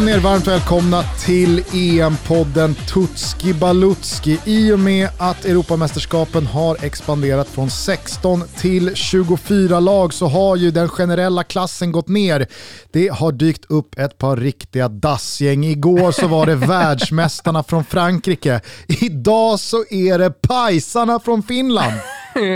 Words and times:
Känn 0.00 0.08
er 0.08 0.18
varmt 0.18 0.46
välkomna 0.46 1.02
till 1.02 1.64
EM-podden 1.72 2.74
Tutski 2.74 3.54
Balutski. 3.54 4.38
I 4.44 4.72
och 4.72 4.78
med 4.78 5.08
att 5.18 5.44
Europamästerskapen 5.44 6.46
har 6.46 6.84
expanderat 6.84 7.48
från 7.48 7.70
16 7.70 8.42
till 8.56 8.94
24 8.94 9.80
lag 9.80 10.12
så 10.12 10.26
har 10.26 10.56
ju 10.56 10.70
den 10.70 10.88
generella 10.88 11.44
klassen 11.44 11.92
gått 11.92 12.08
ner. 12.08 12.46
Det 12.92 13.08
har 13.08 13.32
dykt 13.32 13.64
upp 13.70 13.98
ett 13.98 14.18
par 14.18 14.36
riktiga 14.36 14.88
dassgäng. 14.88 15.64
Igår 15.64 16.12
så 16.12 16.28
var 16.28 16.46
det 16.46 16.54
världsmästarna 16.66 17.62
från 17.62 17.84
Frankrike. 17.84 18.60
Idag 18.86 19.60
så 19.60 19.84
är 19.90 20.18
det 20.18 20.30
pajsarna 20.30 21.20
från 21.20 21.42
Finland. 21.42 21.92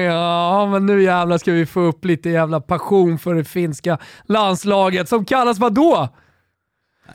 Ja, 0.07 0.67
men 0.67 0.87
nu 0.87 1.03
jävlar 1.03 1.39
ska 1.39 1.53
vi 1.53 1.67
få 1.67 1.81
upp 1.81 2.05
lite 2.05 2.31
jävla 2.31 2.61
passion 2.61 3.19
för 3.19 3.35
det 3.35 3.45
finska 3.45 3.99
landslaget 4.27 5.09
som 5.09 5.25
kallas 5.25 5.59
vad 5.59 5.75
då? 5.75 6.09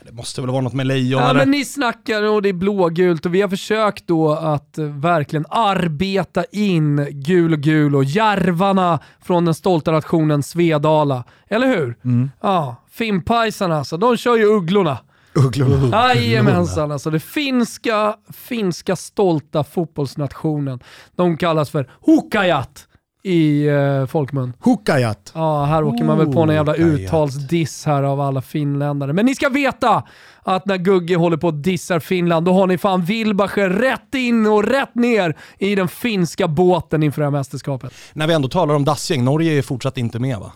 Det 0.06 0.12
måste 0.12 0.40
väl 0.40 0.50
vara 0.50 0.60
något 0.60 0.72
med 0.72 0.86
lejon 0.86 1.22
Ja, 1.22 1.30
eller? 1.30 1.40
men 1.40 1.50
ni 1.50 1.64
snackar 1.64 2.22
och 2.22 2.42
det 2.42 2.48
är 2.48 2.52
blågult 2.52 3.26
och 3.26 3.34
vi 3.34 3.40
har 3.42 3.48
försökt 3.48 4.06
då 4.06 4.32
att 4.32 4.78
eh, 4.78 4.84
verkligen 4.84 5.46
arbeta 5.48 6.44
in 6.52 7.06
gul 7.10 7.52
och 7.52 7.58
gul 7.58 7.96
och 7.96 8.04
järvarna 8.04 8.98
från 9.22 9.44
den 9.44 9.54
stolta 9.54 9.92
nationen 9.92 10.42
Svedala. 10.42 11.24
Eller 11.48 11.66
hur? 11.66 11.96
Ja, 12.40 12.76
finnpajsarna 12.90 13.76
alltså, 13.78 13.96
de 13.96 14.16
kör 14.16 14.36
ju 14.36 14.44
ugglorna. 14.44 14.98
Ugglorna. 15.34 15.88
Jajamensan, 16.14 16.92
alltså 16.92 17.10
det 17.10 17.20
finska, 17.20 18.16
finska 18.32 18.96
stolta 18.96 19.64
fotbollsnationen. 19.64 20.80
De 21.16 21.36
kallas 21.36 21.70
för 21.70 21.90
Hukajat 22.06 22.86
i 23.22 23.66
eh, 23.66 24.06
folkmun. 24.06 24.52
Hukajat. 24.60 25.32
Ja, 25.34 25.64
här 25.64 25.84
åker 25.84 26.04
man 26.04 26.18
väl 26.18 26.32
på 26.32 26.40
en 26.40 26.54
jävla 26.54 26.74
uttalsdiss 26.74 27.86
här 27.86 28.02
av 28.02 28.20
alla 28.20 28.42
finländare. 28.42 29.12
Men 29.12 29.26
ni 29.26 29.34
ska 29.34 29.48
veta 29.48 30.02
att 30.42 30.66
när 30.66 30.76
Gugge 30.76 31.16
håller 31.16 31.36
på 31.36 31.46
och 31.46 31.54
dissar 31.54 32.00
Finland, 32.00 32.46
då 32.46 32.52
har 32.52 32.66
ni 32.66 32.78
fan 32.78 33.04
Wilbacher 33.04 33.68
rätt 33.68 34.14
in 34.14 34.46
och 34.46 34.64
rätt 34.64 34.94
ner 34.94 35.36
i 35.58 35.74
den 35.74 35.88
finska 35.88 36.48
båten 36.48 37.02
inför 37.02 37.20
det 37.20 37.26
här 37.26 37.30
mästerskapet. 37.30 37.92
När 38.12 38.26
vi 38.26 38.34
ändå 38.34 38.48
talar 38.48 38.74
om 38.74 38.84
dassgäng, 38.84 39.24
Norge 39.24 39.58
är 39.58 39.62
fortsatt 39.62 39.98
inte 39.98 40.18
med 40.18 40.38
va? 40.38 40.52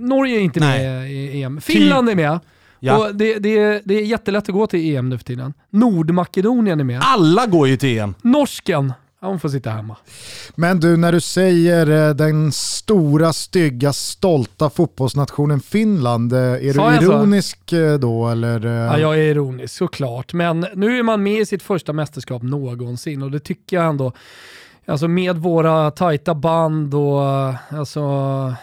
Norge 0.00 0.36
är 0.36 0.40
inte 0.40 0.60
Nej. 0.60 0.84
med 0.86 1.12
i 1.12 1.42
EM. 1.42 1.60
Finland 1.60 2.08
är 2.08 2.14
med. 2.14 2.40
Ja. 2.80 2.98
Och 2.98 3.14
det, 3.14 3.38
det, 3.38 3.82
det 3.84 3.94
är 3.94 4.04
jättelätt 4.04 4.48
att 4.48 4.54
gå 4.54 4.66
till 4.66 4.96
EM 4.96 5.08
nu 5.08 5.18
för 5.18 5.24
tiden. 5.24 5.54
Nordmakedonien 5.70 6.80
är 6.80 6.84
med. 6.84 7.00
Alla 7.04 7.46
går 7.46 7.68
ju 7.68 7.76
till 7.76 7.98
EM. 7.98 8.14
Norsken, 8.22 8.92
hon 9.26 9.40
får 9.40 9.48
sitta 9.48 9.70
hemma. 9.70 9.96
Men 10.54 10.80
du, 10.80 10.96
när 10.96 11.12
du 11.12 11.20
säger 11.20 12.08
eh, 12.08 12.14
den 12.14 12.52
stora, 12.52 13.32
stygga, 13.32 13.92
stolta 13.92 14.70
fotbollsnationen 14.70 15.60
Finland, 15.60 16.32
eh, 16.32 16.38
är 16.38 16.72
Sa 16.72 16.88
du 16.88 16.94
jag 16.94 17.04
så? 17.04 17.12
ironisk 17.12 17.72
eh, 17.72 17.94
då 17.98 18.28
eller? 18.28 18.66
Ja, 18.66 18.98
jag 18.98 19.14
är 19.14 19.22
ironisk 19.22 19.74
såklart, 19.74 20.32
men 20.32 20.66
nu 20.74 20.98
är 20.98 21.02
man 21.02 21.22
med 21.22 21.40
i 21.40 21.46
sitt 21.46 21.62
första 21.62 21.92
mästerskap 21.92 22.42
någonsin 22.42 23.22
och 23.22 23.30
det 23.30 23.40
tycker 23.40 23.76
jag 23.76 23.86
ändå, 23.86 24.12
alltså 24.86 25.08
med 25.08 25.36
våra 25.36 25.90
tajta 25.90 26.34
band 26.34 26.94
och 26.94 27.22
alltså, 27.68 28.54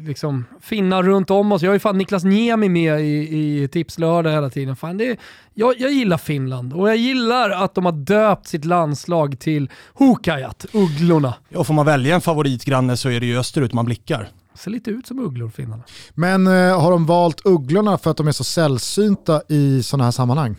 liksom 0.00 0.44
finnar 0.60 1.02
runt 1.02 1.30
om 1.30 1.52
oss. 1.52 1.62
Jag 1.62 1.70
har 1.70 1.74
ju 1.74 1.80
fan 1.80 1.98
Niklas 1.98 2.24
Niemi 2.24 2.68
med 2.68 3.00
i, 3.00 3.62
i 3.62 3.68
Tipslördag 3.68 4.30
hela 4.30 4.50
tiden. 4.50 4.76
Fan, 4.76 4.98
det 4.98 5.10
är, 5.10 5.16
jag, 5.54 5.74
jag 5.78 5.92
gillar 5.92 6.18
Finland 6.18 6.72
och 6.72 6.88
jag 6.88 6.96
gillar 6.96 7.50
att 7.50 7.74
de 7.74 7.84
har 7.84 7.92
döpt 7.92 8.46
sitt 8.46 8.64
landslag 8.64 9.38
till 9.38 9.70
Hukajat, 9.94 10.66
Ugglorna. 10.72 11.34
Ja, 11.48 11.64
får 11.64 11.74
man 11.74 11.86
välja 11.86 12.14
en 12.14 12.20
favoritgranne 12.20 12.96
så 12.96 13.08
är 13.10 13.20
det 13.20 13.26
ju 13.26 13.38
österut 13.38 13.72
man 13.72 13.84
blickar. 13.84 14.28
Ser 14.54 14.70
lite 14.70 14.90
ut 14.90 15.06
som 15.06 15.18
ugglor, 15.18 15.48
finnarna. 15.48 15.82
Men 16.14 16.46
eh, 16.46 16.80
har 16.80 16.90
de 16.90 17.06
valt 17.06 17.46
ugglorna 17.46 17.98
för 17.98 18.10
att 18.10 18.16
de 18.16 18.28
är 18.28 18.32
så 18.32 18.44
sällsynta 18.44 19.42
i 19.48 19.82
sådana 19.82 20.04
här 20.04 20.10
sammanhang? 20.10 20.56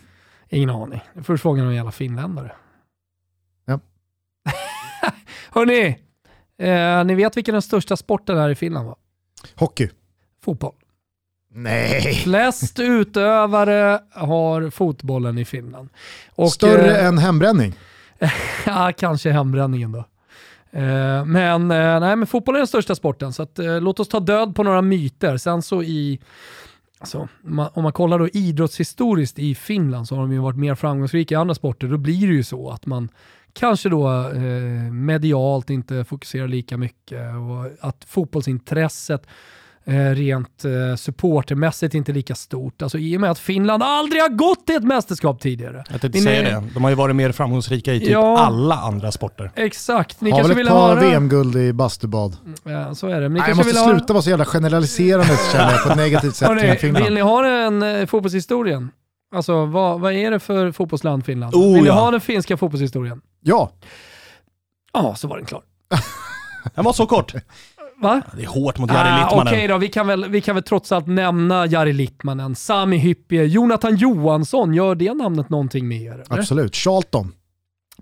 Ingen 0.48 0.70
aning. 0.70 1.00
Först 1.22 1.42
frågan 1.42 1.66
om 1.66 1.74
jävla 1.74 1.92
finländare. 1.92 2.52
Hörni, 5.50 5.98
eh, 6.58 7.04
ni 7.04 7.14
vet 7.14 7.36
vilken 7.36 7.52
den 7.52 7.62
största 7.62 7.96
sporten 7.96 8.38
är 8.38 8.48
i 8.50 8.54
Finland 8.54 8.86
va? 8.86 8.96
Hockey? 9.54 9.88
Fotboll. 10.44 10.74
Nej. 11.52 12.14
Flest 12.14 12.78
utövare 12.80 14.00
har 14.10 14.70
fotbollen 14.70 15.38
i 15.38 15.44
Finland. 15.44 15.88
Och, 16.34 16.52
Större 16.52 16.98
eh, 16.98 17.06
än 17.06 17.18
hembränning? 17.18 17.74
Ja, 18.66 18.92
kanske 18.96 19.30
hembränningen 19.30 19.92
då. 19.92 20.04
Eh, 20.70 21.24
men, 21.24 21.70
eh, 21.70 22.00
nej, 22.00 22.16
men 22.16 22.26
fotboll 22.26 22.54
är 22.54 22.58
den 22.58 22.66
största 22.66 22.94
sporten, 22.94 23.32
så 23.32 23.42
att, 23.42 23.58
eh, 23.58 23.80
låt 23.80 24.00
oss 24.00 24.08
ta 24.08 24.20
död 24.20 24.54
på 24.56 24.62
några 24.62 24.82
myter. 24.82 25.36
Sen 25.36 25.62
så 25.62 25.82
i, 25.82 26.20
alltså, 26.98 27.18
om 27.18 27.28
man, 27.56 27.70
om 27.74 27.82
man 27.82 27.92
kollar 27.92 28.18
då 28.18 28.28
idrottshistoriskt 28.28 29.38
i 29.38 29.54
Finland 29.54 30.08
så 30.08 30.14
har 30.14 30.22
de 30.22 30.32
ju 30.32 30.38
varit 30.38 30.58
mer 30.58 30.74
framgångsrika 30.74 31.34
i 31.34 31.38
andra 31.38 31.54
sporter. 31.54 31.86
Då 31.86 31.96
blir 31.96 32.26
det 32.26 32.34
ju 32.34 32.44
så 32.44 32.70
att 32.70 32.86
man 32.86 33.08
kanske 33.58 33.88
då 33.88 34.08
eh, 34.34 34.42
medialt 34.92 35.70
inte 35.70 36.04
fokuserar 36.04 36.48
lika 36.48 36.76
mycket 36.76 37.20
och 37.20 37.88
att 37.88 38.04
fotbollsintresset 38.08 39.22
eh, 39.84 39.94
rent 40.10 40.64
eh, 40.64 40.96
supportermässigt 40.96 41.94
inte 41.94 42.12
lika 42.12 42.34
stort. 42.34 42.82
Alltså 42.82 42.98
i 42.98 43.16
och 43.16 43.20
med 43.20 43.30
att 43.30 43.38
Finland 43.38 43.82
aldrig 43.82 44.22
har 44.22 44.28
gått 44.28 44.66
till 44.66 44.76
ett 44.76 44.84
mästerskap 44.84 45.40
tidigare. 45.40 45.84
Jag 45.90 46.00
tänkte 46.00 46.20
säga 46.20 46.42
det. 46.60 46.64
De 46.74 46.82
har 46.84 46.90
ju 46.90 46.96
varit 46.96 47.16
mer 47.16 47.32
framgångsrika 47.32 47.94
i 47.94 48.00
typ 48.00 48.08
Ja. 48.08 48.38
alla 48.38 48.74
andra 48.74 49.12
sporter. 49.12 49.50
Exakt, 49.54 50.20
ni 50.20 50.30
Har 50.30 50.38
kanske 50.38 50.54
väl 50.54 50.66
ett 50.66 50.72
vill 50.72 50.78
par 50.78 50.88
höra... 50.96 51.00
VM-guld 51.10 51.56
i 51.56 51.72
bastubad? 51.72 52.36
Ja, 52.64 52.94
så 52.94 53.06
är 53.08 53.20
det. 53.20 53.28
Nej, 53.28 53.42
jag 53.48 53.56
måste 53.56 53.72
sluta 53.74 54.12
vara 54.12 54.22
så 54.22 54.30
jävla 54.30 54.44
generaliserande 54.44 55.36
känner 55.52 55.72
jag 55.72 55.82
på 55.84 55.90
ett 55.90 55.96
negativt 55.96 56.34
sätt 56.36 56.48
Hörrni, 56.48 56.76
Finland. 56.76 57.04
vill 57.04 57.14
ni 57.14 57.20
ha 57.20 57.46
en 57.46 57.82
eh, 57.82 58.06
fotbollshistorien? 58.06 58.90
Alltså 59.34 59.64
vad, 59.66 60.00
vad 60.00 60.12
är 60.12 60.30
det 60.30 60.40
för 60.40 60.72
fotbollsland 60.72 61.24
Finland? 61.24 61.54
Oh, 61.54 61.74
vill 61.74 61.82
ni 61.82 61.88
ja. 61.88 61.94
ha 61.94 62.10
den 62.10 62.20
finska 62.20 62.56
fotbollshistorien? 62.56 63.20
Ja, 63.40 63.70
Ja, 64.92 65.14
så 65.14 65.28
var 65.28 65.36
den 65.36 65.46
klar. 65.46 65.62
Den 66.74 66.84
var 66.84 66.92
så 66.92 67.06
kort. 67.06 67.34
Va? 68.02 68.22
Det 68.36 68.42
är 68.42 68.46
hårt 68.46 68.78
mot 68.78 68.90
Jari 68.90 69.08
Ah, 69.08 69.24
Litmanen. 69.24 69.54
Okej 69.54 69.68
då, 69.68 69.78
vi 69.78 69.88
kan, 69.88 70.06
väl, 70.06 70.28
vi 70.28 70.40
kan 70.40 70.54
väl 70.54 70.64
trots 70.64 70.92
allt 70.92 71.06
nämna 71.06 71.66
Jari 71.66 71.92
Littmanen, 71.92 72.54
Sami 72.54 72.96
Hyppie, 72.96 73.44
Jonathan 73.44 73.96
Johansson. 73.96 74.74
Gör 74.74 74.94
det 74.94 75.14
namnet 75.14 75.50
någonting 75.50 75.88
med 75.88 76.02
er? 76.02 76.12
eller? 76.12 76.38
absolut. 76.38 76.76
Charlton. 76.76 77.32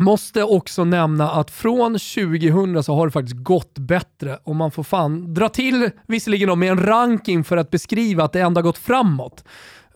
Måste 0.01 0.43
också 0.43 0.85
nämna 0.85 1.31
att 1.31 1.51
från 1.51 1.93
2000 1.93 2.83
så 2.83 2.95
har 2.95 3.07
det 3.07 3.13
faktiskt 3.13 3.37
gått 3.37 3.79
bättre 3.79 4.39
och 4.45 4.57
man 4.57 4.71
får 4.71 4.83
fan 4.83 5.35
dra 5.35 5.49
till, 5.49 5.91
visserligen 6.07 6.49
då 6.49 6.57
med 6.57 6.71
en 6.71 6.87
ranking 6.87 7.45
för 7.45 7.57
att 7.57 7.71
beskriva 7.71 8.25
att 8.25 8.33
det 8.33 8.41
ändå 8.41 8.59
har 8.59 8.63
gått 8.63 8.79
framåt. 8.79 9.45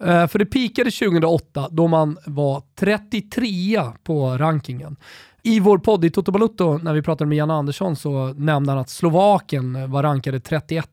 Eh, 0.04 0.26
för 0.26 0.38
det 0.38 0.46
pikade 0.46 0.90
2008 0.90 1.68
då 1.70 1.86
man 1.86 2.18
var 2.26 2.62
33 2.78 3.82
på 4.04 4.38
rankingen. 4.38 4.96
I 5.42 5.60
vår 5.60 5.78
podd 5.78 6.04
i 6.04 6.10
Toto 6.10 6.32
Balutto, 6.32 6.78
när 6.78 6.94
vi 6.94 7.02
pratade 7.02 7.28
med 7.28 7.38
Jan 7.38 7.50
Andersson, 7.50 7.96
så 7.96 8.34
nämnde 8.36 8.72
han 8.72 8.80
att 8.80 8.90
Slovakien 8.90 9.90
var 9.90 10.02
rankade 10.02 10.40
31 10.40 10.88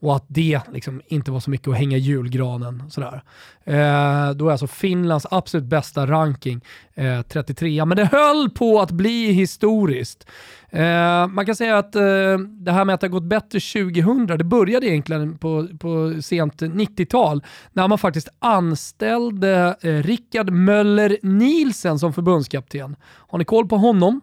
och 0.00 0.16
att 0.16 0.24
det 0.28 0.60
liksom 0.72 1.02
inte 1.06 1.30
var 1.30 1.40
så 1.40 1.50
mycket 1.50 1.68
att 1.68 1.76
hänga 1.76 1.96
i 1.96 2.00
julgranen. 2.00 2.82
Sådär. 2.90 3.22
Eh, 3.64 4.30
då 4.30 4.48
är 4.48 4.52
alltså 4.52 4.66
Finlands 4.66 5.26
absolut 5.30 5.66
bästa 5.66 6.06
ranking 6.06 6.60
eh, 6.94 7.22
33, 7.22 7.84
men 7.84 7.96
det 7.96 8.04
höll 8.04 8.50
på 8.50 8.80
att 8.80 8.90
bli 8.90 9.32
historiskt. 9.32 10.26
Eh, 10.70 11.26
man 11.26 11.46
kan 11.46 11.56
säga 11.56 11.78
att 11.78 11.96
eh, 11.96 12.02
det 12.38 12.72
här 12.72 12.84
med 12.84 12.94
att 12.94 13.00
det 13.00 13.06
har 13.06 13.12
gått 13.12 13.22
bättre 13.22 13.60
2000, 13.60 14.26
det 14.26 14.44
började 14.44 14.86
egentligen 14.86 15.38
på, 15.38 15.68
på 15.80 16.22
sent 16.22 16.62
90-tal 16.62 17.44
när 17.72 17.88
man 17.88 17.98
faktiskt 17.98 18.28
anställde 18.38 19.76
eh, 19.80 19.92
Rickard 19.92 20.50
Möller 20.50 21.18
Nielsen 21.22 21.98
som 21.98 22.12
förbundskapten. 22.12 22.96
Har 23.02 23.38
ni 23.38 23.44
koll 23.44 23.68
på 23.68 23.76
honom? 23.76 24.20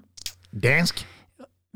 Dansk. 0.51 1.07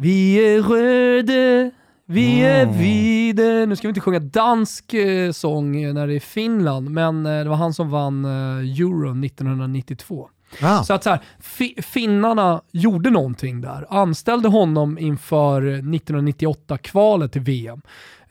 Vi 0.01 0.35
är 0.35 0.61
röda, 0.61 1.75
vi 2.11 2.41
är 2.41 2.65
vide. 2.65 3.65
Nu 3.65 3.75
ska 3.75 3.87
vi 3.87 3.89
inte 3.89 4.01
sjunga 4.01 4.19
dansk 4.19 4.93
eh, 4.93 5.31
sång 5.31 5.93
när 5.93 6.07
det 6.07 6.15
är 6.15 6.19
Finland, 6.19 6.89
men 6.89 7.25
eh, 7.25 7.43
det 7.43 7.49
var 7.49 7.55
han 7.55 7.73
som 7.73 7.89
vann 7.89 8.25
eh, 8.25 8.81
Euro 8.81 9.25
1992. 9.25 10.29
Ah. 10.61 10.83
Så 10.83 10.93
att 10.93 11.03
så 11.03 11.09
här, 11.09 11.19
fi- 11.39 11.81
finnarna 11.81 12.61
gjorde 12.71 13.09
någonting 13.09 13.61
där. 13.61 13.85
Anställde 13.89 14.47
honom 14.47 14.97
inför 14.97 15.61
1998-kvalet 15.81 17.31
till 17.31 17.41
VM. 17.41 17.81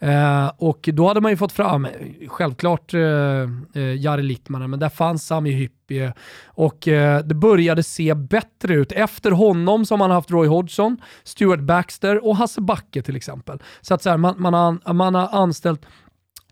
Eh, 0.00 0.50
och 0.56 0.88
då 0.92 1.08
hade 1.08 1.20
man 1.20 1.30
ju 1.30 1.36
fått 1.36 1.52
fram, 1.52 1.86
självklart 2.28 2.94
eh, 2.94 3.00
eh, 3.00 3.94
Jari 3.96 4.22
Littmanen, 4.22 4.70
men 4.70 4.78
där 4.80 4.88
fanns 4.88 5.26
Sami 5.26 5.50
Hyppie. 5.50 6.12
Och 6.46 6.88
eh, 6.88 7.24
det 7.24 7.34
började 7.34 7.82
se 7.82 8.14
bättre 8.14 8.74
ut. 8.74 8.92
Efter 8.92 9.30
honom 9.30 9.84
så 9.86 9.94
har 9.94 9.98
man 9.98 10.10
haft 10.10 10.30
Roy 10.30 10.48
Hodgson, 10.48 10.96
Stuart 11.24 11.60
Baxter 11.60 12.24
och 12.26 12.36
Hasse 12.36 12.60
Backe 12.60 13.02
till 13.02 13.16
exempel. 13.16 13.58
Så 13.80 13.94
att 13.94 14.02
så 14.02 14.10
här, 14.10 14.16
man, 14.16 14.34
man, 14.38 14.54
har, 14.54 14.92
man 14.92 15.14
har 15.14 15.28
anställt 15.32 15.86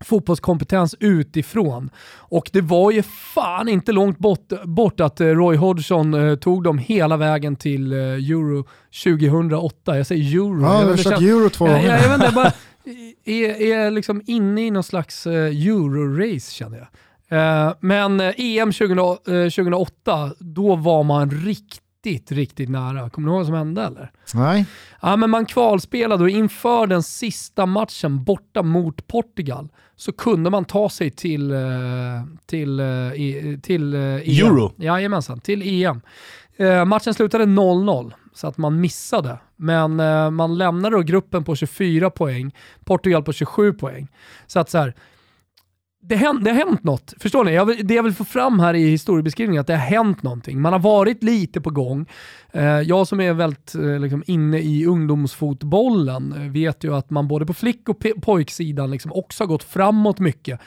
fotbollskompetens 0.03 0.95
utifrån. 0.99 1.89
Och 2.15 2.49
det 2.53 2.61
var 2.61 2.91
ju 2.91 3.03
fan 3.03 3.67
inte 3.67 3.91
långt 3.91 4.17
bort, 4.17 4.63
bort 4.63 4.99
att 4.99 5.21
eh, 5.21 5.27
Roy 5.27 5.57
Hodgson 5.57 6.13
eh, 6.13 6.35
tog 6.35 6.63
dem 6.63 6.77
hela 6.77 7.17
vägen 7.17 7.55
till 7.55 7.93
eh, 7.93 7.99
Euro 7.99 8.67
2008. 9.03 9.97
Jag 9.97 10.07
säger 10.07 10.35
Euro. 10.35 10.61
Ja, 10.61 10.73
jag 10.73 10.83
du 10.83 10.89
har 10.89 10.97
kört 10.97 11.21
euro 11.21 11.49
två 11.49 11.67
jag, 11.67 11.75
gånger. 11.75 11.89
jag, 11.89 12.03
jag 12.05 12.15
inte, 12.15 12.25
jag 12.25 12.33
bara 12.33 12.51
är, 13.25 13.61
är 13.61 13.91
liksom 13.91 14.21
inne 14.25 14.65
i 14.65 14.71
någon 14.71 14.83
slags 14.83 15.27
eh, 15.27 15.67
Euro-race 15.67 16.53
känner 16.53 16.77
jag. 16.77 16.87
Eh, 17.29 17.73
men 17.79 18.21
EM 18.37 18.71
20, 18.71 18.93
eh, 18.93 19.17
2008, 19.25 20.31
då 20.39 20.75
var 20.75 21.03
man 21.03 21.31
riktigt, 21.31 21.81
riktigt 22.31 22.69
nära. 22.69 23.09
Kommer 23.09 23.27
du 23.27 23.31
ihåg 23.31 23.37
vad 23.39 23.45
som 23.45 23.55
hände 23.55 23.83
eller? 23.83 24.11
Nej. 24.33 24.65
Ja, 25.01 25.15
men 25.15 25.29
man 25.29 25.45
kvalspelade 25.45 26.23
och 26.23 26.29
inför 26.29 26.87
den 26.87 27.03
sista 27.03 27.65
matchen 27.65 28.23
borta 28.23 28.63
mot 28.63 29.07
Portugal 29.07 29.67
så 29.95 30.11
kunde 30.11 30.49
man 30.49 30.65
ta 30.65 30.89
sig 30.89 31.11
till, 31.11 31.51
eh, 31.51 31.59
till, 32.45 32.79
eh, 32.79 32.85
i- 33.13 33.59
till 33.63 33.93
eh, 33.93 33.99
EM. 34.01 34.21
Euro. 34.25 34.71
Jajamensan, 34.77 35.39
till 35.39 35.61
EM. 35.65 36.01
Matchen 36.87 37.13
slutade 37.13 37.45
0-0 37.45 38.13
så 38.33 38.47
att 38.47 38.57
man 38.57 38.81
missade. 38.81 39.37
Men 39.55 39.99
eh, 39.99 40.29
man 40.31 40.57
lämnade 40.57 40.95
då 40.95 41.01
gruppen 41.01 41.43
på 41.43 41.55
24 41.55 42.09
poäng, 42.09 42.55
Portugal 42.85 43.23
på 43.23 43.33
27 43.33 43.73
poäng. 43.73 44.07
Så 44.47 44.59
att 44.59 44.69
så 44.69 44.77
här, 44.77 44.93
det, 46.07 46.15
hänt, 46.15 46.43
det 46.43 46.51
har 46.51 46.57
hänt 46.57 46.83
något. 46.83 47.13
Förstår 47.19 47.43
ni? 47.43 47.53
Jag 47.53 47.65
vill, 47.65 47.87
det 47.87 47.93
jag 47.93 48.03
vill 48.03 48.13
få 48.13 48.25
fram 48.25 48.59
här 48.59 48.73
i 48.73 48.89
historiebeskrivningen 48.89 49.59
är 49.59 49.61
att 49.61 49.67
det 49.67 49.75
har 49.75 49.79
hänt 49.79 50.23
någonting. 50.23 50.61
Man 50.61 50.73
har 50.73 50.79
varit 50.79 51.23
lite 51.23 51.61
på 51.61 51.69
gång. 51.69 52.05
Eh, 52.51 52.63
jag 52.63 53.07
som 53.07 53.21
är 53.21 53.33
väldigt 53.33 53.75
eh, 53.75 53.99
liksom, 53.99 54.23
inne 54.27 54.59
i 54.59 54.85
ungdomsfotbollen 54.85 56.33
eh, 56.33 56.51
vet 56.51 56.83
ju 56.83 56.95
att 56.95 57.09
man 57.09 57.27
både 57.27 57.45
på 57.45 57.53
flick 57.53 57.89
och 57.89 58.05
pojksidan 58.21 58.91
liksom 58.91 59.13
också 59.13 59.43
har 59.43 59.47
gått 59.47 59.63
framåt 59.63 60.19
mycket. 60.19 60.59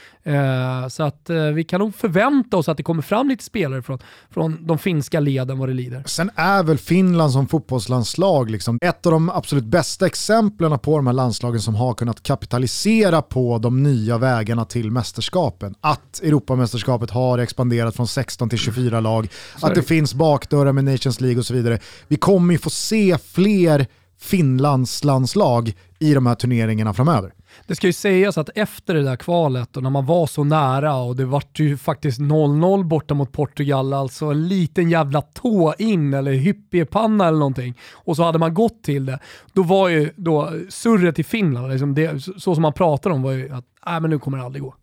Så 0.90 1.02
att 1.02 1.30
vi 1.54 1.64
kan 1.64 1.80
nog 1.80 1.94
förvänta 1.94 2.56
oss 2.56 2.68
att 2.68 2.76
det 2.76 2.82
kommer 2.82 3.02
fram 3.02 3.28
lite 3.28 3.44
spelare 3.44 3.82
från, 3.82 3.98
från 4.30 4.66
de 4.66 4.78
finska 4.78 5.20
leden 5.20 5.58
vad 5.58 5.68
det 5.68 5.74
lider. 5.74 6.02
Sen 6.06 6.30
är 6.34 6.62
väl 6.62 6.78
Finland 6.78 7.32
som 7.32 7.48
fotbollslandslag 7.48 8.50
liksom 8.50 8.78
ett 8.82 9.06
av 9.06 9.12
de 9.12 9.30
absolut 9.30 9.64
bästa 9.64 10.06
exemplen 10.06 10.78
på 10.78 10.96
de 10.96 11.06
här 11.06 11.14
landslagen 11.14 11.60
som 11.60 11.74
har 11.74 11.94
kunnat 11.94 12.22
kapitalisera 12.22 13.22
på 13.22 13.58
de 13.58 13.82
nya 13.82 14.18
vägarna 14.18 14.64
till 14.64 14.90
mästerskapen. 15.30 15.74
Att 15.80 16.20
Europamästerskapet 16.22 17.10
har 17.10 17.38
expanderat 17.38 17.96
från 17.96 18.08
16 18.08 18.48
till 18.48 18.58
24 18.58 19.00
lag, 19.00 19.28
är 19.62 19.66
att 19.66 19.74
det 19.74 19.82
finns 19.82 20.14
bakdörrar 20.14 20.72
med 20.72 20.84
Nations 20.84 21.20
League 21.20 21.38
och 21.38 21.46
så 21.46 21.54
vidare. 21.54 21.78
Vi 22.08 22.16
kommer 22.16 22.52
ju 22.54 22.58
få 22.58 22.70
se 22.70 23.18
fler 23.18 23.86
Finlandslandslag 24.20 25.74
i 25.98 26.14
de 26.14 26.26
här 26.26 26.34
turneringarna 26.34 26.94
framöver. 26.94 27.32
Det 27.66 27.76
ska 27.76 27.86
ju 27.86 27.92
sägas 27.92 28.38
att 28.38 28.50
efter 28.54 28.94
det 28.94 29.02
där 29.02 29.16
kvalet 29.16 29.76
och 29.76 29.82
när 29.82 29.90
man 29.90 30.06
var 30.06 30.26
så 30.26 30.44
nära 30.44 30.96
och 30.96 31.16
det 31.16 31.24
vart 31.24 31.58
ju 31.58 31.76
faktiskt 31.76 32.20
0-0 32.20 32.84
borta 32.84 33.14
mot 33.14 33.32
Portugal, 33.32 33.92
alltså 33.92 34.26
en 34.26 34.48
liten 34.48 34.90
jävla 34.90 35.22
tå 35.22 35.74
in 35.78 36.14
eller 36.14 36.32
hyppiepanna 36.32 37.28
eller 37.28 37.38
någonting 37.38 37.74
och 37.92 38.16
så 38.16 38.22
hade 38.22 38.38
man 38.38 38.54
gått 38.54 38.82
till 38.82 39.06
det. 39.06 39.18
Då 39.52 39.62
var 39.62 39.88
ju 39.88 40.12
då 40.16 40.50
surret 40.68 41.18
i 41.18 41.24
Finland, 41.24 41.70
liksom 41.70 41.94
det, 41.94 42.24
så 42.24 42.32
så 42.32 42.54
som 42.54 42.62
man 42.62 42.72
pratade 42.72 43.14
om 43.14 43.22
var 43.22 43.32
ju 43.32 43.52
att 43.52 43.64
äh, 43.86 44.00
men 44.00 44.10
nu 44.10 44.18
kommer 44.18 44.38
det 44.38 44.44
aldrig 44.44 44.62
gå. 44.62 44.74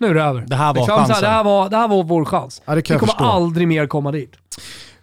Nu 0.00 0.06
är 0.06 0.14
det 0.14 0.22
över. 0.22 0.44
Det 0.48 0.56
här 0.56 0.74
var 0.74 0.86
här, 0.86 0.96
chansen. 0.96 1.16
det, 1.20 1.26
här 1.28 1.44
var, 1.44 1.70
det 1.70 1.76
här 1.76 1.88
var 1.88 2.04
vår 2.04 2.24
chans. 2.24 2.62
Ja, 2.64 2.74
det 2.74 2.82
kan 2.82 2.94
Vi 2.94 2.98
kommer 2.98 3.12
förstå. 3.12 3.24
aldrig 3.24 3.68
mer 3.68 3.86
komma 3.86 4.12
dit. 4.12 4.32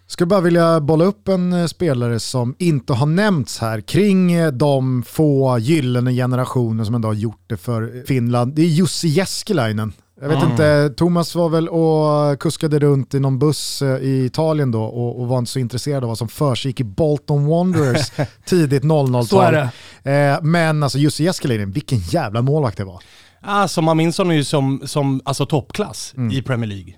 Skulle 0.06 0.26
bara 0.26 0.40
vilja 0.40 0.80
bolla 0.80 1.04
upp 1.04 1.28
en 1.28 1.52
eh, 1.52 1.66
spelare 1.66 2.20
som 2.20 2.54
inte 2.58 2.92
har 2.92 3.06
nämnts 3.06 3.58
här 3.58 3.80
kring 3.80 4.32
eh, 4.32 4.52
de 4.52 5.02
få 5.02 5.58
gyllene 5.58 6.12
generationer 6.12 6.84
som 6.84 6.94
ändå 6.94 7.08
har 7.08 7.14
gjort 7.14 7.42
det 7.46 7.56
för 7.56 8.04
Finland. 8.06 8.54
Det 8.54 8.62
är 8.62 8.66
Jussi 8.66 9.08
Jääskeläinen. 9.08 9.92
Jag 10.20 10.28
vet 10.28 10.38
Mm. 10.38 10.50
inte, 10.50 10.90
Thomas 10.96 11.34
var 11.34 11.48
väl 11.48 11.68
och 11.68 12.40
kuskade 12.40 12.78
runt 12.78 13.14
i 13.14 13.20
någon 13.20 13.38
buss 13.38 13.82
eh, 13.82 13.96
i 13.98 14.24
Italien 14.24 14.70
då 14.70 14.82
och, 14.84 15.20
och 15.20 15.26
var 15.28 15.38
inte 15.38 15.50
så 15.50 15.58
intresserad 15.58 16.02
av 16.04 16.08
vad 16.08 16.18
som 16.18 16.28
försiggick 16.28 16.80
i 16.80 16.84
Bolton 16.84 17.46
Wanderers 17.46 18.10
tidigt 18.46 18.82
00-tal. 18.82 19.26
Så 19.26 19.40
är 19.40 19.70
det. 20.02 20.10
Eh, 20.34 20.42
men 20.42 20.82
alltså 20.82 20.98
Jussi 20.98 21.24
Jääskeläinen, 21.24 21.70
vilken 21.70 21.98
jävla 21.98 22.42
målvakt 22.42 22.76
det 22.76 22.84
var. 22.84 23.00
Alltså 23.44 23.82
man 23.82 23.96
minns 23.96 24.18
honom 24.18 24.34
ju 24.34 24.44
som, 24.44 24.80
som 24.84 25.20
alltså, 25.24 25.46
toppklass 25.46 26.14
i 26.32 26.42
Premier 26.42 26.68
League. 26.68 26.94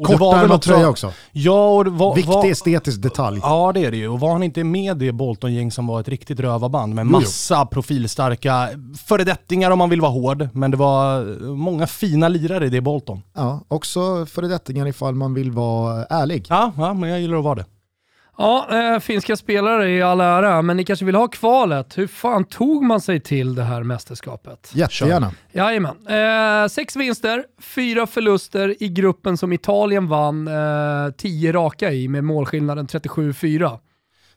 Och 0.00 0.06
Kortärmad 0.06 0.40
väl 0.40 0.52
också- 0.52 0.70
tröja 0.70 0.88
också. 0.88 1.12
Ja, 1.32 1.68
och 1.68 1.86
var... 1.86 2.14
Viktig 2.14 2.32
var, 2.32 2.46
estetisk 2.50 3.02
detalj. 3.02 3.40
Ja 3.42 3.72
det 3.74 3.84
är 3.84 3.90
det 3.90 3.96
ju. 3.96 4.08
Och 4.08 4.20
var 4.20 4.32
han 4.32 4.42
inte 4.42 4.64
med 4.64 4.96
det 4.96 5.12
Bolton-gäng 5.12 5.70
som 5.72 5.86
var 5.86 6.00
ett 6.00 6.08
riktigt 6.08 6.40
rövarband 6.40 6.94
med 6.94 7.06
Jo, 7.06 7.10
jo. 7.12 7.18
massa 7.20 7.66
profilstarka 7.66 8.68
föredettingar 9.06 9.70
om 9.70 9.78
man 9.78 9.90
vill 9.90 10.00
vara 10.00 10.10
hård. 10.12 10.48
Men 10.52 10.70
det 10.70 10.76
var 10.76 11.24
många 11.54 11.86
fina 11.86 12.28
lirare 12.28 12.66
i 12.66 12.68
det 12.68 12.80
Bolton. 12.80 13.22
Ja, 13.34 13.64
också 13.68 14.26
föredettingar 14.26 14.86
ifall 14.88 15.14
man 15.14 15.34
vill 15.34 15.50
vara 15.50 16.04
ärlig. 16.04 16.46
Ja, 16.48 16.72
ja 16.76 16.94
men 16.94 17.10
jag 17.10 17.20
gillar 17.20 17.38
att 17.38 17.44
vara 17.44 17.54
det. 17.54 17.64
Ja, 18.40 18.66
eh, 18.94 19.00
finska 19.00 19.36
spelare 19.36 19.90
i 19.90 20.02
all 20.02 20.20
ära, 20.20 20.62
men 20.62 20.76
ni 20.76 20.84
kanske 20.84 21.04
vill 21.04 21.14
ha 21.14 21.28
kvalet. 21.28 21.98
Hur 21.98 22.06
fan 22.06 22.44
tog 22.44 22.82
man 22.84 23.00
sig 23.00 23.20
till 23.20 23.54
det 23.54 23.62
här 23.62 23.82
mästerskapet? 23.82 24.70
Jättegärna. 24.74 25.32
Jajamän. 25.52 25.96
Eh, 26.08 26.68
sex 26.68 26.96
vinster, 26.96 27.44
fyra 27.58 28.06
förluster 28.06 28.82
i 28.82 28.88
gruppen 28.88 29.36
som 29.36 29.52
Italien 29.52 30.08
vann 30.08 30.48
eh, 30.48 31.12
tio 31.16 31.52
raka 31.52 31.92
i 31.92 32.08
med 32.08 32.24
målskillnaden 32.24 32.86
37-4. 32.86 33.78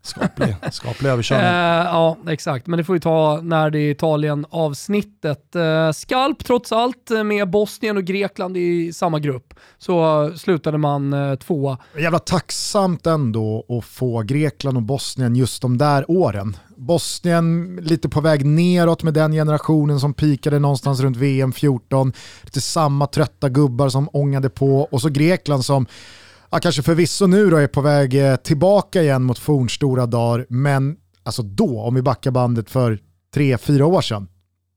Skaplig, 0.05 0.55
skaplig 0.71 1.09
överkörning. 1.09 1.45
Eh, 1.45 1.85
ja, 1.85 2.17
exakt. 2.27 2.67
Men 2.67 2.77
det 2.77 2.83
får 2.83 2.94
vi 2.94 3.00
ta 3.00 3.39
när 3.44 3.69
det 3.69 3.79
är 3.79 3.91
Italien-avsnittet. 3.91 5.55
Eh, 5.55 5.91
skalp 5.91 6.45
trots 6.45 6.71
allt 6.71 7.09
med 7.25 7.50
Bosnien 7.50 7.97
och 7.97 8.03
Grekland 8.03 8.57
i 8.57 8.94
samma 8.94 9.19
grupp. 9.19 9.53
Så 9.77 10.31
slutade 10.38 10.77
man 10.77 11.13
eh, 11.13 11.35
tvåa. 11.35 11.77
Jävla 11.97 12.19
tacksamt 12.19 13.07
ändå 13.07 13.65
att 13.69 13.85
få 13.85 14.21
Grekland 14.21 14.77
och 14.77 14.83
Bosnien 14.83 15.35
just 15.35 15.61
de 15.61 15.77
där 15.77 16.11
åren. 16.11 16.57
Bosnien 16.77 17.75
lite 17.81 18.09
på 18.09 18.21
väg 18.21 18.45
neråt 18.45 19.03
med 19.03 19.13
den 19.13 19.31
generationen 19.31 20.00
som 20.00 20.13
pikade 20.13 20.59
någonstans 20.59 21.00
runt 21.00 21.17
VM 21.17 21.53
14. 21.53 22.13
Lite 22.41 22.61
samma 22.61 23.07
trötta 23.07 23.50
gubbar 23.50 23.89
som 23.89 24.09
ångade 24.13 24.50
på 24.50 24.81
och 24.81 25.01
så 25.01 25.09
Grekland 25.09 25.65
som 25.65 25.85
ja, 26.53 26.60
kanske 26.60 26.83
förvisso 26.83 27.27
nu 27.27 27.50
då 27.50 27.57
är 27.57 27.67
på 27.67 27.81
väg 27.81 28.13
eh, 28.31 28.36
tillbaka 28.36 29.01
igen 29.01 29.24
mot 29.24 29.39
fornstora 29.39 30.05
dagar 30.05 30.45
men 30.50 30.95
alltså 31.24 31.41
då, 31.41 31.81
om 31.81 31.95
vi 31.95 32.01
backar 32.01 32.31
bandet 32.31 32.69
för 32.69 33.00
tre, 33.33 33.57
fyra 33.57 33.86
år 33.86 34.01
sedan, 34.01 34.27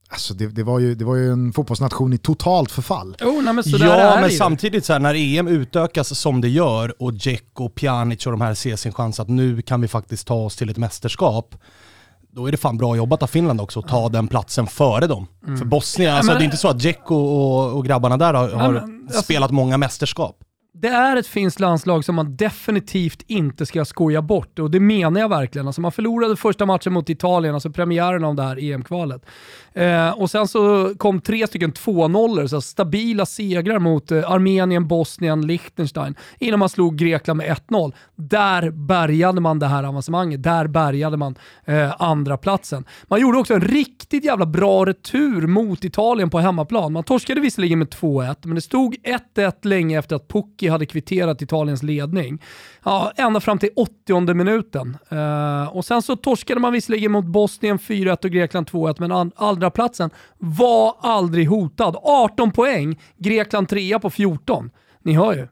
alltså 0.08 0.34
det, 0.34 0.46
det, 0.46 0.62
var 0.62 0.78
ju, 0.78 0.94
det 0.94 1.04
var 1.04 1.16
ju 1.16 1.32
en 1.32 1.52
fotbollsnation 1.52 2.12
i 2.12 2.18
totalt 2.18 2.70
förfall. 2.70 3.16
Oh, 3.22 3.42
nej, 3.42 3.52
men 3.54 3.64
Ja, 3.66 3.94
är 3.94 4.20
men 4.20 4.30
samtidigt 4.30 4.84
så 4.84 4.92
här, 4.92 5.00
när 5.00 5.14
EM 5.14 5.48
utökas 5.48 6.18
som 6.18 6.40
det 6.40 6.48
gör 6.48 7.02
och 7.02 7.14
Dzeko, 7.14 7.68
Pjanic 7.68 8.26
och 8.26 8.32
de 8.32 8.40
här 8.40 8.54
ser 8.54 8.76
sin 8.76 8.92
chans 8.92 9.20
att 9.20 9.28
nu 9.28 9.62
kan 9.62 9.80
vi 9.80 9.88
faktiskt 9.88 10.26
ta 10.26 10.34
oss 10.34 10.56
till 10.56 10.70
ett 10.70 10.76
mästerskap. 10.76 11.54
Då 12.30 12.46
är 12.46 12.52
det 12.52 12.56
fan 12.56 12.78
bra 12.78 12.96
jobbat 12.96 13.22
av 13.22 13.26
Finland 13.26 13.60
också 13.60 13.80
att 13.80 13.88
ta 13.88 14.08
den 14.08 14.28
platsen 14.28 14.66
före 14.66 15.06
dem. 15.06 15.26
För 15.58 15.64
Bosnien, 15.64 16.14
alltså 16.14 16.32
men- 16.32 16.38
det 16.38 16.42
är 16.42 16.44
inte 16.44 16.56
så 16.56 16.68
att 16.68 16.78
Dzeko 16.78 17.14
och, 17.14 17.72
och 17.76 17.84
grabbarna 17.84 18.16
där 18.16 18.34
har, 18.34 18.48
har 18.48 18.72
men, 18.72 19.02
alltså- 19.06 19.22
spelat 19.22 19.50
många 19.50 19.78
mästerskap. 19.78 20.36
Det 20.80 20.88
är 20.88 21.16
ett 21.16 21.26
finskt 21.26 21.60
landslag 21.60 22.04
som 22.04 22.14
man 22.14 22.36
definitivt 22.36 23.22
inte 23.26 23.66
ska 23.66 23.84
skoja 23.84 24.22
bort 24.22 24.58
och 24.58 24.70
det 24.70 24.80
menar 24.80 25.20
jag 25.20 25.28
verkligen. 25.28 25.66
Alltså 25.66 25.80
man 25.80 25.92
förlorade 25.92 26.36
första 26.36 26.66
matchen 26.66 26.92
mot 26.92 27.10
Italien, 27.10 27.54
alltså 27.54 27.70
premiären 27.70 28.24
av 28.24 28.34
det 28.34 28.42
här 28.42 28.58
EM-kvalet. 28.72 29.26
Eh, 29.72 30.10
och 30.10 30.30
sen 30.30 30.48
så 30.48 30.94
kom 30.98 31.20
tre 31.20 31.46
stycken 31.46 31.72
2-0, 31.72 32.34
så 32.34 32.40
alltså 32.40 32.60
stabila 32.60 33.26
segrar 33.26 33.78
mot 33.78 34.12
eh, 34.12 34.30
Armenien, 34.30 34.88
Bosnien, 34.88 35.46
Liechtenstein 35.46 36.14
innan 36.38 36.58
man 36.58 36.68
slog 36.68 36.96
Grekland 36.96 37.38
med 37.38 37.56
1-0. 37.68 37.92
Där 38.14 38.70
bärgade 38.70 39.40
man 39.40 39.58
det 39.58 39.66
här 39.66 39.84
avancemanget, 39.84 40.42
där 40.42 40.66
bärgade 40.66 41.16
man 41.16 41.34
eh, 41.64 42.02
andra 42.02 42.36
platsen. 42.36 42.84
Man 43.08 43.20
gjorde 43.20 43.38
också 43.38 43.54
en 43.54 43.60
riktigt 43.60 44.24
jävla 44.24 44.46
bra 44.46 44.84
retur 44.84 45.46
mot 45.46 45.84
Italien 45.84 46.30
på 46.30 46.38
hemmaplan. 46.38 46.92
Man 46.92 47.04
torskade 47.04 47.40
visserligen 47.40 47.78
med 47.78 47.88
2-1, 47.88 48.36
men 48.42 48.54
det 48.54 48.60
stod 48.60 48.96
1-1 49.34 49.52
länge 49.62 49.98
efter 49.98 50.16
att 50.16 50.28
Pucki 50.28 50.65
hade 50.68 50.86
kvitterat 50.86 51.42
Italiens 51.42 51.82
ledning. 51.82 52.42
Ja, 52.84 53.12
ända 53.16 53.40
fram 53.40 53.58
till 53.58 53.70
80 53.76 54.34
minuten. 54.34 54.96
Uh, 55.12 55.76
och 55.76 55.84
sen 55.84 56.02
så 56.02 56.16
torskade 56.16 56.60
man 56.60 56.72
visserligen 56.72 57.12
mot 57.12 57.24
Bosnien 57.24 57.78
4-1 57.78 58.24
och 58.24 58.30
Grekland 58.30 58.66
2-1, 58.66 58.96
men 58.98 59.32
andra 59.36 59.70
platsen 59.70 60.10
var 60.38 60.96
aldrig 61.00 61.48
hotad. 61.48 61.96
18 62.02 62.52
poäng, 62.52 63.00
Grekland 63.18 63.68
3 63.68 63.98
på 63.98 64.10
14. 64.10 64.70
Ni 65.02 65.12
hör 65.12 65.34
ju. 65.34 65.48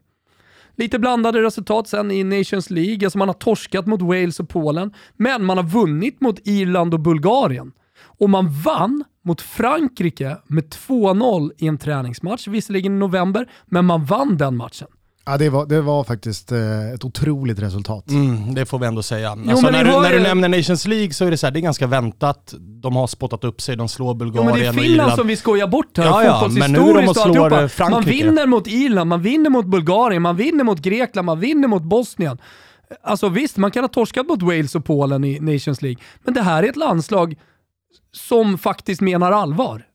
Lite 0.77 0.99
blandade 0.99 1.41
resultat 1.41 1.87
sen 1.87 2.11
i 2.11 2.23
Nations 2.23 2.69
League. 2.69 3.05
Alltså 3.05 3.17
man 3.17 3.29
har 3.29 3.33
torskat 3.33 3.85
mot 3.85 4.01
Wales 4.01 4.39
och 4.39 4.49
Polen, 4.49 4.93
men 5.17 5.45
man 5.45 5.57
har 5.57 5.63
vunnit 5.63 6.21
mot 6.21 6.47
Irland 6.47 6.93
och 6.93 6.99
Bulgarien. 6.99 7.71
Och 8.17 8.29
man 8.29 8.61
vann 8.61 9.03
mot 9.25 9.41
Frankrike 9.41 10.37
med 10.47 10.63
2-0 10.63 11.51
i 11.57 11.67
en 11.67 11.77
träningsmatch, 11.77 12.47
visserligen 12.47 12.95
i 12.95 12.99
november, 12.99 13.51
men 13.65 13.85
man 13.85 14.05
vann 14.05 14.37
den 14.37 14.57
matchen. 14.57 14.87
Ja, 15.25 15.37
det, 15.37 15.49
var, 15.49 15.65
det 15.65 15.81
var 15.81 16.03
faktiskt 16.03 16.51
eh, 16.51 16.93
ett 16.93 17.05
otroligt 17.05 17.59
resultat. 17.59 18.09
Mm, 18.09 18.53
det 18.53 18.65
får 18.65 18.79
vi 18.79 18.85
ändå 18.85 19.03
säga. 19.03 19.31
Alltså, 19.31 19.61
men 19.61 19.73
när, 19.73 19.83
du, 19.83 19.91
när 19.91 20.11
du 20.11 20.19
nämner 20.19 20.49
Nations 20.49 20.87
League 20.87 21.13
så 21.13 21.25
är 21.25 21.31
det 21.31 21.37
så 21.37 21.45
här, 21.47 21.51
det 21.51 21.59
är 21.59 21.61
ganska 21.61 21.87
väntat. 21.87 22.53
De 22.59 22.95
har 22.95 23.07
spottat 23.07 23.43
upp 23.43 23.61
sig, 23.61 23.75
de 23.75 23.89
slår 23.89 24.13
Bulgarien 24.13 24.45
men 24.51 24.59
det 24.59 24.65
är 24.65 24.69
och 24.69 24.75
Finland 24.75 24.91
Irland. 24.91 25.13
som 25.13 25.27
vi 25.27 25.35
skojar 25.37 25.67
bort 25.67 25.97
här, 25.97 26.05
Ja, 26.05 26.23
ja, 26.23 26.47
men 26.51 26.71
nu 26.71 26.79
de 26.79 26.91
och 26.91 27.09
och 27.09 27.15
slår, 27.15 27.67
Frankrike. 27.67 27.89
Man 27.89 28.03
vinner 28.03 28.45
mot 28.45 28.67
Irland, 28.67 29.09
man 29.09 29.21
vinner 29.21 29.49
mot 29.49 29.65
Bulgarien, 29.65 30.21
man 30.21 30.35
vinner 30.35 30.63
mot 30.63 30.79
Grekland, 30.79 31.25
man 31.25 31.39
vinner 31.39 31.67
mot 31.67 31.83
Bosnien. 31.83 32.37
Alltså 33.03 33.29
visst, 33.29 33.57
man 33.57 33.71
kan 33.71 33.83
ha 33.83 33.87
torskat 33.87 34.27
mot 34.27 34.41
Wales 34.41 34.75
och 34.75 34.85
Polen 34.85 35.23
i 35.23 35.39
Nations 35.39 35.81
League, 35.81 36.03
men 36.23 36.33
det 36.33 36.41
här 36.41 36.63
är 36.63 36.69
ett 36.69 36.75
landslag 36.75 37.35
som 38.11 38.57
faktiskt 38.57 39.01
menar 39.01 39.31
allvar. 39.31 39.85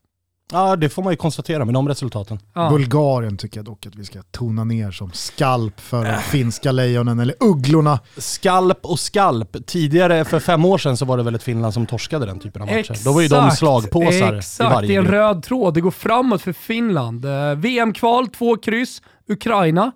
Ja, 0.51 0.75
det 0.75 0.89
får 0.89 1.03
man 1.03 1.13
ju 1.13 1.17
konstatera 1.17 1.65
med 1.65 1.73
de 1.73 1.87
resultaten. 1.89 2.39
Ja. 2.53 2.69
Bulgarien 2.69 3.37
tycker 3.37 3.57
jag 3.57 3.65
dock 3.65 3.85
att 3.85 3.95
vi 3.95 4.05
ska 4.05 4.21
tona 4.31 4.63
ner 4.63 4.91
som 4.91 5.11
skalp 5.13 5.79
för 5.79 6.05
de 6.05 6.17
finska 6.21 6.71
lejonen, 6.71 7.19
eller 7.19 7.35
ugglorna. 7.39 7.99
Skalp 8.17 8.85
och 8.85 8.99
skalp. 8.99 9.57
Tidigare, 9.67 10.25
för 10.25 10.39
fem 10.39 10.65
år 10.65 10.77
sedan, 10.77 10.97
så 10.97 11.05
var 11.05 11.17
det 11.17 11.23
väl 11.23 11.35
ett 11.35 11.43
Finland 11.43 11.73
som 11.73 11.85
torskade 11.85 12.25
den 12.25 12.39
typen 12.39 12.61
av 12.61 12.67
matcher. 12.67 12.77
Exakt, 12.79 13.03
Då 13.05 13.11
var 13.13 13.21
ju 13.21 13.27
de 13.27 13.51
slagpåsar 13.51 14.33
exakt, 14.33 14.59
i 14.69 14.73
varje 14.73 14.87
det 14.87 14.95
är 14.95 14.97
en 14.99 15.03
grupp. 15.03 15.13
röd 15.13 15.43
tråd. 15.43 15.73
Det 15.73 15.81
går 15.81 15.91
framåt 15.91 16.41
för 16.41 16.53
Finland. 16.53 17.25
Eh, 17.25 17.55
VM-kval, 17.55 18.27
två 18.27 18.57
kryss. 18.57 19.01
Ukraina, 19.29 19.91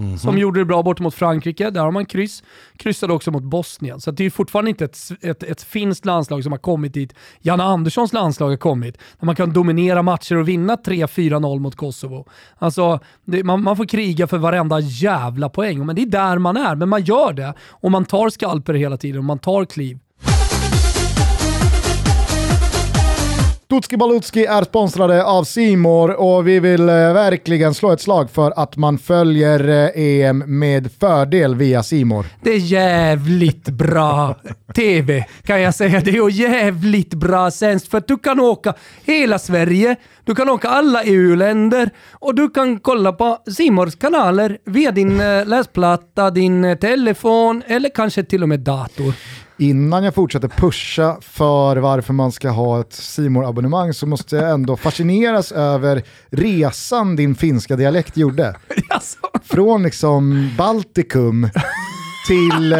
Mhm. 0.00 0.18
som 0.18 0.38
gjorde 0.38 0.60
det 0.60 0.64
bra 0.64 0.82
bort 0.82 1.00
mot 1.00 1.14
Frankrike. 1.14 1.70
Där 1.70 1.80
har 1.80 1.90
man 1.90 2.06
kryss. 2.06 2.42
Kryssade 2.76 3.12
också 3.12 3.30
mot 3.30 3.42
Bosnien. 3.42 4.00
Så 4.00 4.10
det 4.10 4.24
är 4.24 4.30
fortfarande 4.30 4.70
inte 4.70 4.84
ett, 4.84 4.98
ett, 5.20 5.42
ett 5.42 5.62
finskt 5.62 6.04
landslag 6.04 6.42
som 6.42 6.52
har 6.52 6.58
kommit 6.58 6.94
dit. 6.94 7.14
Janne 7.40 7.62
Anderssons 7.62 8.12
landslag 8.12 8.48
har 8.50 8.56
kommit. 8.56 8.98
Där 9.20 9.26
man 9.26 9.36
kan 9.36 9.52
dominera 9.52 10.02
matcher 10.02 10.36
och 10.36 10.48
vinna 10.48 10.76
3-4-0 10.76 11.58
mot 11.58 11.76
Kosovo. 11.76 12.26
Alltså, 12.58 13.00
det, 13.24 13.44
man, 13.44 13.62
man 13.62 13.76
får 13.76 13.84
kriga 13.84 14.26
för 14.26 14.38
varenda 14.38 14.80
jävla 14.80 15.48
poäng. 15.48 15.86
Men 15.86 15.96
det 15.96 16.02
är 16.02 16.06
där 16.06 16.38
man 16.38 16.56
är. 16.56 16.74
Men 16.74 16.88
man 16.88 17.02
gör 17.02 17.32
det. 17.32 17.54
Och 17.68 17.90
man 17.90 18.04
tar 18.04 18.30
skalper 18.30 18.74
hela 18.74 18.96
tiden 18.96 19.18
och 19.18 19.24
man 19.24 19.38
tar 19.38 19.64
kliv. 19.64 19.98
Tutski 23.70 23.96
Balutski 23.96 24.44
är 24.44 24.64
sponsrade 24.64 25.24
av 25.24 25.44
Simor 25.44 26.10
och 26.10 26.48
vi 26.48 26.60
vill 26.60 26.88
eh, 26.88 26.94
verkligen 26.94 27.74
slå 27.74 27.92
ett 27.92 28.00
slag 28.00 28.30
för 28.30 28.52
att 28.56 28.76
man 28.76 28.98
följer 28.98 29.68
eh, 29.68 29.90
EM 29.94 30.58
med 30.58 30.92
fördel 31.00 31.54
via 31.54 31.82
Simor. 31.82 32.26
Det 32.42 32.50
är 32.50 32.58
jävligt 32.58 33.68
bra 33.68 34.34
TV 34.74 35.24
kan 35.44 35.60
jag 35.60 35.74
säga. 35.74 36.00
Det 36.00 36.10
är 36.10 36.30
jävligt 36.30 37.14
bra 37.14 37.50
sänds 37.50 37.88
för 37.88 37.98
att 37.98 38.08
du 38.08 38.18
kan 38.18 38.40
åka 38.40 38.74
hela 39.04 39.38
Sverige, 39.38 39.96
du 40.24 40.34
kan 40.34 40.48
åka 40.48 40.68
alla 40.68 41.04
EU-länder 41.04 41.90
och 42.12 42.34
du 42.34 42.50
kan 42.50 42.80
kolla 42.80 43.12
på 43.12 43.38
Simors 43.56 43.96
kanaler 43.96 44.58
via 44.64 44.90
din 44.90 45.20
eh, 45.20 45.46
läsplatta, 45.46 46.30
din 46.30 46.64
eh, 46.64 46.78
telefon 46.78 47.62
eller 47.66 47.88
kanske 47.94 48.22
till 48.22 48.42
och 48.42 48.48
med 48.48 48.60
dator. 48.60 49.14
Innan 49.60 50.04
jag 50.04 50.14
fortsätter 50.14 50.48
pusha 50.48 51.18
för 51.20 51.76
varför 51.76 52.12
man 52.12 52.32
ska 52.32 52.50
ha 52.50 52.80
ett 52.80 52.92
simor 52.92 53.48
abonnemang 53.48 53.94
så 53.94 54.06
måste 54.06 54.36
jag 54.36 54.50
ändå 54.50 54.76
fascineras 54.76 55.52
över 55.52 56.02
resan 56.30 57.16
din 57.16 57.34
finska 57.34 57.76
dialekt 57.76 58.16
gjorde. 58.16 58.56
Från 59.44 59.82
liksom 59.82 60.50
Baltikum 60.58 61.48
till, 62.26 62.72
eh, 62.72 62.78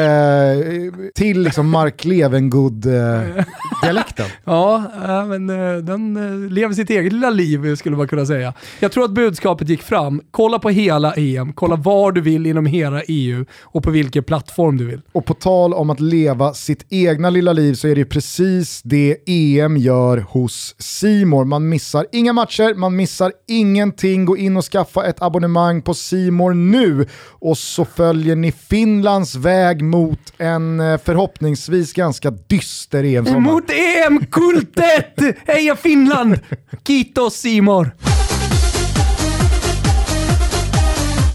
till 1.14 1.42
liksom 1.42 1.70
Mark 1.70 2.04
Levengood-dialekten. 2.04 4.26
ja, 4.44 4.84
men 5.28 5.50
eh, 5.50 5.76
den 5.76 6.16
eh, 6.16 6.34
lever 6.50 6.74
sitt 6.74 6.90
eget 6.90 7.12
lilla 7.12 7.30
liv 7.30 7.76
skulle 7.76 7.96
man 7.96 8.08
kunna 8.08 8.26
säga. 8.26 8.54
Jag 8.78 8.92
tror 8.92 9.04
att 9.04 9.10
budskapet 9.10 9.68
gick 9.68 9.82
fram. 9.82 10.20
Kolla 10.30 10.58
på 10.58 10.68
hela 10.68 11.14
EM, 11.14 11.52
kolla 11.52 11.76
var 11.76 12.12
du 12.12 12.20
vill 12.20 12.46
inom 12.46 12.66
hela 12.66 13.02
EU 13.02 13.44
och 13.62 13.82
på 13.82 13.90
vilken 13.90 14.24
plattform 14.24 14.76
du 14.76 14.84
vill. 14.84 15.00
Och 15.12 15.24
på 15.24 15.34
tal 15.34 15.74
om 15.74 15.90
att 15.90 16.00
leva 16.00 16.54
sitt 16.54 16.86
egna 16.88 17.30
lilla 17.30 17.52
liv 17.52 17.74
så 17.74 17.88
är 17.88 17.94
det 17.94 18.04
precis 18.04 18.82
det 18.82 19.16
EM 19.26 19.76
gör 19.76 20.18
hos 20.18 20.74
Simor. 20.78 21.44
Man 21.44 21.68
missar 21.68 22.06
inga 22.12 22.32
matcher, 22.32 22.74
man 22.74 22.96
missar 22.96 23.32
ingenting. 23.48 24.24
Gå 24.24 24.36
in 24.36 24.56
och 24.56 24.64
skaffa 24.64 25.06
ett 25.06 25.22
abonnemang 25.22 25.82
på 25.82 25.94
Simor 25.94 26.54
nu 26.54 27.06
och 27.28 27.58
så 27.58 27.84
följer 27.84 28.36
ni 28.36 28.52
Finlands 28.52 29.29
väg 29.36 29.84
mot 29.84 30.32
en 30.38 30.80
eh, 30.80 30.98
förhoppningsvis 31.04 31.92
ganska 31.92 32.30
dyster 32.30 33.04
EM-sommar. 33.04 33.40
Mot 33.40 33.70
EM-kultet! 33.70 35.20
Heja 35.46 35.76
Finland! 35.76 36.40
Kiitos 36.86 37.34
Simor! 37.34 37.90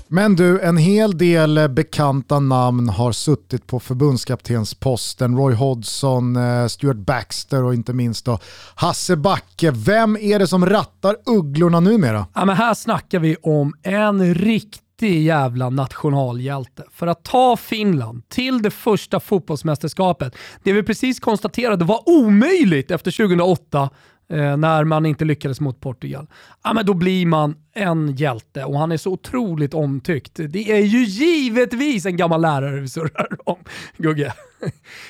Men 0.07 0.35
du, 0.35 0.61
en 0.61 0.77
hel 0.77 1.17
del 1.17 1.57
eh, 1.57 1.67
bekanta 1.67 2.39
namn 2.39 2.89
har 2.89 3.11
suttit 3.11 3.67
på 3.67 3.79
förbundskaptensposten. 3.79 5.37
Roy 5.37 5.53
Hodgson, 5.53 6.35
eh, 6.35 6.67
Stuart 6.67 6.97
Baxter 6.97 7.63
och 7.63 7.73
inte 7.73 7.93
minst 7.93 8.25
då 8.25 8.39
Hasse 8.75 9.15
Backe. 9.15 9.71
Vem 9.71 10.17
är 10.17 10.39
det 10.39 10.47
som 10.47 10.65
rattar 10.65 11.15
ugglorna 11.25 11.79
numera? 11.79 12.25
Ja, 12.33 12.45
men 12.45 12.55
här 12.55 12.73
snackar 12.73 13.19
vi 13.19 13.35
om 13.35 13.73
en 13.83 14.33
riktig 14.35 14.84
jävla 15.01 15.69
nationalhjälte. 15.69 16.83
För 16.91 17.07
att 17.07 17.23
ta 17.23 17.57
Finland 17.57 18.29
till 18.29 18.61
det 18.61 18.71
första 18.71 19.19
fotbollsmästerskapet, 19.19 20.35
det 20.63 20.73
vi 20.73 20.83
precis 20.83 21.19
konstaterade 21.19 21.85
var 21.85 22.09
omöjligt 22.09 22.91
efter 22.91 23.11
2008 23.11 23.89
eh, 24.29 24.57
när 24.57 24.83
man 24.83 25.05
inte 25.05 25.25
lyckades 25.25 25.61
mot 25.61 25.81
Portugal. 25.81 26.27
Ja, 26.63 26.73
men 26.73 26.85
då 26.85 26.93
blir 26.93 27.25
man 27.25 27.55
en 27.73 28.15
hjälte 28.15 28.63
och 28.63 28.79
han 28.79 28.91
är 28.91 28.97
så 28.97 29.11
otroligt 29.11 29.73
omtyckt. 29.73 30.35
Det 30.35 30.71
är 30.71 30.85
ju 30.85 31.03
givetvis 31.03 32.05
en 32.05 32.17
gammal 32.17 32.41
lärare 32.41 32.79
vi 32.79 32.87
surrar 32.87 33.27
om, 33.45 33.57
Gugge. 33.97 34.33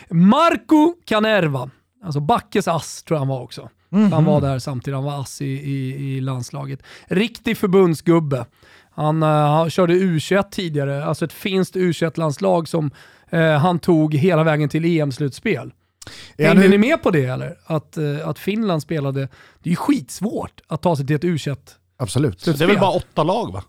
Marco 0.09 0.93
Canerva, 1.05 1.69
alltså 2.03 2.19
Backes 2.19 2.67
ass 2.67 3.03
tror 3.03 3.15
jag 3.15 3.19
han 3.19 3.27
var 3.27 3.41
också. 3.41 3.69
Han 4.11 4.25
var 4.25 4.41
där 4.41 4.59
samtidigt, 4.59 4.95
han 4.95 5.03
var 5.03 5.21
ass 5.21 5.41
i, 5.41 5.45
i, 5.45 5.95
i 5.95 6.21
landslaget. 6.21 6.83
Riktig 7.07 7.57
förbundsgubbe. 7.57 8.45
Han, 8.95 9.23
eh, 9.23 9.29
han 9.29 9.69
körde 9.69 9.93
U21 9.93 10.43
tidigare, 10.51 11.05
alltså 11.05 11.25
ett 11.25 11.33
finskt 11.33 11.75
U21-landslag 11.75 12.67
som 12.67 12.91
eh, 13.29 13.51
han 13.51 13.79
tog 13.79 14.13
hela 14.15 14.43
vägen 14.43 14.69
till 14.69 14.85
EM-slutspel. 14.85 15.71
Hängde 16.37 16.61
ni 16.61 16.67
nu- 16.69 16.77
med 16.77 17.03
på 17.03 17.11
det 17.11 17.25
eller? 17.25 17.57
Att, 17.65 17.97
eh, 17.97 18.27
att 18.27 18.39
Finland 18.39 18.81
spelade, 18.81 19.19
det 19.63 19.69
är 19.69 19.71
ju 19.71 19.75
skitsvårt 19.75 20.61
att 20.67 20.81
ta 20.81 20.95
sig 20.95 21.07
till 21.07 21.15
ett 21.15 21.23
U21 21.23 21.57
Absolut. 21.97 22.45
Det 22.45 22.61
är 22.61 22.67
väl 22.67 22.79
bara 22.79 22.91
åtta 22.91 23.23
lag 23.23 23.53
va? 23.53 23.63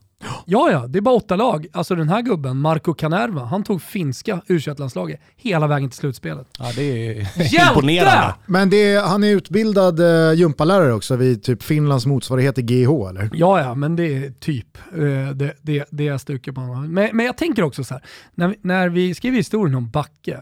Ja, 0.48 0.70
ja, 0.70 0.86
det 0.86 0.98
är 0.98 1.00
bara 1.00 1.14
åtta 1.14 1.36
lag. 1.36 1.66
Alltså 1.72 1.94
den 1.94 2.08
här 2.08 2.22
gubben, 2.22 2.56
Marco 2.56 2.94
Canerva, 2.94 3.44
han 3.44 3.64
tog 3.64 3.82
finska 3.82 4.40
U21-landslaget 4.46 5.20
hela 5.36 5.66
vägen 5.66 5.90
till 5.90 5.98
slutspelet. 5.98 6.46
Ja, 6.58 6.72
det 6.76 6.82
är 6.82 7.14
Hjälte! 7.36 7.68
imponerande. 7.68 8.34
Men 8.46 8.70
det 8.70 8.76
är, 8.76 9.00
han 9.00 9.24
är 9.24 9.28
utbildad 9.28 10.00
uh, 10.00 10.32
gympalärare 10.34 10.92
också 10.92 11.16
vid 11.16 11.42
typ 11.42 11.62
Finlands 11.62 12.06
motsvarighet 12.06 12.54
till 12.54 12.64
GH 12.64 13.08
eller? 13.08 13.30
Ja, 13.32 13.60
ja, 13.60 13.74
men 13.74 13.96
det 13.96 14.16
är 14.16 14.30
typ 14.30 14.78
eh, 14.92 15.30
det, 15.34 15.52
det, 15.62 15.84
det 15.90 16.08
är 16.08 16.18
stuket 16.18 16.54
på 16.54 16.60
honom. 16.60 16.94
Men, 16.94 17.16
men 17.16 17.26
jag 17.26 17.36
tänker 17.36 17.62
också 17.62 17.84
så 17.84 17.94
här, 17.94 18.02
när 18.34 18.48
vi, 18.48 18.56
när 18.62 18.88
vi 18.88 19.14
skriver 19.14 19.36
historien 19.36 19.74
om 19.74 19.90
Backe, 19.90 20.40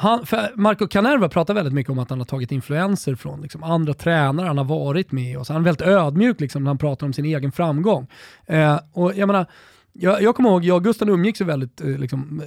han, 0.00 0.26
för 0.26 0.52
Marco 0.54 0.86
Canerva 0.86 1.28
pratar 1.28 1.54
väldigt 1.54 1.74
mycket 1.74 1.90
om 1.90 1.98
att 1.98 2.10
han 2.10 2.18
har 2.18 2.26
tagit 2.26 2.52
influenser 2.52 3.14
från 3.14 3.40
liksom, 3.40 3.62
andra 3.62 3.94
tränare 3.94 4.46
han 4.46 4.58
har 4.58 4.64
varit 4.64 5.12
med 5.12 5.38
och 5.38 5.46
så 5.46 5.52
han 5.52 5.62
är 5.62 5.64
väldigt 5.64 5.86
ödmjuk 5.86 6.40
liksom, 6.40 6.64
när 6.64 6.70
han 6.70 6.78
pratar 6.78 7.06
om 7.06 7.12
sin 7.12 7.24
egen 7.24 7.52
framgång. 7.52 8.06
Eh, 8.46 8.78
och 8.92 9.14
jag 9.16 9.26
menar, 9.26 9.46
jag, 9.92 10.22
jag 10.22 10.34
kommer 10.34 10.50
ihåg, 10.50 10.64
jag 10.64 10.76
och 10.76 10.84
Gusten 10.84 11.08
umgicks 11.08 11.40
väldigt, 11.40 11.80
eh, 11.80 11.86
liksom, 11.86 12.42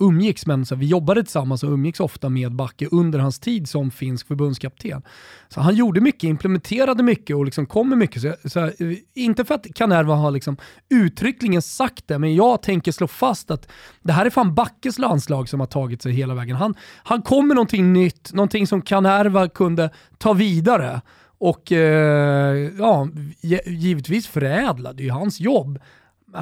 umgicks, 0.00 0.46
men 0.46 0.66
så 0.66 0.74
vi 0.74 0.86
jobbade 0.86 1.22
tillsammans 1.22 1.62
och 1.62 1.70
umgicks 1.70 2.00
ofta 2.00 2.28
med 2.28 2.54
Backe 2.54 2.88
under 2.90 3.18
hans 3.18 3.38
tid 3.38 3.68
som 3.68 3.90
finsk 3.90 4.26
förbundskapten. 4.26 5.02
Så 5.48 5.60
han 5.60 5.74
gjorde 5.74 6.00
mycket, 6.00 6.24
implementerade 6.24 7.02
mycket 7.02 7.36
och 7.36 7.44
liksom 7.44 7.66
kom 7.66 7.88
med 7.88 7.98
mycket. 7.98 8.22
Så, 8.22 8.48
så 8.48 8.60
eh, 8.60 8.72
inte 9.14 9.44
för 9.44 9.54
att 9.54 9.66
Canerva 9.74 10.14
har 10.14 10.30
liksom 10.30 10.56
uttryckligen 10.88 11.62
sagt 11.62 12.08
det, 12.08 12.18
men 12.18 12.34
jag 12.34 12.62
tänker 12.62 12.92
slå 12.92 13.06
fast 13.06 13.50
att 13.50 13.68
det 14.02 14.12
här 14.12 14.26
är 14.26 14.30
fan 14.30 14.54
Backes 14.54 14.98
landslag 14.98 15.48
som 15.48 15.60
har 15.60 15.66
tagit 15.66 16.02
sig 16.02 16.12
hela 16.12 16.34
vägen. 16.34 16.56
Han, 16.56 16.74
han 17.04 17.22
kom 17.22 17.48
med 17.48 17.54
någonting 17.54 17.92
nytt, 17.92 18.32
någonting 18.32 18.66
som 18.66 18.82
Canerva 18.82 19.48
kunde 19.48 19.90
ta 20.18 20.32
vidare 20.32 21.00
och 21.38 21.72
eh, 21.72 22.70
ja, 22.78 23.08
givetvis 23.66 24.26
förädla, 24.26 24.92
det 24.92 25.02
är 25.02 25.04
ju 25.04 25.10
hans 25.10 25.40
jobb. 25.40 25.78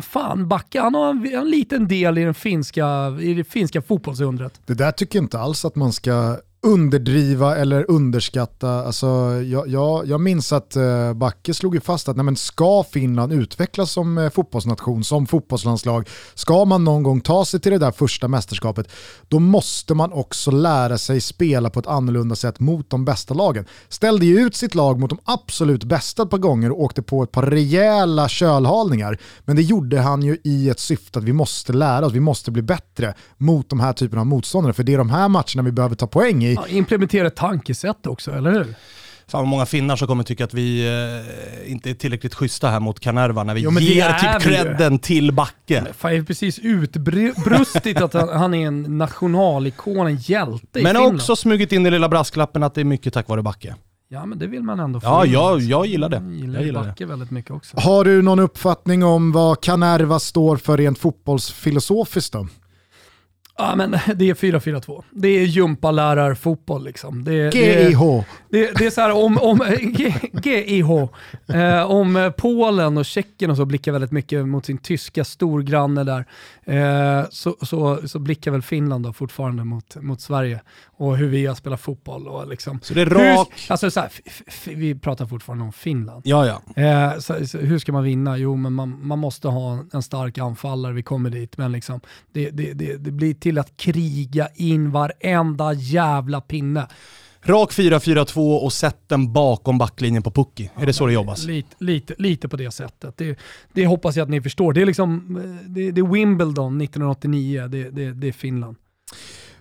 Fan, 0.02 0.48
Backe 0.48 0.80
han 0.80 0.94
har 0.94 1.10
en, 1.10 1.34
en 1.34 1.50
liten 1.50 1.88
del 1.88 2.18
i, 2.18 2.24
den 2.24 2.34
finska, 2.34 3.16
i 3.20 3.34
det 3.34 3.44
finska 3.44 3.82
fotbollsundret. 3.82 4.60
Det 4.66 4.74
där 4.74 4.92
tycker 4.92 5.18
jag 5.18 5.24
inte 5.24 5.38
alls 5.38 5.64
att 5.64 5.76
man 5.76 5.92
ska 5.92 6.38
underdriva 6.64 7.56
eller 7.56 7.90
underskatta. 7.90 8.84
Alltså, 8.84 9.06
jag, 9.46 9.68
jag, 9.68 10.06
jag 10.06 10.20
minns 10.20 10.52
att 10.52 10.76
eh, 10.76 11.12
Backe 11.12 11.54
slog 11.54 11.74
ju 11.74 11.80
fast 11.80 12.08
att 12.08 12.16
nej, 12.16 12.24
men 12.24 12.36
ska 12.36 12.84
Finland 12.90 13.32
utvecklas 13.32 13.90
som 13.90 14.18
eh, 14.18 14.30
fotbollsnation, 14.30 15.04
som 15.04 15.26
fotbollslandslag, 15.26 16.08
ska 16.34 16.64
man 16.64 16.84
någon 16.84 17.02
gång 17.02 17.20
ta 17.20 17.44
sig 17.44 17.60
till 17.60 17.72
det 17.72 17.78
där 17.78 17.90
första 17.90 18.28
mästerskapet, 18.28 18.88
då 19.28 19.38
måste 19.38 19.94
man 19.94 20.12
också 20.12 20.50
lära 20.50 20.98
sig 20.98 21.20
spela 21.20 21.70
på 21.70 21.80
ett 21.80 21.86
annorlunda 21.86 22.36
sätt 22.36 22.60
mot 22.60 22.90
de 22.90 23.04
bästa 23.04 23.34
lagen. 23.34 23.64
Ställde 23.88 24.26
ju 24.26 24.40
ut 24.40 24.56
sitt 24.56 24.74
lag 24.74 25.00
mot 25.00 25.10
de 25.10 25.18
absolut 25.24 25.84
bästa 25.84 26.22
ett 26.22 26.30
par 26.30 26.38
gånger 26.38 26.70
och 26.70 26.82
åkte 26.82 27.02
på 27.02 27.22
ett 27.22 27.32
par 27.32 27.42
rejäla 27.42 28.28
kölhalningar. 28.28 29.18
Men 29.44 29.56
det 29.56 29.62
gjorde 29.62 30.00
han 30.00 30.22
ju 30.22 30.38
i 30.44 30.70
ett 30.70 30.80
syfte 30.80 31.18
att 31.18 31.24
vi 31.24 31.32
måste 31.32 31.72
lära 31.72 32.06
oss, 32.06 32.12
vi 32.12 32.20
måste 32.20 32.50
bli 32.50 32.62
bättre 32.62 33.14
mot 33.36 33.70
de 33.70 33.80
här 33.80 33.92
typerna 33.92 34.20
av 34.20 34.26
motståndare. 34.26 34.72
För 34.72 34.82
det 34.82 34.94
är 34.94 34.98
de 34.98 35.10
här 35.10 35.28
matcherna 35.28 35.62
vi 35.62 35.72
behöver 35.72 35.96
ta 35.96 36.06
poäng 36.06 36.44
i. 36.44 36.53
Ja, 36.54 36.66
implementera 36.68 37.26
ett 37.26 37.36
tankesätt 37.36 38.06
också, 38.06 38.30
eller 38.32 38.52
hur? 38.52 38.74
Fan 39.26 39.40
vad 39.40 39.48
många 39.48 39.66
finnar 39.66 39.96
som 39.96 40.08
kommer 40.08 40.24
tycka 40.24 40.44
att 40.44 40.54
vi 40.54 40.86
eh, 41.66 41.72
inte 41.72 41.90
är 41.90 41.94
tillräckligt 41.94 42.34
schyssta 42.34 42.68
här 42.70 42.80
mot 42.80 43.00
Kanerva 43.00 43.44
när 43.44 43.54
vi 43.54 43.60
Jo, 43.60 43.70
men 43.70 43.84
det 43.84 43.90
ger 43.90 44.12
typ 44.12 44.42
credden 44.42 44.98
till 44.98 45.32
Backe. 45.32 45.84
Fan, 45.98 46.10
jag 46.10 46.20
är 46.20 46.24
precis 46.24 46.58
utbrustit 46.58 48.00
att 48.00 48.14
han, 48.14 48.28
han 48.28 48.54
är 48.54 48.66
en 48.66 48.98
nationalikon, 48.98 50.06
en 50.06 50.16
hjälte 50.16 50.80
i 50.80 50.82
Men 50.82 50.96
har 50.96 51.02
Finland. 51.02 51.20
också 51.20 51.36
smugit 51.36 51.72
in 51.72 51.82
den 51.82 51.92
lilla 51.92 52.08
brasklappen 52.08 52.62
att 52.62 52.74
det 52.74 52.80
är 52.80 52.84
mycket 52.84 53.14
tack 53.14 53.28
vare 53.28 53.42
Backe. 53.42 53.74
Ja, 54.08 54.26
men 54.26 54.38
det 54.38 54.46
vill 54.46 54.62
man 54.62 54.80
ändå 54.80 55.00
få 55.00 55.06
Ja, 55.06 55.26
jag, 55.26 55.60
jag 55.60 55.86
gillar 55.86 56.08
det. 56.08 56.16
Jag 56.16 56.32
gillar, 56.34 56.54
Jag 56.54 56.66
gillar 56.66 56.82
det. 56.82 56.88
Backe 56.88 57.06
väldigt 57.06 57.30
mycket 57.30 57.50
också. 57.50 57.76
Har 57.80 58.04
du 58.04 58.22
någon 58.22 58.38
uppfattning 58.38 59.04
om 59.04 59.32
vad 59.32 59.60
Kanerva 59.62 60.18
står 60.18 60.56
för 60.56 60.76
rent 60.76 60.98
fotbollsfilosofiskt 60.98 62.32
då? 62.32 62.48
Ja, 63.56 63.74
men 63.76 63.90
det 64.14 64.30
är 64.30 64.34
4-4-2. 64.34 65.04
Det 65.10 65.28
är 65.28 65.44
gympalärarfotboll 65.44 66.84
liksom. 66.84 67.24
Det, 67.24 67.50
det, 67.50 67.58
GIH. 67.58 68.00
det, 68.48 68.78
det 68.78 68.86
är 68.86 68.90
så 68.90 69.00
här 69.00 69.12
om, 69.12 69.38
om 69.38 69.60
GIH, 70.42 70.90
eh, 71.56 71.90
om 71.90 72.32
Polen 72.38 72.98
och 72.98 73.04
Tjeckien 73.04 73.50
och 73.50 73.56
så 73.56 73.64
blickar 73.64 73.92
väldigt 73.92 74.12
mycket 74.12 74.48
mot 74.48 74.66
sin 74.66 74.78
tyska 74.78 75.24
storgranne 75.24 76.04
där, 76.04 76.24
eh, 76.66 77.24
så, 77.30 77.56
så, 77.62 78.08
så 78.08 78.18
blickar 78.18 78.50
väl 78.50 78.62
Finland 78.62 79.04
då 79.04 79.12
fortfarande 79.12 79.64
mot, 79.64 79.96
mot 79.96 80.20
Sverige 80.20 80.60
och 80.84 81.16
hur 81.16 81.28
vi 81.28 81.46
har 81.46 81.54
spelat 81.54 81.80
fotboll. 81.80 82.28
Och 82.28 82.48
liksom. 82.48 82.80
Så 82.82 82.94
det 82.94 83.00
är 83.00 83.06
hur, 83.06 83.14
rak... 83.14 83.66
alltså 83.68 83.90
så 83.90 84.00
här, 84.00 84.10
vi 84.74 84.94
pratar 84.94 85.26
fortfarande 85.26 85.64
om 85.64 85.72
Finland. 85.72 86.22
Ja, 86.24 86.46
ja. 86.46 86.82
Eh, 86.82 87.18
så, 87.18 87.46
så, 87.46 87.58
hur 87.58 87.78
ska 87.78 87.92
man 87.92 88.04
vinna? 88.04 88.38
Jo, 88.38 88.56
men 88.56 88.72
man, 88.72 89.06
man 89.06 89.18
måste 89.18 89.48
ha 89.48 89.84
en 89.92 90.02
stark 90.02 90.38
anfallare, 90.38 90.92
vi 90.92 91.02
kommer 91.02 91.30
dit. 91.30 91.56
Men 91.56 91.72
liksom, 91.72 92.00
det, 92.32 92.50
det, 92.50 92.72
det, 92.72 92.96
det 92.96 93.10
blir 93.10 93.34
till 93.34 93.58
att 93.58 93.76
kriga 93.76 94.48
in 94.54 94.90
varenda 94.90 95.72
jävla 95.72 96.40
pinne. 96.40 96.88
Rak 97.46 97.72
4-4-2 97.72 98.56
och 98.56 98.72
sätt 98.72 98.98
den 99.06 99.32
bakom 99.32 99.78
backlinjen 99.78 100.22
på 100.22 100.30
Pucki. 100.30 100.70
Är 100.76 100.86
det 100.86 100.92
så 100.92 101.06
det 101.06 101.12
jobbas? 101.12 101.44
Lite, 101.44 101.76
lite, 101.78 102.14
lite 102.18 102.48
på 102.48 102.56
det 102.56 102.70
sättet. 102.70 103.16
Det, 103.16 103.38
det 103.72 103.86
hoppas 103.86 104.16
jag 104.16 104.24
att 104.24 104.30
ni 104.30 104.40
förstår. 104.40 104.72
Det 104.72 104.82
är, 104.82 104.86
liksom, 104.86 105.36
eh, 105.36 105.70
det, 105.70 105.90
det 105.90 106.00
är 106.00 106.12
Wimbledon 106.12 106.80
1989, 106.80 107.68
det, 107.68 107.90
det, 107.90 108.12
det 108.12 108.28
är 108.28 108.32
Finland. 108.32 108.76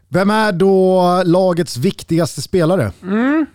Vem 0.07 0.29
är 0.29 0.51
då 0.51 1.23
lagets 1.25 1.77
viktigaste 1.77 2.41
spelare? 2.41 2.91
Mm. 3.03 3.45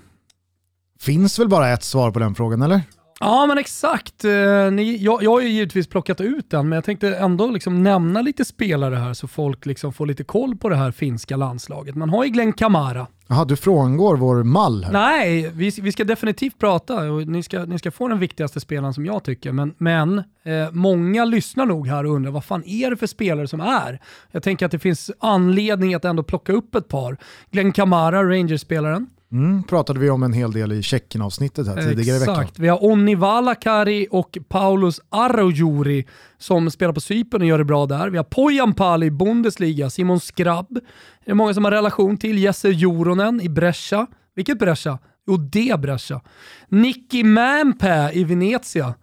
Finns 1.01 1.39
väl 1.39 1.49
bara 1.49 1.69
ett 1.69 1.85
svar 1.85 2.11
på 2.11 2.19
den 2.19 2.35
frågan 2.35 2.63
eller? 2.63 2.83
Ja 3.21 3.47
men 3.47 3.59
exakt. 3.59 4.25
Eh, 4.25 4.71
Ni, 4.73 4.97
jag, 5.01 5.23
jag 5.23 5.31
har 5.31 5.41
ju 5.41 5.49
givetvis 5.49 5.87
plockat 5.87 6.21
ut 6.21 6.51
den, 6.51 6.69
men 6.69 6.77
jag 6.77 6.85
tänkte 6.85 7.17
ändå 7.17 7.51
liksom 7.51 7.83
nämna 7.83 8.23
lite 8.23 8.45
spelare 8.45 8.95
här 8.95 9.15
så 9.15 9.29
folk 9.29 9.67
liksom 9.67 9.93
får 9.93 10.07
lite 10.07 10.25
koll 10.25 10.57
på 10.57 10.69
det 10.69 10.77
här 10.77 10.91
finska 10.91 11.37
landslaget. 11.37 11.95
Man 11.95 12.11
har 12.11 12.25
ju 12.25 12.31
Glenn 12.31 12.53
Kamara. 12.53 13.07
Jaha, 13.31 13.45
du 13.45 13.57
frångår 13.57 14.17
vår 14.17 14.43
mall 14.43 14.85
här. 14.85 14.93
Nej, 14.93 15.51
vi, 15.55 15.71
vi 15.83 15.93
ska 15.93 16.05
definitivt 16.05 16.59
prata 16.59 16.95
och 17.13 17.27
ni 17.29 17.43
ska, 17.43 17.65
ni 17.65 17.79
ska 17.79 17.91
få 17.91 18.09
den 18.09 18.19
viktigaste 18.19 18.61
spelaren 18.61 18.95
som 18.95 19.07
jag 19.07 19.25
tycker. 19.25 19.53
Men, 19.53 19.75
men 19.79 20.19
eh, 20.19 20.71
många 20.73 21.25
lyssnar 21.25 21.67
nog 21.67 21.89
här 21.89 22.07
och 22.07 22.15
undrar 22.15 22.31
vad 22.33 22.45
fan 22.45 22.65
är 22.67 22.91
det 22.91 22.97
för 22.97 23.07
spelare 23.07 23.49
som 23.49 23.61
är? 23.61 24.01
Jag 24.31 24.43
tänker 24.43 24.67
att 24.67 24.73
det 24.73 24.79
finns 24.79 25.11
anledning 25.21 25.95
att 25.95 26.05
ändå 26.05 26.23
plocka 26.23 26.53
upp 26.53 26.75
ett 26.75 26.89
par. 26.89 27.17
Glenn 27.51 27.73
Kamara, 27.73 28.25
Rangers-spelaren. 28.25 29.07
Mm, 29.33 29.63
pratade 29.63 30.01
vi 30.01 30.11
om 30.11 30.23
en 30.23 30.33
hel 30.33 30.53
del 30.53 30.73
i 30.73 30.83
Tjeckien-avsnittet 30.83 31.67
här 31.67 31.83
tidigare 31.83 32.17
i 32.17 32.21
veckan. 32.21 32.41
Exakt. 32.41 32.59
Vi 32.59 32.69
har 32.69 32.85
Onni 32.85 33.15
Valakari 33.15 34.07
och 34.11 34.39
Paulus 34.49 35.01
Arojuri 35.09 36.07
som 36.39 36.71
spelar 36.71 36.93
på 36.93 37.01
Cypern 37.01 37.43
och 37.43 37.49
gör 37.49 37.59
det 37.59 37.65
bra 37.65 37.87
där. 37.87 38.11
Vi 38.11 38.17
har 38.17 38.25
Pojan 38.25 38.75
Pali 38.75 39.07
i 39.07 39.11
Bundesliga, 39.11 39.91
Simon 39.91 40.21
Skrabb. 40.21 40.79
Det 41.25 41.31
är 41.31 41.35
många 41.35 41.55
som 41.55 41.65
har 41.65 41.71
relation 41.71 42.17
till. 42.17 42.39
Jesse 42.39 42.69
Joronen 42.69 43.41
i 43.41 43.49
Brescia. 43.49 44.07
Vilket 44.35 44.59
Brescia? 44.59 44.99
Jo, 45.27 45.37
det 45.37 45.81
Brescia. 45.81 46.21
Nicky 46.69 47.25
Mämpä 47.25 48.11
i 48.13 48.25
Venezia. 48.25 48.95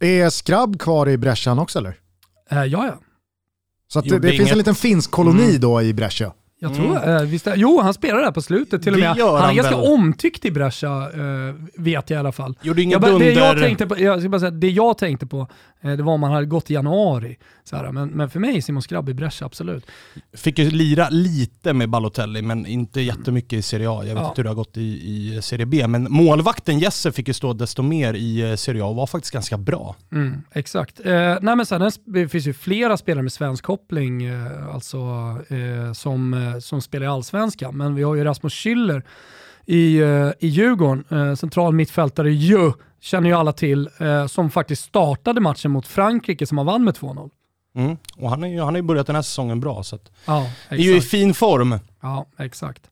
Är 0.00 0.30
Skrabb 0.30 0.80
kvar 0.80 1.08
i 1.08 1.18
Brescian 1.18 1.58
också 1.58 1.78
eller? 1.78 1.96
Eh, 2.50 2.64
ja, 2.64 2.86
ja. 2.86 3.00
Så 3.88 3.98
att 3.98 4.04
det, 4.04 4.18
det 4.18 4.30
finns 4.30 4.52
en 4.52 4.58
liten 4.58 4.74
finsk 4.74 5.10
koloni 5.10 5.58
då 5.58 5.82
i 5.82 5.94
Brescia. 5.94 6.32
Jag 6.58 6.74
tror, 6.74 7.08
eh, 7.08 7.20
visst, 7.22 7.48
jo, 7.56 7.80
han 7.80 7.94
spelar 7.94 8.18
där 8.20 8.30
på 8.30 8.42
slutet 8.42 8.82
till 8.82 8.92
och 8.94 8.98
med. 9.00 9.08
Han 9.08 9.18
är 9.36 9.38
han 9.40 9.56
ganska 9.56 9.76
väl. 9.76 9.92
omtyckt 9.92 10.44
i 10.44 10.50
Brescia, 10.50 11.10
eh, 11.14 11.54
vet 11.76 12.10
jag 12.10 12.16
i 12.16 12.20
alla 12.20 12.32
fall. 12.32 12.58
Gjorde 12.62 12.82
ingen 12.82 12.92
Jag, 12.92 13.00
bara- 13.00 13.18
det, 13.18 13.32
jag 13.32 13.58
tänkte 13.58 13.86
på, 13.86 13.98
jag 14.00 14.20
ska 14.20 14.28
bara 14.28 14.38
säga, 14.40 14.50
det 14.50 14.70
jag 14.70 14.98
tänkte 14.98 15.26
på, 15.26 15.48
eh, 15.80 15.90
det 15.92 16.02
var 16.02 16.12
om 16.12 16.20
man 16.20 16.32
hade 16.32 16.46
gått 16.46 16.70
i 16.70 16.74
januari. 16.74 17.36
Så 17.64 17.76
här, 17.76 17.92
men, 17.92 18.08
men 18.08 18.30
för 18.30 18.40
mig, 18.40 18.62
Simon 18.62 18.82
Skrabb 18.82 19.08
i 19.08 19.14
Brescia, 19.14 19.46
absolut. 19.46 19.86
Fick 20.36 20.58
ju 20.58 20.70
lira 20.70 21.08
lite 21.10 21.72
med 21.72 21.88
Balotelli, 21.90 22.42
men 22.42 22.66
inte 22.66 23.00
jättemycket 23.00 23.52
i 23.52 23.62
Serie 23.62 23.90
A. 23.90 23.98
Jag 24.04 24.14
vet 24.14 24.22
Ja. 24.22 24.28
inte 24.28 24.38
hur 24.40 24.44
det 24.44 24.50
har 24.50 24.54
gått 24.54 24.76
i, 24.76 24.80
i 24.82 25.42
Serie 25.42 25.66
B. 25.66 25.86
Men 25.86 26.06
målvakten 26.12 26.78
Jesse 26.78 27.12
fick 27.12 27.28
ju 27.28 27.34
stå 27.34 27.52
desto 27.52 27.82
mer 27.82 28.14
i 28.14 28.50
eh, 28.50 28.56
Serie 28.56 28.82
A 28.84 28.86
och 28.86 28.96
var 28.96 29.06
faktiskt 29.06 29.32
ganska 29.34 29.58
bra. 29.58 29.96
Mm, 30.12 30.42
exakt. 30.52 31.00
Eh, 31.06 31.12
nej 31.42 31.56
men 31.56 31.66
sen, 31.66 31.90
det 32.04 32.28
finns 32.28 32.46
ju 32.46 32.52
flera 32.52 32.96
spelare 32.96 33.22
med 33.22 33.32
svensk 33.32 33.64
koppling 33.64 34.24
eh, 34.24 34.74
alltså, 34.74 34.98
som, 35.94 36.45
eh, 36.46 36.58
som 36.58 36.82
spelar 36.82 37.06
i 37.06 37.08
allsvenskan. 37.08 37.76
Men 37.76 37.94
vi 37.94 38.02
har 38.02 38.14
ju 38.14 38.24
Rasmus 38.24 38.52
Schüller 38.54 39.02
i, 39.66 39.98
eh, 39.98 40.30
i 40.38 40.46
Djurgården, 40.48 41.04
eh, 41.10 41.34
central 41.34 41.72
mittfältare 41.72 42.32
ju, 42.32 42.72
känner 43.00 43.28
ju 43.30 43.36
alla 43.36 43.52
till, 43.52 43.88
eh, 43.98 44.26
som 44.26 44.50
faktiskt 44.50 44.84
startade 44.84 45.40
matchen 45.40 45.70
mot 45.70 45.86
Frankrike 45.86 46.46
som 46.46 46.58
han 46.58 46.66
vann 46.66 46.84
med 46.84 46.94
2-0. 46.94 47.30
Mm. 47.76 47.96
Och 48.16 48.30
han, 48.30 48.44
är, 48.44 48.48
ju- 48.48 48.58
han 48.60 48.68
har 48.68 48.76
ju 48.76 48.82
börjat 48.82 49.06
den 49.06 49.16
här 49.16 49.22
säsongen 49.22 49.60
bra, 49.60 49.82
så 49.82 49.96
att, 49.96 50.10
Ja, 50.26 50.48
är 50.68 50.76
ju 50.76 50.96
i 50.96 51.00
fin 51.00 51.34
form. 51.34 51.78
Ja, 52.02 52.26
exakt. 52.38 52.90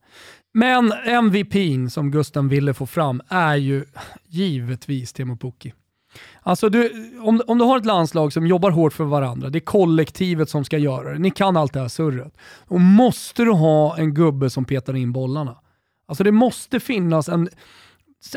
Men 0.54 0.92
MVPn 1.06 1.88
som 1.90 2.10
Gusten 2.10 2.48
ville 2.48 2.74
få 2.74 2.86
fram 2.86 3.22
är 3.28 3.56
ju 3.56 3.84
givetvis 4.28 5.12
Teemu 5.12 5.36
Pukki. 5.36 5.72
Alltså 6.46 6.68
du, 6.68 7.11
om, 7.20 7.42
om 7.46 7.59
du 7.59 7.64
har 7.64 7.78
ett 7.78 7.87
landslag 7.87 8.33
som 8.33 8.46
jobbar 8.46 8.70
hårt 8.70 8.92
för 8.92 9.04
varandra, 9.04 9.50
det 9.50 9.59
är 9.59 9.61
kollektivet 9.61 10.50
som 10.50 10.64
ska 10.64 10.78
göra 10.78 11.12
det, 11.12 11.18
ni 11.18 11.30
kan 11.30 11.57
allt 11.57 11.72
det 11.72 11.80
här 11.80 11.88
surret. 11.88 12.37
Och 12.68 12.80
måste 12.80 13.44
du 13.44 13.50
ha 13.50 13.98
en 13.98 14.14
gubbe 14.14 14.50
som 14.50 14.64
petar 14.64 14.96
in 14.96 15.12
bollarna. 15.12 15.57
Alltså 16.07 16.24
det 16.24 16.33
måste 16.33 16.80
finnas 16.80 17.28
en, 17.28 17.48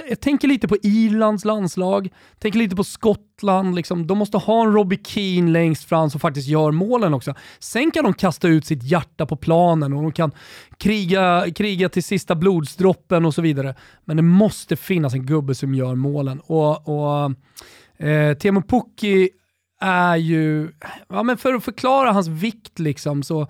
jag 0.10 0.20
tänker 0.20 0.48
lite 0.48 0.68
på 0.68 0.78
Irlands 0.84 1.46
landslag, 1.46 2.10
tänker 2.40 2.60
lite 2.60 2.76
på 2.76 2.84
Skottland. 2.84 3.76
Liksom. 3.76 4.08
De 4.08 4.18
måste 4.18 4.38
ha 4.38 4.64
en 4.64 4.74
Robbie 4.74 5.00
Keane 5.04 5.52
längst 5.52 5.84
fram 5.84 6.10
som 6.10 6.20
faktiskt 6.20 6.48
gör 6.48 6.72
målen 6.72 7.14
också. 7.14 7.34
Sen 7.60 7.92
kan 7.92 8.04
de 8.04 8.14
kasta 8.14 8.48
ut 8.48 8.66
sitt 8.66 8.84
hjärta 8.84 9.26
på 9.26 9.36
planen 9.36 9.94
och 9.94 10.04
de 10.04 10.12
kan 10.12 10.32
kriga, 10.78 11.46
kriga 11.56 11.90
till 11.90 12.04
sista 12.04 12.36
blodsdroppen 12.36 13.26
och 13.26 13.34
så 13.34 13.42
vidare. 13.42 13.76
Men 14.06 14.18
det 14.18 14.24
måste 14.24 14.76
finnas 14.76 15.14
en 15.14 15.26
gubbe 15.26 15.56
som 15.56 15.76
gör 15.76 15.96
målen. 15.96 16.40
Och, 16.40 16.88
och 16.90 17.32
eh, 17.98 18.38
Teemu 18.38 18.62
Pukki 18.62 19.30
är 19.82 20.16
ju, 20.16 20.72
ja 21.10 21.24
men 21.24 21.38
för 21.38 21.54
att 21.54 21.64
förklara 21.64 22.12
hans 22.12 22.28
vikt 22.28 22.80
liksom 22.80 23.24
så, 23.24 23.48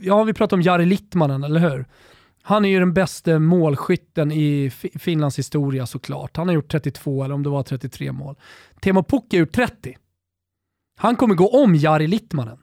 ja 0.00 0.22
vi 0.24 0.32
pratar 0.32 0.56
om 0.56 0.62
Jari 0.62 0.86
Littmanen, 0.86 1.44
eller 1.44 1.60
hur? 1.60 1.84
Han 2.42 2.64
är 2.64 2.68
ju 2.68 2.78
den 2.78 2.92
bästa 2.94 3.38
målskytten 3.38 4.32
i 4.32 4.70
Fi- 4.70 4.98
Finlands 4.98 5.38
historia 5.38 5.86
såklart. 5.86 6.36
Han 6.36 6.48
har 6.48 6.54
gjort 6.54 6.70
32 6.70 7.24
eller 7.24 7.34
om 7.34 7.42
det 7.42 7.48
var 7.48 7.62
33 7.62 8.12
mål. 8.12 8.34
Teemu 8.80 9.02
Pukki 9.02 9.36
har 9.36 9.40
gjort 9.40 9.52
30. 9.54 9.96
Han 10.98 11.16
kommer 11.16 11.34
gå 11.34 11.62
om 11.64 11.74
Jari 11.74 12.06
Littmanen. 12.06 12.58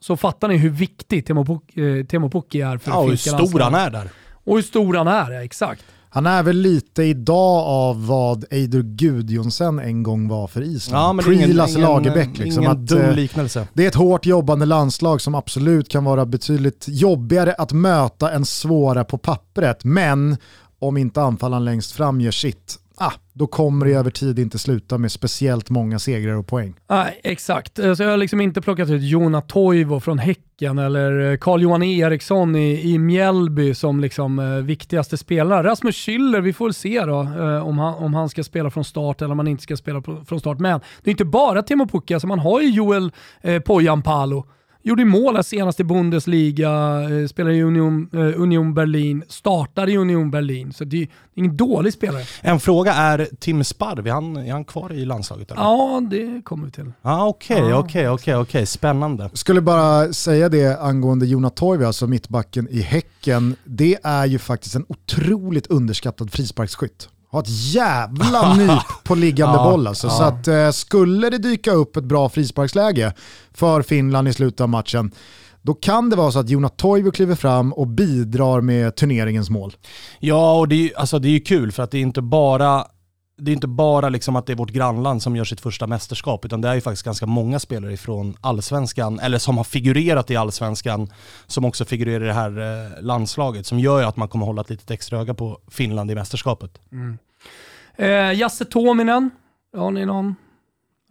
Så 0.00 0.16
fattar 0.16 0.48
ni 0.48 0.56
hur 0.56 0.70
viktig 0.70 1.26
Teemu 1.26 1.40
eh, 1.40 2.28
Pukki 2.30 2.60
är 2.60 2.78
för 2.78 2.90
Ja, 2.90 2.98
och 2.98 3.08
hur 3.08 3.16
stor 3.16 3.60
han 3.60 3.74
är 3.74 3.90
där. 3.90 4.10
Och 4.32 4.54
hur 4.56 4.62
stor 4.62 4.94
han 4.94 5.08
är, 5.08 5.30
ja, 5.30 5.44
exakt. 5.44 5.84
Han 6.12 6.26
är 6.26 6.42
väl 6.42 6.56
lite 6.56 7.02
idag 7.02 7.66
av 7.66 8.06
vad 8.06 8.44
Eidur 8.50 8.82
Gudjonsen 8.82 9.78
en 9.78 10.02
gång 10.02 10.28
var 10.28 10.46
för 10.46 10.62
Island. 10.62 11.04
Ja, 11.04 11.12
men 11.12 11.34
ingen, 11.34 11.50
Pre-Lasse 11.50 11.78
Lagerbäck. 11.78 12.38
Liksom, 12.38 12.62
ingen 12.62 12.76
att, 12.76 12.86
dum 12.86 13.00
eh, 13.00 13.14
liknelse. 13.14 13.68
det 13.72 13.84
är 13.84 13.88
ett 13.88 13.94
hårt 13.94 14.26
jobbande 14.26 14.66
landslag 14.66 15.20
som 15.20 15.34
absolut 15.34 15.88
kan 15.88 16.04
vara 16.04 16.26
betydligt 16.26 16.84
jobbigare 16.88 17.54
att 17.54 17.72
möta 17.72 18.32
än 18.32 18.44
svåra 18.44 19.04
på 19.04 19.18
pappret. 19.18 19.84
Men 19.84 20.36
om 20.78 20.96
inte 20.96 21.22
anfallaren 21.22 21.64
längst 21.64 21.92
fram 21.92 22.20
gör 22.20 22.30
sitt, 22.30 22.78
ah, 23.00 23.12
då 23.32 23.46
kommer 23.46 23.86
det 23.86 23.92
över 23.92 24.10
tid 24.10 24.38
inte 24.38 24.58
sluta 24.58 24.98
med 24.98 25.12
speciellt 25.12 25.70
många 25.70 25.98
segrar 25.98 26.34
och 26.34 26.46
poäng. 26.46 26.74
Nej, 26.90 27.20
exakt. 27.24 27.78
Eh, 27.78 27.94
Så 27.94 28.02
jag 28.02 28.10
har 28.10 28.16
liksom 28.16 28.40
inte 28.40 28.60
plockat 28.60 28.90
ut 28.90 29.02
Jona 29.02 29.40
Toivo 29.40 30.00
från 30.00 30.18
Häcken 30.18 30.78
eller 30.78 31.30
eh, 31.30 31.36
Carl-Johan 31.36 31.82
Eriksson 31.82 32.56
i, 32.56 32.92
i 32.92 32.98
Mjällby 32.98 33.74
som 33.74 34.00
liksom 34.00 34.38
eh, 34.38 34.46
viktigaste 34.46 35.16
spelare. 35.16 35.68
Rasmus 35.68 35.96
Schüller, 35.96 36.40
vi 36.40 36.52
får 36.52 36.64
väl 36.64 36.74
se 36.74 37.04
då 37.04 37.20
eh, 37.20 37.66
om, 37.66 37.78
han, 37.78 37.94
om 37.94 38.14
han 38.14 38.28
ska 38.28 38.44
spela 38.44 38.70
från 38.70 38.84
start 38.84 39.22
eller 39.22 39.32
om 39.32 39.38
han 39.38 39.48
inte 39.48 39.62
ska 39.62 39.76
spela 39.76 40.00
på, 40.00 40.24
från 40.24 40.40
start. 40.40 40.58
Men 40.58 40.80
det 41.02 41.10
är 41.10 41.12
inte 41.12 41.24
bara 41.24 41.62
Timo 41.62 41.86
Pukki, 41.88 42.14
alltså 42.14 42.26
man 42.26 42.38
har 42.38 42.60
ju 42.60 42.70
Joel 42.70 43.12
eh, 43.40 43.60
Pojan 43.62 44.02
Palo. 44.02 44.46
Gjorde 44.82 45.04
mål 45.04 45.36
här 45.36 45.42
senast 45.42 45.80
i 45.80 45.84
Bundesliga, 45.84 47.00
eh, 47.10 47.26
spelar 47.26 47.50
i 47.50 47.62
Union, 47.62 48.08
eh, 48.12 48.40
Union 48.40 48.74
Berlin, 48.74 49.24
startar 49.28 49.88
i 49.88 49.96
Union 49.96 50.30
Berlin. 50.30 50.72
Så 50.72 50.84
det 50.84 51.02
är 51.02 51.08
ingen 51.34 51.56
dålig 51.56 51.92
spelare. 51.92 52.22
En 52.40 52.60
fråga 52.60 52.92
är 52.92 53.28
Tim 53.40 53.64
Sparv, 53.64 54.06
är 54.06 54.12
han, 54.12 54.36
är 54.36 54.52
han 54.52 54.64
kvar 54.64 54.92
i 54.92 55.04
landslaget? 55.04 55.50
Eller? 55.50 55.62
Ja, 55.62 56.02
det 56.10 56.42
kommer 56.44 56.64
vi 56.66 56.70
till. 56.72 56.92
Ah, 57.02 57.26
Okej, 57.26 57.74
okej, 57.74 58.08
okej, 58.08 58.36
okej. 58.36 58.66
Spännande. 58.66 59.30
Skulle 59.32 59.60
bara 59.60 60.12
säga 60.12 60.48
det 60.48 60.80
angående 60.80 61.26
Jona 61.26 61.50
Toivo, 61.50 61.84
alltså 61.84 62.06
mittbacken 62.06 62.68
i 62.70 62.80
Häcken. 62.80 63.56
Det 63.64 63.98
är 64.02 64.26
ju 64.26 64.38
faktiskt 64.38 64.74
en 64.74 64.84
otroligt 64.88 65.66
underskattad 65.66 66.32
frisparksskytt. 66.32 67.08
Har 67.30 67.40
ett 67.40 67.72
jävla 67.72 68.54
nyp 68.54 69.04
på 69.04 69.14
liggande 69.14 69.54
Ja, 69.58 69.70
boll 69.70 69.86
alltså. 69.86 70.06
ja. 70.06 70.10
Så 70.10 70.22
att 70.22 70.48
eh, 70.48 70.70
skulle 70.70 71.30
det 71.30 71.38
dyka 71.38 71.72
upp 71.72 71.96
ett 71.96 72.04
bra 72.04 72.28
frisparksläge 72.28 73.14
för 73.54 73.82
Finland 73.82 74.28
i 74.28 74.32
slutet 74.32 74.60
av 74.60 74.68
matchen, 74.68 75.10
då 75.62 75.74
kan 75.74 76.10
det 76.10 76.16
vara 76.16 76.32
så 76.32 76.38
att 76.38 76.48
Jonas 76.48 76.72
Toivo 76.76 77.10
kliver 77.10 77.34
fram 77.34 77.72
och 77.72 77.86
bidrar 77.86 78.60
med 78.60 78.96
turneringens 78.96 79.50
mål. 79.50 79.74
Ja, 80.20 80.58
och 80.58 80.68
det 80.68 80.74
är 80.74 80.78
ju 80.78 80.94
alltså, 80.96 81.18
det 81.18 81.28
är 81.28 81.40
kul 81.44 81.72
för 81.72 81.82
att 81.82 81.90
det 81.90 81.98
är 81.98 82.02
inte 82.02 82.22
bara 82.22 82.84
det 83.40 83.50
är 83.50 83.52
inte 83.52 83.66
bara 83.66 84.08
liksom 84.08 84.36
att 84.36 84.46
det 84.46 84.52
är 84.52 84.56
vårt 84.56 84.70
grannland 84.70 85.22
som 85.22 85.36
gör 85.36 85.44
sitt 85.44 85.60
första 85.60 85.86
mästerskap, 85.86 86.44
utan 86.44 86.60
det 86.60 86.68
är 86.68 86.74
ju 86.74 86.80
faktiskt 86.80 87.04
ganska 87.04 87.26
många 87.26 87.58
spelare 87.58 87.96
från 87.96 88.36
allsvenskan, 88.40 89.20
eller 89.20 89.38
som 89.38 89.56
har 89.56 89.64
figurerat 89.64 90.30
i 90.30 90.36
allsvenskan, 90.36 91.08
som 91.46 91.64
också 91.64 91.84
figurerar 91.84 92.24
i 92.24 92.26
det 92.26 92.32
här 92.32 92.58
eh, 92.58 93.02
landslaget, 93.02 93.66
som 93.66 93.78
gör 93.78 94.00
ju 94.00 94.06
att 94.06 94.16
man 94.16 94.28
kommer 94.28 94.46
hålla 94.46 94.60
ett 94.60 94.70
litet 94.70 94.90
extra 94.90 95.18
öga 95.18 95.34
på 95.34 95.60
Finland 95.68 96.10
i 96.10 96.14
mästerskapet. 96.14 96.80
Mm. 96.92 97.18
Eh, 97.96 98.38
Jasse 98.40 98.64
Tuominen, 98.64 99.30
har 99.76 99.90
ni 99.90 100.06
någon 100.06 100.34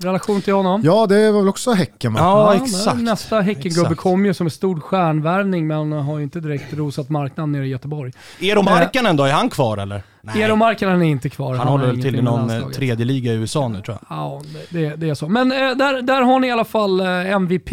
relation 0.03 0.41
till 0.41 0.53
honom? 0.53 0.81
Ja, 0.83 1.07
det 1.07 1.31
var 1.31 1.39
väl 1.39 1.49
också 1.49 1.71
Häcken 1.71 2.13
va? 2.13 2.19
Ja, 2.19 2.39
Ja, 2.55 2.63
exakt. 2.63 3.01
Nästa 3.01 3.41
Häckengubbe 3.41 3.95
kom 3.95 4.25
ju 4.25 4.33
som 4.33 4.47
en 4.47 4.51
stor 4.51 4.79
stjärnvärvning, 4.79 5.67
men 5.67 5.91
har 5.91 6.17
ju 6.17 6.23
inte 6.23 6.39
direkt 6.39 6.73
rosat 6.73 7.09
marknaden 7.09 7.51
nere 7.51 7.65
i 7.65 7.69
Göteborg. 7.69 8.11
Eero 8.41 8.61
Markkanen 8.61 9.17
då, 9.17 9.23
är 9.23 9.31
han 9.31 9.49
kvar 9.49 9.77
eller? 9.77 10.03
Eero 10.35 10.55
Markkanen 10.55 11.01
är 11.01 11.05
inte 11.05 11.29
kvar. 11.29 11.55
Han 11.55 11.67
håller 11.67 11.85
har 11.85 11.93
väl 11.93 12.01
till 12.01 12.15
i 12.15 12.21
någon 12.21 12.49
eh, 12.49 12.67
tredje 12.67 13.05
liga 13.05 13.33
i 13.33 13.35
USA 13.35 13.67
nu 13.67 13.81
tror 13.81 13.97
jag. 14.01 14.17
Ja, 14.17 14.41
det, 14.69 14.95
det, 14.95 15.09
är 15.09 15.13
så. 15.13 15.27
Men 15.27 15.51
eh, 15.51 15.57
där, 15.57 16.01
där 16.01 16.21
har 16.21 16.39
ni 16.39 16.47
i 16.47 16.51
alla 16.51 16.65
fall 16.65 16.99
eh, 16.99 17.31
MVP. 17.31 17.69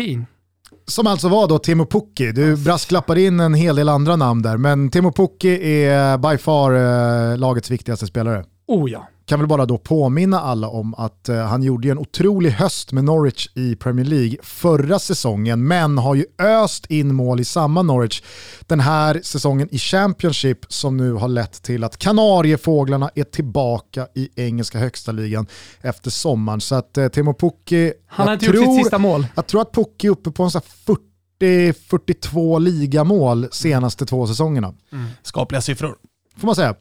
Som 0.87 1.07
alltså 1.07 1.29
var 1.29 1.49
då 1.49 1.59
Timo 1.59 1.87
Pukki. 1.87 2.33
Du 2.33 2.57
brasklappar 2.57 3.19
in 3.19 3.41
en 3.41 3.55
hel 3.55 3.77
del 3.77 3.89
andra 3.89 4.17
namn 4.17 4.43
där, 4.43 4.57
men 4.57 4.91
Timo 4.91 5.13
Pukki 5.13 5.85
är 5.85 6.19
by 6.19 6.39
far 6.39 6.73
eh, 6.73 7.39
lagets 7.39 7.71
viktigaste 7.71 8.07
spelare. 8.07 8.45
Oh 8.67 8.91
ja. 8.91 9.09
Kan 9.29 9.39
väl 9.41 9.49
bara 9.49 9.67
då 9.67 9.79
påminna 9.79 10.41
alla 10.41 10.69
om 10.69 10.95
att 10.95 11.29
eh, 11.29 11.37
han 11.45 11.63
gjorde 11.63 11.89
ju 11.89 11.93
en 11.93 11.99
otrolig 11.99 12.51
höst 12.51 12.93
med 12.93 13.05
Norwich 13.05 13.49
i 13.55 13.77
Premier 13.77 14.05
League 14.07 14.37
förra 14.43 14.99
säsongen, 14.99 15.67
men 15.67 15.99
har 15.99 16.15
ju 16.15 16.25
öst 16.39 16.87
in 16.87 17.15
mål 17.15 17.41
i 17.41 17.45
samma 17.45 17.83
Norwich 17.83 18.23
den 18.67 18.81
här 18.81 19.21
säsongen 19.23 19.69
i 19.71 19.79
Championship 19.79 20.59
som 20.69 20.97
nu 20.97 21.13
har 21.13 21.29
lett 21.29 21.63
till 21.63 21.85
att 21.85 21.97
Kanariefåglarna 21.99 23.11
är 23.15 23.25
tillbaka 23.25 24.07
i 24.15 24.29
engelska 24.37 24.79
högsta 24.79 25.13
ligan 25.13 25.47
efter 25.81 26.11
sommaren. 26.11 26.61
Så 26.61 26.75
att 26.75 26.99
eh, 26.99 27.09
Timo 27.09 27.35
Pukki, 27.35 27.93
Han 28.07 28.27
har 28.27 28.35
inte 28.35 28.47
gjort 28.47 28.55
sitt 28.57 28.65
tror- 28.65 28.79
sista 28.79 28.99
mål. 28.99 29.27
jag 29.35 29.47
tror 29.47 29.61
att 29.63 29.73
Pukki 29.73 30.07
är 30.07 30.11
uppe 30.11 30.31
på 30.31 30.43
en 30.43 30.51
sån 30.51 30.61
här 30.87 30.97
40-42 31.41 32.61
ligamål 32.61 33.49
senaste 33.53 34.07
två 34.07 34.27
säsongerna. 34.27 34.75
Skapliga 35.23 35.61
siffror. 35.61 35.97
Får 36.37 36.47
man 36.47 36.55
säga. 36.57 36.75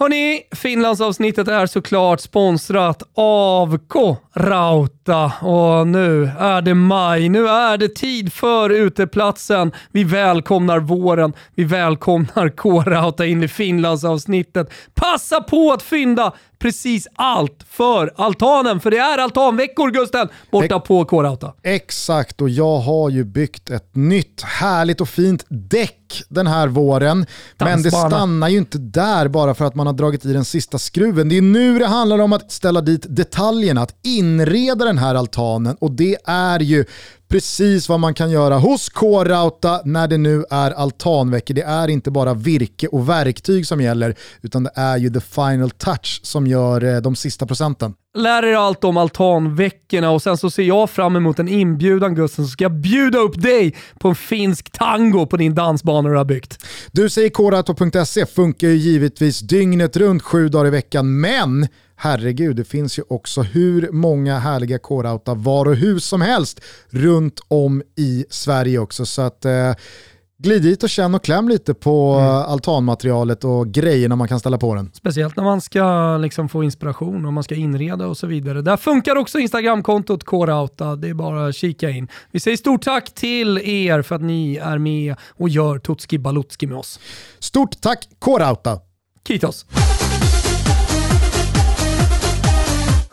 Hörni, 0.00 0.42
Finlandsavsnittet 0.52 1.48
är 1.48 1.66
såklart 1.66 2.20
sponsrat 2.20 3.02
av 3.14 3.78
K-Rauta 3.88 5.32
och 5.40 5.86
nu 5.86 6.30
är 6.38 6.62
det 6.62 6.74
maj. 6.74 7.28
Nu 7.28 7.48
är 7.48 7.78
det 7.78 7.88
tid 7.88 8.32
för 8.32 8.70
uteplatsen. 8.70 9.72
Vi 9.92 10.04
välkomnar 10.04 10.78
våren. 10.78 11.32
Vi 11.54 11.64
välkomnar 11.64 12.56
K-Rauta 12.56 13.26
in 13.26 13.42
i 13.42 13.48
Finlandsavsnittet. 13.48 14.72
Passa 14.94 15.40
på 15.40 15.72
att 15.72 15.82
fynda 15.82 16.32
precis 16.58 17.08
allt 17.14 17.64
för 17.70 18.12
altanen, 18.16 18.80
för 18.80 18.90
det 18.90 18.98
är 18.98 19.18
altanveckor 19.18 19.90
Gusten, 19.90 20.28
borta 20.50 20.80
på 20.80 21.04
K-Rauta. 21.04 21.52
Exakt, 21.62 22.40
och 22.40 22.50
jag 22.50 22.78
har 22.78 23.10
ju 23.10 23.24
byggt 23.24 23.70
ett 23.70 23.96
nytt 23.96 24.42
härligt 24.42 25.00
och 25.00 25.08
fint 25.08 25.44
däck 25.48 26.22
den 26.28 26.46
här 26.46 26.68
våren. 26.68 27.26
Men 27.58 27.82
det 27.82 27.90
Dansbana. 27.90 28.10
stannar 28.10 28.48
ju 28.48 28.58
inte 28.58 28.78
där 28.78 29.28
bara 29.28 29.54
för 29.54 29.64
att 29.64 29.74
man 29.74 29.86
har 29.86 29.94
dragit 29.94 30.24
i 30.24 30.32
den 30.32 30.44
sista 30.44 30.78
skruven. 30.78 31.28
Det 31.28 31.38
är 31.38 31.42
nu 31.42 31.78
det 31.78 31.86
handlar 31.86 32.18
om 32.18 32.32
att 32.32 32.52
ställa 32.52 32.80
dit 32.80 33.06
detaljerna, 33.08 33.82
att 33.82 33.94
inreda 34.02 34.84
den 34.84 34.98
här 34.98 35.14
altanen 35.14 35.76
och 35.80 35.90
det 35.90 36.16
är 36.24 36.60
ju 36.60 36.84
precis 37.28 37.88
vad 37.88 38.00
man 38.00 38.14
kan 38.14 38.30
göra 38.30 38.58
hos 38.58 38.88
K-Rauta 38.88 39.80
när 39.84 40.08
det 40.08 40.18
nu 40.18 40.44
är 40.50 40.70
altanveckor. 40.70 41.54
Det 41.54 41.62
är 41.62 41.88
inte 41.88 42.10
bara 42.10 42.34
virke 42.34 42.86
och 42.86 43.08
verktyg 43.08 43.66
som 43.66 43.80
gäller, 43.80 44.14
utan 44.42 44.62
det 44.62 44.70
är 44.74 44.96
ju 44.96 45.10
the 45.10 45.20
final 45.20 45.70
touch 45.70 46.20
som 46.22 46.46
gör 46.46 46.84
eh, 46.84 47.00
de 47.00 47.16
sista 47.16 47.46
procenten. 47.46 47.94
Lär 48.18 48.44
er 48.44 48.54
allt 48.54 48.84
om 48.84 48.96
altanveckorna 48.96 50.10
och 50.10 50.22
sen 50.22 50.36
så 50.36 50.50
ser 50.50 50.62
jag 50.62 50.90
fram 50.90 51.16
emot 51.16 51.38
en 51.38 51.48
inbjudan 51.48 52.14
Gusten 52.14 52.44
så 52.44 52.50
ska 52.50 52.64
jag 52.64 52.80
bjuda 52.80 53.18
upp 53.18 53.42
dig 53.42 53.76
på 53.98 54.08
en 54.08 54.14
finsk 54.14 54.70
tango 54.70 55.26
på 55.26 55.36
din 55.36 55.54
dansbana 55.54 56.08
du 56.08 56.16
har 56.16 56.24
byggt. 56.24 56.64
Du 56.92 57.10
säger 57.10 57.30
korato.se 57.30 58.26
funkar 58.26 58.68
ju 58.68 58.74
givetvis 58.74 59.40
dygnet 59.40 59.96
runt 59.96 60.22
sju 60.22 60.48
dagar 60.48 60.66
i 60.66 60.70
veckan, 60.70 61.20
men 61.20 61.68
herregud, 61.98 62.56
det 62.56 62.64
finns 62.64 62.98
ju 62.98 63.02
också 63.08 63.42
hur 63.42 63.88
många 63.92 64.38
härliga 64.38 64.78
K-Rauta 64.78 65.34
var 65.34 65.66
och 65.68 65.76
hus 65.76 66.04
som 66.04 66.20
helst 66.20 66.60
runt 66.90 67.40
om 67.48 67.82
i 67.96 68.24
Sverige 68.30 68.78
också. 68.78 69.06
Så 69.06 69.22
att 69.22 69.44
eh, 69.44 69.72
glid 70.42 70.62
dit 70.62 70.82
och 70.82 70.88
känn 70.90 71.14
och 71.14 71.24
kläm 71.24 71.48
lite 71.48 71.74
på 71.74 72.14
Mm. 72.14 72.26
eh, 72.26 72.50
altanmaterialet 72.50 73.44
och 73.44 73.68
grejerna 73.68 74.16
man 74.16 74.28
kan 74.28 74.40
ställa 74.40 74.58
på 74.58 74.74
den. 74.74 74.90
Speciellt 74.94 75.36
när 75.36 75.44
man 75.44 75.60
ska 75.60 76.16
liksom 76.16 76.48
få 76.48 76.64
inspiration 76.64 77.26
och 77.26 77.32
man 77.32 77.44
ska 77.44 77.54
inreda 77.54 78.06
och 78.06 78.16
så 78.16 78.26
vidare. 78.26 78.62
Där 78.62 78.76
funkar 78.76 79.16
också 79.16 79.38
Instagramkontot 79.38 80.24
K-Rauta. 80.24 80.96
Det 80.96 81.08
är 81.08 81.14
bara 81.14 81.46
att 81.48 81.54
kika 81.56 81.90
in. 81.90 82.08
Vi 82.32 82.40
säger 82.40 82.56
stort 82.56 82.82
tack 82.82 83.14
till 83.14 83.58
er 83.58 84.02
för 84.02 84.14
att 84.14 84.22
ni 84.22 84.56
är 84.56 84.78
med 84.78 85.14
och 85.28 85.48
gör 85.48 85.78
Tutski 85.78 86.18
Balutski 86.18 86.66
med 86.66 86.76
oss. 86.78 87.00
Stort 87.38 87.80
tack 87.80 88.08
K-Rauta! 88.18 88.78
Kitos! 89.28 89.66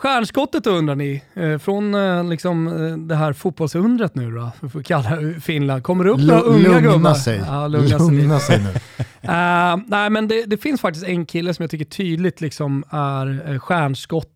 Stjärnskottet 0.05 0.67
undrar 0.67 0.95
ni, 0.95 1.23
eh, 1.33 1.57
från 1.57 1.95
eh, 1.95 2.29
liksom, 2.29 2.67
eh, 2.67 2.97
det 2.97 3.15
här 3.15 3.33
fotbollsundret 3.33 4.15
nu 4.15 4.31
då, 4.31 4.51
för 4.69 4.79
att 4.79 4.85
kalla 4.85 5.19
Finland. 5.41 5.83
Kommer 5.83 6.03
det 6.03 6.09
upp 6.09 6.19
några 6.19 6.41
unga 6.41 6.79
gubbar? 6.79 6.81
lugna 6.81 7.15
sig. 7.15 7.41
Ja, 7.47 7.67
lugna 7.67 7.99
sig. 7.99 8.15
Lugna 8.15 8.39
sig 8.39 8.59
nu. 8.59 8.69
Eh, 9.21 9.77
nej, 9.87 10.09
men 10.09 10.27
det, 10.27 10.45
det 10.45 10.57
finns 10.57 10.81
faktiskt 10.81 11.05
en 11.05 11.25
kille 11.25 11.53
som 11.53 11.63
jag 11.63 11.71
tycker 11.71 11.85
tydligt 11.85 12.41
liksom 12.41 12.83
är 12.89 13.51
uh, 13.51 13.59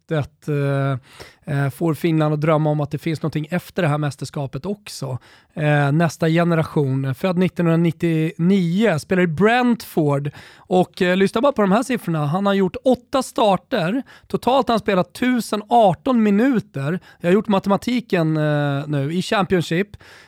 stjärnskottet. 0.09 0.47
Eh, 0.47 1.63
eh, 1.65 1.69
får 1.69 1.93
Finland 1.93 2.33
att 2.33 2.41
drömma 2.41 2.69
om 2.69 2.81
att 2.81 2.91
det 2.91 2.97
finns 2.97 3.21
någonting 3.21 3.47
efter 3.51 3.81
det 3.81 3.87
här 3.87 3.97
mästerskapet 3.97 4.65
också. 4.65 5.17
Eh, 5.53 5.91
nästa 5.91 6.29
generation, 6.29 7.05
eh, 7.05 7.13
född 7.13 7.43
1999, 7.43 8.99
spelar 8.99 9.23
i 9.23 9.27
Brentford 9.27 10.31
och 10.57 11.01
eh, 11.01 11.17
lyssna 11.17 11.41
bara 11.41 11.51
på 11.51 11.61
de 11.61 11.71
här 11.71 11.83
siffrorna. 11.83 12.25
Han 12.25 12.45
har 12.45 12.53
gjort 12.53 12.75
åtta 12.83 13.23
starter, 13.23 14.03
totalt 14.27 14.67
har 14.67 14.73
han 14.73 14.79
spelat 14.79 15.17
1018 15.17 16.23
minuter. 16.23 16.99
Jag 17.19 17.29
har 17.29 17.33
gjort 17.33 17.47
matematiken 17.47 18.37
eh, 18.37 18.87
nu 18.87 19.13
i 19.13 19.21
Championship. 19.21 19.87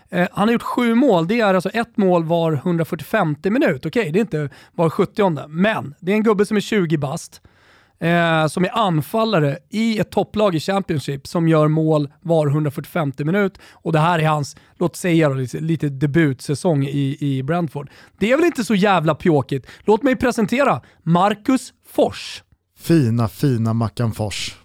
Eh, 0.09 0.27
han 0.31 0.47
har 0.47 0.53
gjort 0.53 0.61
sju 0.61 0.95
mål, 0.95 1.27
det 1.27 1.39
är 1.39 1.53
alltså 1.53 1.69
ett 1.69 1.97
mål 1.97 2.23
var 2.23 2.53
145 2.53 3.35
minut. 3.43 3.85
Okej, 3.85 4.11
det 4.11 4.19
är 4.19 4.21
inte 4.21 4.49
var 4.75 4.89
70 4.89 5.47
men 5.47 5.95
det 5.99 6.11
är 6.11 6.15
en 6.15 6.23
gubbe 6.23 6.45
som 6.45 6.57
är 6.57 6.61
20 6.61 6.97
bast. 6.97 7.41
Eh, 8.01 8.47
som 8.47 8.65
är 8.65 8.77
anfallare 8.77 9.57
i 9.69 9.99
ett 9.99 10.11
topplag 10.11 10.55
i 10.55 10.59
Championship 10.59 11.27
som 11.27 11.47
gör 11.47 11.67
mål 11.67 12.09
var 12.21 12.47
145 12.47 13.11
minut 13.17 13.59
och 13.71 13.93
det 13.93 13.99
här 13.99 14.19
är 14.19 14.27
hans, 14.27 14.55
låt 14.77 14.95
säga 14.95 15.29
då, 15.29 15.35
lite, 15.35 15.59
lite 15.59 15.89
debutsäsong 15.89 16.83
i, 16.83 17.17
i 17.19 17.43
Brentford. 17.43 17.89
Det 18.19 18.31
är 18.31 18.37
väl 18.37 18.45
inte 18.45 18.63
så 18.63 18.75
jävla 18.75 19.15
pjåkigt. 19.15 19.67
Låt 19.85 20.03
mig 20.03 20.15
presentera 20.15 20.81
Marcus 21.03 21.73
Fors. 21.91 22.43
Fina, 22.79 23.27
fina 23.27 23.73
Mackan 23.73 24.11
Fors. 24.11 24.55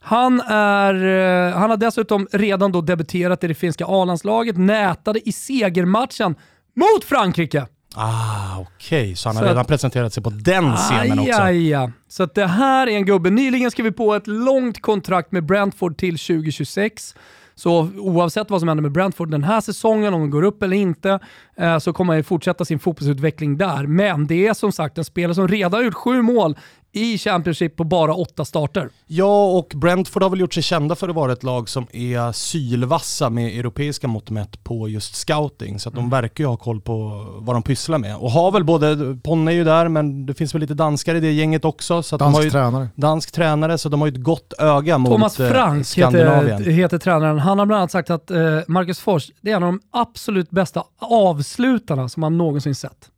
Han, 0.00 0.40
är, 0.40 0.94
eh, 0.94 1.58
han 1.58 1.70
har 1.70 1.76
dessutom 1.76 2.28
redan 2.32 2.72
då 2.72 2.80
debuterat 2.80 3.44
i 3.44 3.48
det 3.48 3.54
finska 3.54 3.84
A-landslaget, 3.88 4.56
nätade 4.56 5.28
i 5.28 5.32
segermatchen 5.32 6.34
mot 6.74 7.04
Frankrike. 7.04 7.66
Ah, 7.94 8.58
okej. 8.58 9.16
Så 9.16 9.28
han 9.28 9.36
har 9.36 9.42
Så 9.42 9.48
redan 9.48 9.60
att- 9.60 9.68
presenterat 9.68 10.12
sig 10.12 10.22
på 10.22 10.30
den 10.30 10.76
scenen 10.76 11.18
Aj, 11.18 11.28
också. 11.30 11.42
aj, 11.42 11.74
aj. 11.74 11.90
Så 12.08 12.26
det 12.26 12.46
här 12.46 12.86
är 12.86 12.96
en 12.96 13.04
gubbe. 13.06 13.30
Nyligen 13.30 13.70
skrev 13.70 13.84
vi 13.84 13.92
på 13.92 14.14
ett 14.14 14.26
långt 14.26 14.82
kontrakt 14.82 15.32
med 15.32 15.44
Brentford 15.46 15.96
till 15.96 16.18
2026. 16.18 17.14
Så 17.54 17.88
oavsett 17.98 18.50
vad 18.50 18.60
som 18.60 18.68
händer 18.68 18.82
med 18.82 18.92
Brentford 18.92 19.30
den 19.30 19.44
här 19.44 19.60
säsongen, 19.60 20.14
om 20.14 20.20
de 20.20 20.30
går 20.30 20.42
upp 20.42 20.62
eller 20.62 20.76
inte, 20.76 21.18
eh, 21.56 21.78
så 21.78 21.92
kommer 21.92 22.12
han 22.12 22.18
ju 22.18 22.22
fortsätta 22.22 22.64
sin 22.64 22.78
fotbollsutveckling 22.78 23.56
där. 23.58 23.86
Men 23.86 24.26
det 24.26 24.46
är 24.46 24.54
som 24.54 24.72
sagt 24.72 24.98
en 24.98 25.04
spelare 25.04 25.34
som 25.34 25.48
redan 25.48 25.72
har 25.72 25.82
gjort 25.82 25.94
sju 25.94 26.22
mål 26.22 26.56
i 26.94 27.18
Championship 27.18 27.76
på 27.76 27.84
bara 27.84 28.14
åtta 28.14 28.44
starter. 28.44 28.88
Ja, 29.06 29.44
och 29.46 29.72
Brentford 29.74 30.22
har 30.22 30.30
väl 30.30 30.40
gjort 30.40 30.54
sig 30.54 30.62
kända 30.62 30.94
för 30.94 31.08
att 31.08 31.14
vara 31.14 31.32
ett 31.32 31.42
lag 31.42 31.68
som 31.68 31.86
är 31.92 32.32
sylvassa 32.32 33.30
med 33.30 33.58
europeiska 33.58 34.08
mått 34.08 34.30
mätt 34.30 34.64
på 34.64 34.88
just 34.88 35.14
scouting. 35.16 35.78
Så 35.80 35.88
att 35.88 35.94
Mm. 35.94 36.04
de 36.04 36.16
verkar 36.16 36.44
ju 36.44 36.48
ha 36.48 36.56
koll 36.56 36.80
på 36.80 37.26
vad 37.38 37.56
de 37.56 37.62
pysslar 37.62 37.98
med. 37.98 38.16
Och 38.16 38.30
har 38.30 38.52
väl 38.52 38.64
både, 38.64 39.18
Ponne 39.24 39.50
är 39.50 39.54
ju 39.54 39.64
där, 39.64 39.88
men 39.88 40.26
det 40.26 40.34
finns 40.34 40.54
väl 40.54 40.60
lite 40.60 40.74
danskar 40.74 41.14
i 41.14 41.20
det 41.20 41.32
gänget 41.32 41.64
också. 41.64 42.02
Så 42.02 42.14
att 42.14 42.18
de 42.18 42.24
Dansk 42.24 42.36
har 42.38 42.44
ju, 42.44 42.50
tränare. 42.50 42.88
dansk 42.94 43.32
tränare, 43.32 43.78
så 43.78 43.88
de 43.88 44.00
har 44.00 44.08
ju 44.08 44.12
ett 44.12 44.22
gott 44.22 44.52
öga 44.58 44.98
mot 44.98 45.12
Thomas 45.12 45.40
eh, 45.40 45.50
Frank 45.50 45.86
Skandinavien. 45.86 46.58
heter, 46.58 46.70
heter 46.70 46.98
tränaren. 46.98 47.38
Han 47.38 47.58
har 47.58 47.66
bland 47.66 47.78
annat 47.78 47.90
sagt 47.90 48.10
att 48.10 48.30
eh, 48.30 48.38
Marcus 48.68 49.00
Fors 49.00 49.30
det 49.40 49.50
är 49.50 49.56
en 49.56 49.62
av 49.62 49.72
de 49.72 49.80
absolut 49.90 50.50
bästa 50.50 50.84
avslutarna 51.00 52.08
som 52.08 52.22
han 52.22 52.38
någonsin 52.38 52.74
sett. 52.74 53.08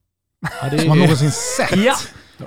Ja, 0.62 0.68
det 0.70 0.78
Som 0.78 0.88
man 0.88 0.98
är, 0.98 1.02
någonsin 1.02 1.30
sett. 1.30 1.76
Ja. 1.84 1.94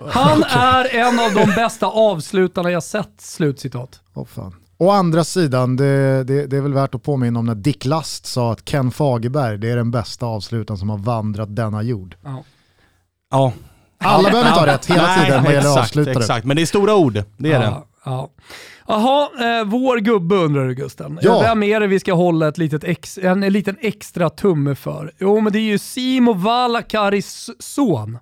Han 0.10 0.43
är 0.43 0.95
en 0.95 1.19
av 1.19 1.34
de 1.34 1.45
bästa 1.56 1.86
avslutarna 1.88 2.71
jag 2.71 2.84
sett, 2.84 3.21
slutcitat. 3.21 4.02
Åh 4.13 4.26
fan. 4.26 4.56
Å 4.80 4.91
andra 4.91 5.23
sidan, 5.23 5.76
det, 5.76 6.23
det, 6.23 6.47
det, 6.47 6.58
är 6.58 6.62
väl 6.62 6.73
värt 6.73 6.95
att 6.95 7.04
påminna 7.04 7.39
om 7.39 7.45
när 7.45 7.56
Dick 7.56 7.86
Last 7.86 8.26
sa 8.26 8.52
att 8.52 8.69
Ken 8.69 8.91
Fagerberg 8.91 9.58
det 9.58 9.69
är 9.69 9.76
den 9.76 9.91
bästa 9.91 10.26
avslutaren 10.26 10.78
som 10.78 10.89
har 10.89 10.97
vandrat 10.97 11.56
denna 11.56 11.84
jord. 11.84 12.15
Ja. 12.23 12.43
ja. 13.32 13.54
Alla 13.97 14.30
behöver 14.30 14.50
inte 14.50 14.60
ha 14.60 14.67
rätt 14.67 14.86
hela 14.86 15.04
Nej, 15.04 15.26
tiden 15.26 15.43
vad 15.43 15.54
gäller 15.54 15.80
avslutare. 15.80 16.17
Exakt, 16.17 16.45
men 16.45 16.56
det 16.56 16.62
är 16.62 16.65
stora 16.65 16.95
ord. 16.95 17.23
Det 17.38 17.52
är 17.52 17.54
ja, 17.54 17.60
det. 17.60 17.82
Ja. 18.06 18.30
Jaha, 18.88 19.30
eh, 19.60 19.65
vår 19.65 19.97
gubbe 19.97 20.36
undrar 20.36 20.67
du 20.67 20.76
Gusten. 20.76 21.19
Ja. 21.21 21.41
Vem 21.41 21.63
är 21.63 21.80
det 21.80 21.88
vi 21.88 22.00
ska 22.00 22.13
hålla 22.13 22.47
ett 22.47 22.58
litet 22.58 22.84
ex, 22.84 23.17
en, 23.17 23.43
en 23.43 23.54
liten 23.54 23.78
extra 23.82 24.30
tumme 24.30 24.76
för? 24.76 25.12
Jo, 25.17 25.41
men 25.41 25.54
det 25.54 25.60
är 25.60 25.62
ju 25.62 25.78
Simo 25.78 26.34
Valakaris 26.34 27.50
son. 27.60 28.17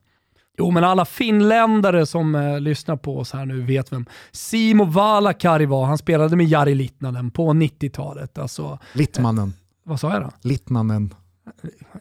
Jo, 0.57 0.71
men 0.71 0.83
alla 0.83 1.05
finländare 1.05 2.05
som 2.05 2.35
eh, 2.35 2.59
lyssnar 2.59 2.95
på 2.95 3.19
oss 3.19 3.33
här 3.33 3.45
nu 3.45 3.61
vet 3.61 3.91
vem 3.91 4.05
Simo 4.31 4.85
Valakari 4.85 5.65
var. 5.65 5.85
Han 5.85 5.97
spelade 5.97 6.35
med 6.35 6.45
Jari 6.45 6.75
Litnanen 6.75 7.31
på 7.31 7.53
90-talet. 7.53 8.37
Alltså, 8.37 8.79
Littmannen. 8.93 9.47
Eh, 9.47 9.53
vad 9.83 9.99
sa 9.99 10.13
jag 10.13 10.21
då? 10.21 10.31
Littmannen. 10.41 11.13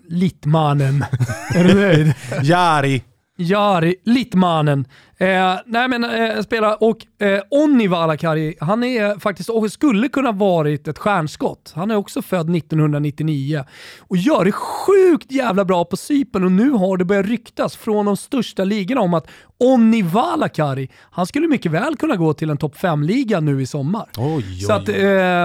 Littmannen. 0.08 1.04
är 1.54 1.64
du 1.64 1.74
nöjd? 1.74 2.14
Jari. 2.42 3.02
Jari 3.36 3.96
Littmanen. 4.04 4.84
Eh, 5.24 5.60
nej 5.66 5.88
men 5.88 6.04
eh, 6.04 6.42
spelar 6.42 6.82
och 6.82 7.22
eh, 7.26 7.40
Onni 7.50 7.86
Valakari, 7.86 8.56
han 8.60 8.84
är 8.84 9.18
faktiskt 9.18 9.48
och 9.48 9.72
skulle 9.72 10.08
kunna 10.08 10.32
varit 10.32 10.88
ett 10.88 10.98
stjärnskott. 10.98 11.72
Han 11.74 11.90
är 11.90 11.96
också 11.96 12.22
född 12.22 12.56
1999 12.56 13.64
och 13.98 14.16
gör 14.16 14.44
det 14.44 14.52
sjukt 14.52 15.32
jävla 15.32 15.64
bra 15.64 15.84
på 15.84 15.96
Cypern 15.96 16.44
och 16.44 16.52
nu 16.52 16.70
har 16.70 16.96
det 16.96 17.04
börjat 17.04 17.26
ryktas 17.26 17.76
från 17.76 18.06
de 18.06 18.16
största 18.16 18.64
ligorna 18.64 19.00
om 19.00 19.14
att 19.14 19.26
Onni 19.58 20.02
Valakari, 20.02 20.88
han 21.10 21.26
skulle 21.26 21.48
mycket 21.48 21.72
väl 21.72 21.96
kunna 21.96 22.16
gå 22.16 22.34
till 22.34 22.50
en 22.50 22.56
topp 22.56 22.76
5-liga 22.76 23.40
nu 23.40 23.62
i 23.62 23.66
sommar. 23.66 24.08
Oj, 24.16 24.34
oj, 24.36 24.60
Så 24.60 24.72
att, 24.72 24.88
eh, 24.88 24.94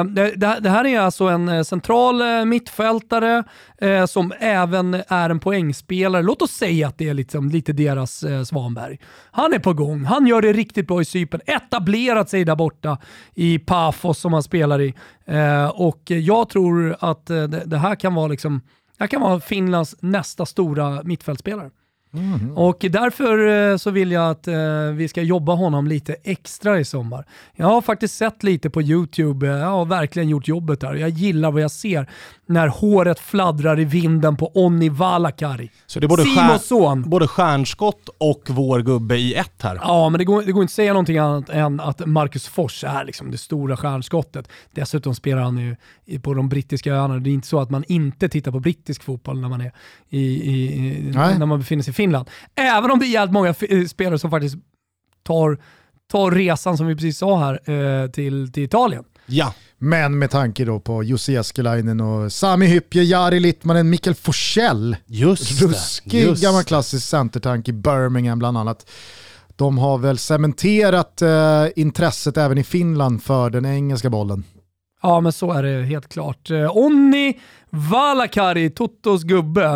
det, 0.03 0.59
det, 0.59 0.69
här 0.69 0.85
är 0.85 0.99
alltså 0.99 1.23
en 1.23 1.49
eh, 1.49 1.63
central 1.63 2.21
eh, 2.21 2.45
mittfältare 2.45 3.43
eh, 3.77 4.05
som 4.05 4.33
även 4.39 5.01
är 5.07 5.29
en 5.29 5.39
poängspelare. 5.39 6.21
Låt 6.21 6.41
oss 6.41 6.51
säga 6.51 6.87
att 6.87 6.97
det 6.97 7.09
är 7.09 7.13
liksom 7.13 7.49
lite 7.49 7.73
deras 7.73 8.23
eh, 8.23 8.43
Svanberg. 8.43 8.99
Han 9.31 9.53
är 9.53 9.59
på 9.59 9.68
gång. 9.73 10.05
Han 10.05 10.27
gör 10.27 10.41
det 10.41 10.53
riktigt 10.53 10.87
bra 10.87 11.01
i 11.01 11.05
Cypern. 11.05 11.41
Etablerat 11.45 12.29
sig 12.29 12.45
där 12.45 12.55
borta 12.55 12.97
i 13.35 13.59
Pafos 13.59 14.19
som 14.19 14.33
han 14.33 14.43
spelar 14.43 14.81
i. 14.81 14.93
Eh, 15.25 15.67
och 15.67 16.01
jag 16.05 16.49
tror 16.49 16.95
att 16.99 17.25
det, 17.25 17.47
det 17.47 17.77
här 17.77 17.95
kan 17.95 18.15
vara 18.15 18.27
liksom 18.27 18.61
det 18.99 19.03
här 19.03 19.07
kan 19.07 19.21
vara 19.21 19.39
Finlands 19.39 19.95
nästa 19.99 20.45
stora 20.45 21.03
mittfältspelare. 21.03 21.69
Mm. 22.13 22.57
Och 22.57 22.77
därför 22.89 23.47
eh, 23.47 23.77
så 23.77 23.91
vill 23.91 24.11
jag 24.11 24.31
att 24.31 24.47
eh, 24.47 24.83
vi 24.93 25.07
ska 25.07 25.21
jobba 25.21 25.53
honom 25.53 25.87
lite 25.87 26.15
extra 26.23 26.79
i 26.79 26.85
sommar. 26.85 27.25
Jag 27.55 27.67
har 27.67 27.81
faktiskt 27.81 28.17
sett 28.17 28.43
lite 28.43 28.69
på 28.69 28.81
YouTube, 28.81 29.47
jag 29.47 29.65
har 29.65 29.85
verkligen 29.85 30.29
gjort 30.29 30.47
jobbet 30.47 30.81
där. 30.81 30.95
Jag 30.95 31.09
gillar 31.09 31.51
vad 31.51 31.61
jag 31.61 31.71
ser 31.71 32.09
när 32.49 32.67
håret 32.67 33.19
fladdrar 33.19 33.79
i 33.79 33.85
vinden 33.85 34.35
på 34.35 34.51
Onni 34.53 34.89
Valakari. 34.89 35.71
Så 35.85 35.99
det 35.99 36.05
är 36.05 36.07
både, 36.07 36.25
stjärn, 36.25 37.09
både 37.09 37.27
stjärnskott 37.27 38.09
och 38.17 38.41
vår 38.47 38.79
gubbe 38.79 39.17
i 39.17 39.33
ett 39.33 39.61
här? 39.61 39.79
Ja, 39.81 40.09
men 40.09 40.19
det 40.19 40.25
går, 40.25 40.41
det 40.41 40.51
går 40.51 40.61
inte 40.61 40.71
att 40.71 40.75
säga 40.75 40.93
någonting 40.93 41.17
annat 41.17 41.49
än 41.49 41.79
att 41.79 42.05
Marcus 42.05 42.47
Fors 42.47 42.83
är 42.83 43.05
liksom 43.05 43.31
det 43.31 43.37
stora 43.37 43.77
stjärnskottet. 43.77 44.49
Dessutom 44.71 45.15
spelar 45.15 45.41
han 45.41 45.57
ju 45.57 45.75
på 46.19 46.33
de 46.33 46.49
brittiska 46.49 46.93
öarna. 46.93 47.17
Det 47.17 47.29
är 47.29 47.31
inte 47.31 47.47
så 47.47 47.59
att 47.59 47.69
man 47.69 47.83
inte 47.87 48.29
tittar 48.29 48.51
på 48.51 48.59
brittisk 48.59 49.03
fotboll 49.03 49.41
när 49.41 49.49
man, 49.49 49.61
är 49.61 49.71
i, 50.09 50.19
i 50.19 51.11
när 51.13 51.45
man 51.45 51.59
befinner 51.59 51.83
sig 51.83 51.91
i 51.91 51.93
Finland. 51.93 52.29
Även 52.55 52.91
om 52.91 52.99
det 52.99 53.05
är 53.05 53.11
jävligt 53.11 53.33
många 53.33 53.53
spelare 53.87 54.19
som 54.19 54.31
faktiskt 54.31 54.55
tar, 55.23 55.57
tar 56.11 56.31
resan, 56.31 56.77
som 56.77 56.87
vi 56.87 56.95
precis 56.95 57.17
sa 57.17 57.39
här, 57.39 57.71
eh, 58.03 58.09
till, 58.09 58.51
till 58.51 58.63
Italien. 58.63 59.03
Ja. 59.25 59.53
Men 59.79 60.19
med 60.19 60.31
tanke 60.31 60.65
då 60.65 60.79
på 60.79 61.03
Jussi 61.03 61.33
Jääskeläinen 61.33 62.01
och 62.01 62.31
Sami 62.31 62.65
Hyppie, 62.65 63.03
Jari 63.03 63.39
Littmanen, 63.39 63.89
Mikael 63.89 64.15
Forsell. 64.15 64.95
Just 65.05 65.61
Ruskig 65.61 66.21
just 66.21 66.43
gammal 66.43 66.63
klassisk 66.63 67.07
centertank 67.07 67.67
i 67.67 67.73
Birmingham 67.73 68.39
bland 68.39 68.57
annat. 68.57 68.89
De 69.55 69.77
har 69.77 69.97
väl 69.97 70.17
cementerat 70.17 71.21
eh, 71.21 71.65
intresset 71.75 72.37
även 72.37 72.57
i 72.57 72.63
Finland 72.63 73.23
för 73.23 73.49
den 73.49 73.65
engelska 73.65 74.09
bollen. 74.09 74.43
Ja, 75.01 75.21
men 75.21 75.31
så 75.31 75.51
är 75.51 75.63
det 75.63 75.83
helt 75.83 76.09
klart. 76.09 76.51
Eh, 76.51 76.77
Onni 76.77 77.39
Valakari, 77.69 78.69
Totos 78.69 79.23
gubbe, 79.23 79.69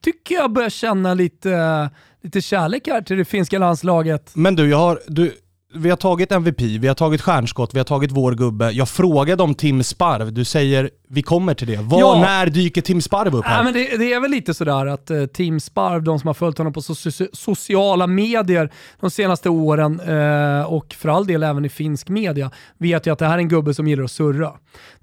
tycker 0.00 0.34
jag 0.34 0.52
börjar 0.52 0.70
känna 0.70 1.14
lite, 1.14 1.90
lite 2.22 2.40
kärlek 2.40 2.88
här 2.88 3.02
till 3.02 3.16
det 3.16 3.24
finska 3.24 3.58
landslaget. 3.58 4.30
Men 4.34 4.56
du, 4.56 4.70
jag 4.70 4.78
har, 4.78 5.00
du, 5.06 5.32
vi 5.74 5.90
har 5.90 5.96
tagit 5.96 6.32
MVP, 6.32 6.60
vi 6.60 6.88
har 6.88 6.94
tagit 6.94 7.20
stjärnskott, 7.20 7.74
vi 7.74 7.78
har 7.78 7.84
tagit 7.84 8.10
vår 8.12 8.32
gubbe. 8.32 8.70
Jag 8.70 8.88
frågade 8.88 9.42
om 9.42 9.54
Tim 9.54 9.82
Sparv, 9.82 10.32
du 10.32 10.44
säger 10.44 10.90
vi 11.12 11.22
kommer 11.22 11.54
till 11.54 11.66
det. 11.66 11.76
Var, 11.76 12.00
ja. 12.00 12.20
När 12.20 12.46
dyker 12.46 12.80
Tim 12.80 13.00
Sparv 13.00 13.36
upp 13.36 13.44
här? 13.44 13.56
Ja, 13.56 13.62
men 13.62 13.72
det, 13.72 13.96
det, 13.96 14.12
är 14.12 14.20
väl 14.20 14.30
lite 14.30 14.54
sådär 14.54 14.86
att 14.86 15.10
uh, 15.10 15.26
Tim 15.26 15.60
Sparv, 15.60 16.02
de 16.02 16.18
som 16.18 16.26
har 16.26 16.34
följt 16.34 16.58
honom 16.58 16.72
på 16.72 16.82
so 16.82 16.94
sociala 17.32 18.06
medier 18.06 18.72
de 19.00 19.10
senaste 19.10 19.48
åren 19.48 20.00
uh, 20.00 20.64
och 20.64 20.94
för 20.98 21.08
all 21.08 21.26
del 21.26 21.42
även 21.42 21.64
i 21.64 21.68
finsk 21.68 22.08
media, 22.08 22.50
vet 22.78 23.06
ju 23.06 23.12
att 23.12 23.18
det 23.18 23.26
här 23.26 23.34
är 23.34 23.38
en 23.38 23.48
gubbe 23.48 23.74
som 23.74 23.88
gillar 23.88 24.04
att 24.04 24.10
surra. 24.10 24.52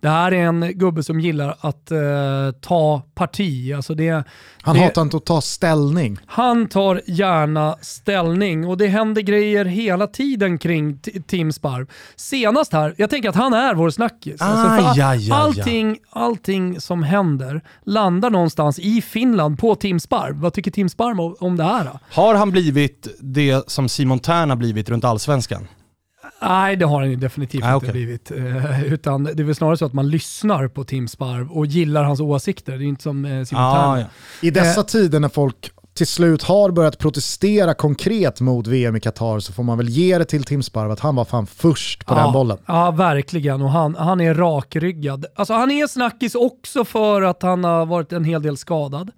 Det 0.02 0.10
här 0.10 0.32
är 0.32 0.44
en 0.44 0.72
gubbe 0.76 1.04
som 1.04 1.20
gillar 1.20 1.56
att 1.60 1.92
uh, 1.92 2.52
ta 2.62 3.02
parti. 3.16 3.74
Alltså 3.74 3.94
det, 3.94 4.24
han 4.62 4.76
det, 4.76 4.82
hatar 4.82 5.02
inte 5.02 5.18
att 5.18 5.26
ta 5.26 5.42
ställning. 5.42 6.18
Han 6.26 6.68
tar 6.68 7.02
gärna 7.06 7.76
ställning 7.82 8.68
och 8.68 8.78
det 8.78 8.88
händer 8.88 9.22
grejer 9.22 9.66
hela 9.66 10.08
tiden 10.08 10.59
kring 10.60 11.00
Tim 11.28 11.52
Sparv. 11.52 11.88
Senast 12.16 12.74
här, 12.74 12.94
jag 12.98 13.10
tänker 13.10 13.30
att 13.30 13.36
han 13.36 13.54
är 13.54 13.74
vår 13.74 13.90
snackis. 13.90 14.42
Alltså 14.42 14.68
all, 14.68 14.98
ja, 14.98 15.16
ja, 15.16 15.36
allting, 15.36 15.98
allting 16.10 16.82
som 16.82 17.04
händer 17.04 17.62
landar 17.86 18.30
någonstans 18.30 18.80
i 18.80 19.02
Finland 19.02 19.60
på 19.60 19.76
Tim 19.76 20.00
Sparv. 20.00 20.36
Vad 20.36 20.54
tycker 20.54 20.72
Tim 20.72 20.90
Sparv 20.90 21.20
om 21.40 21.58
det 21.58 21.64
här? 21.64 21.84
Då? 21.86 22.00
Har 22.12 22.36
han 22.36 22.52
blivit 22.52 23.08
det 23.20 23.70
som 23.70 23.90
Simon 23.90 24.20
Tern 24.20 24.50
har 24.50 24.58
blivit 24.58 24.90
runt 24.90 25.04
allsvenskan? 25.04 25.68
Nej, 26.42 26.76
det 26.76 26.86
har 26.86 27.00
han 27.00 27.10
ju 27.10 27.16
definitivt 27.16 27.64
ah, 27.64 27.74
inte 27.74 27.78
okay. 27.78 27.92
blivit. 27.92 28.32
Uh, 28.32 28.94
utan 28.94 29.24
det 29.24 29.40
är 29.40 29.44
väl 29.44 29.56
snarare 29.56 29.78
så 29.78 29.86
att 29.86 29.94
man 29.94 30.10
lyssnar 30.10 30.68
på 30.68 30.84
Tim 30.84 31.08
Sparv 31.08 31.52
och 31.52 31.66
gillar 31.66 32.04
hans 32.04 32.20
åsikter. 32.20 32.78
Det 32.78 32.84
är 32.84 32.88
inte 32.88 33.04
som 33.04 33.26
uh, 33.26 33.44
Simon 33.44 33.64
ah, 33.64 34.00
ja. 34.00 34.06
I 34.42 34.52
dessa 34.52 34.82
uh, 34.82 34.86
tider 34.86 35.20
när 35.20 35.30
folk 35.30 35.72
till 36.00 36.08
slut 36.08 36.44
har 36.44 36.72
börjat 36.72 36.98
protestera 36.98 37.74
konkret 37.74 38.42
mot 38.42 38.68
VM 38.68 38.96
i 38.96 39.00
Qatar 39.00 39.40
så 39.40 39.54
får 39.54 39.64
man 39.64 39.78
väl 39.78 39.90
ge 39.90 40.18
det 40.18 40.26
till 40.26 40.44
Tim 40.44 40.64
Sparv 40.64 40.92
att 40.92 41.00
han 41.00 41.16
var 41.16 41.26
fan 41.26 41.48
först 41.48 42.06
på 42.06 42.14
ja, 42.14 42.24
den 42.24 42.34
bollen. 42.34 42.58
Ja, 42.66 42.92
verkligen. 42.92 43.62
Och 43.62 43.70
han, 43.70 43.96
han 43.96 44.22
är 44.22 44.34
rakryggad. 44.34 45.26
Alltså 45.36 45.54
han 45.54 45.72
är 45.72 45.88
snackis 45.88 46.36
också 46.36 46.86
för 46.86 47.22
att 47.22 47.42
han 47.42 47.64
har 47.64 47.86
varit 47.86 48.14
en 48.14 48.24
hel 48.24 48.42
del 48.42 48.58
skadad. 48.58 49.12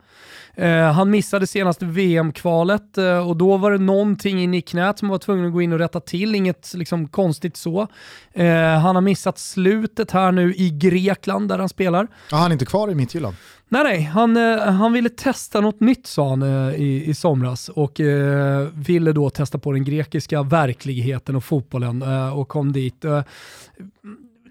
Eh, 0.56 0.92
han 0.92 1.10
missade 1.10 1.48
senaste 1.48 1.86
VM-kvalet 1.86 2.98
eh, 2.98 3.30
och 3.30 3.38
då 3.38 3.58
var 3.58 3.72
det 3.72 3.78
någonting 3.78 4.44
in 4.44 4.54
i 4.54 4.62
knät 4.62 5.00
som 5.00 5.10
var 5.10 5.18
tvungen 5.18 5.46
att 5.46 5.54
gå 5.54 5.62
in 5.62 5.74
och 5.74 5.80
rätta 5.80 6.00
till, 6.00 6.36
inget 6.36 6.74
liksom, 6.74 7.08
konstigt 7.08 7.58
så. 7.58 7.88
Eh, 8.34 8.80
han 8.80 8.96
har 8.96 9.02
missat 9.02 9.40
slutet 9.40 10.12
här 10.12 10.32
nu 10.32 10.56
i 10.56 10.70
Grekland 10.70 11.50
där 11.50 11.60
han 11.60 11.70
spelar. 11.70 12.08
Ja, 12.32 12.38
han 12.38 12.52
är 12.52 12.54
inte 12.54 12.66
kvar 12.66 12.92
i 12.92 12.96
Midtjylland. 12.96 13.36
Nej, 13.74 13.84
nej. 13.84 14.02
Han, 14.02 14.38
eh, 14.38 14.58
han 14.58 14.94
ville 14.94 15.10
testa 15.10 15.62
något 15.62 15.80
nytt 15.80 16.08
sa 16.08 16.30
han 16.30 16.42
eh, 16.42 16.76
i, 16.76 17.04
i 17.06 17.14
somras 17.14 17.70
och 17.70 18.00
eh, 18.00 18.68
ville 18.74 19.12
då 19.12 19.30
testa 19.30 19.58
på 19.58 19.72
den 19.72 19.84
grekiska 19.84 20.44
verkligheten 20.44 21.36
och 21.36 21.44
fotbollen 21.44 22.02
eh, 22.02 22.40
och 22.40 22.48
kom 22.48 22.72
dit. 22.72 23.06
Eh, 23.06 23.24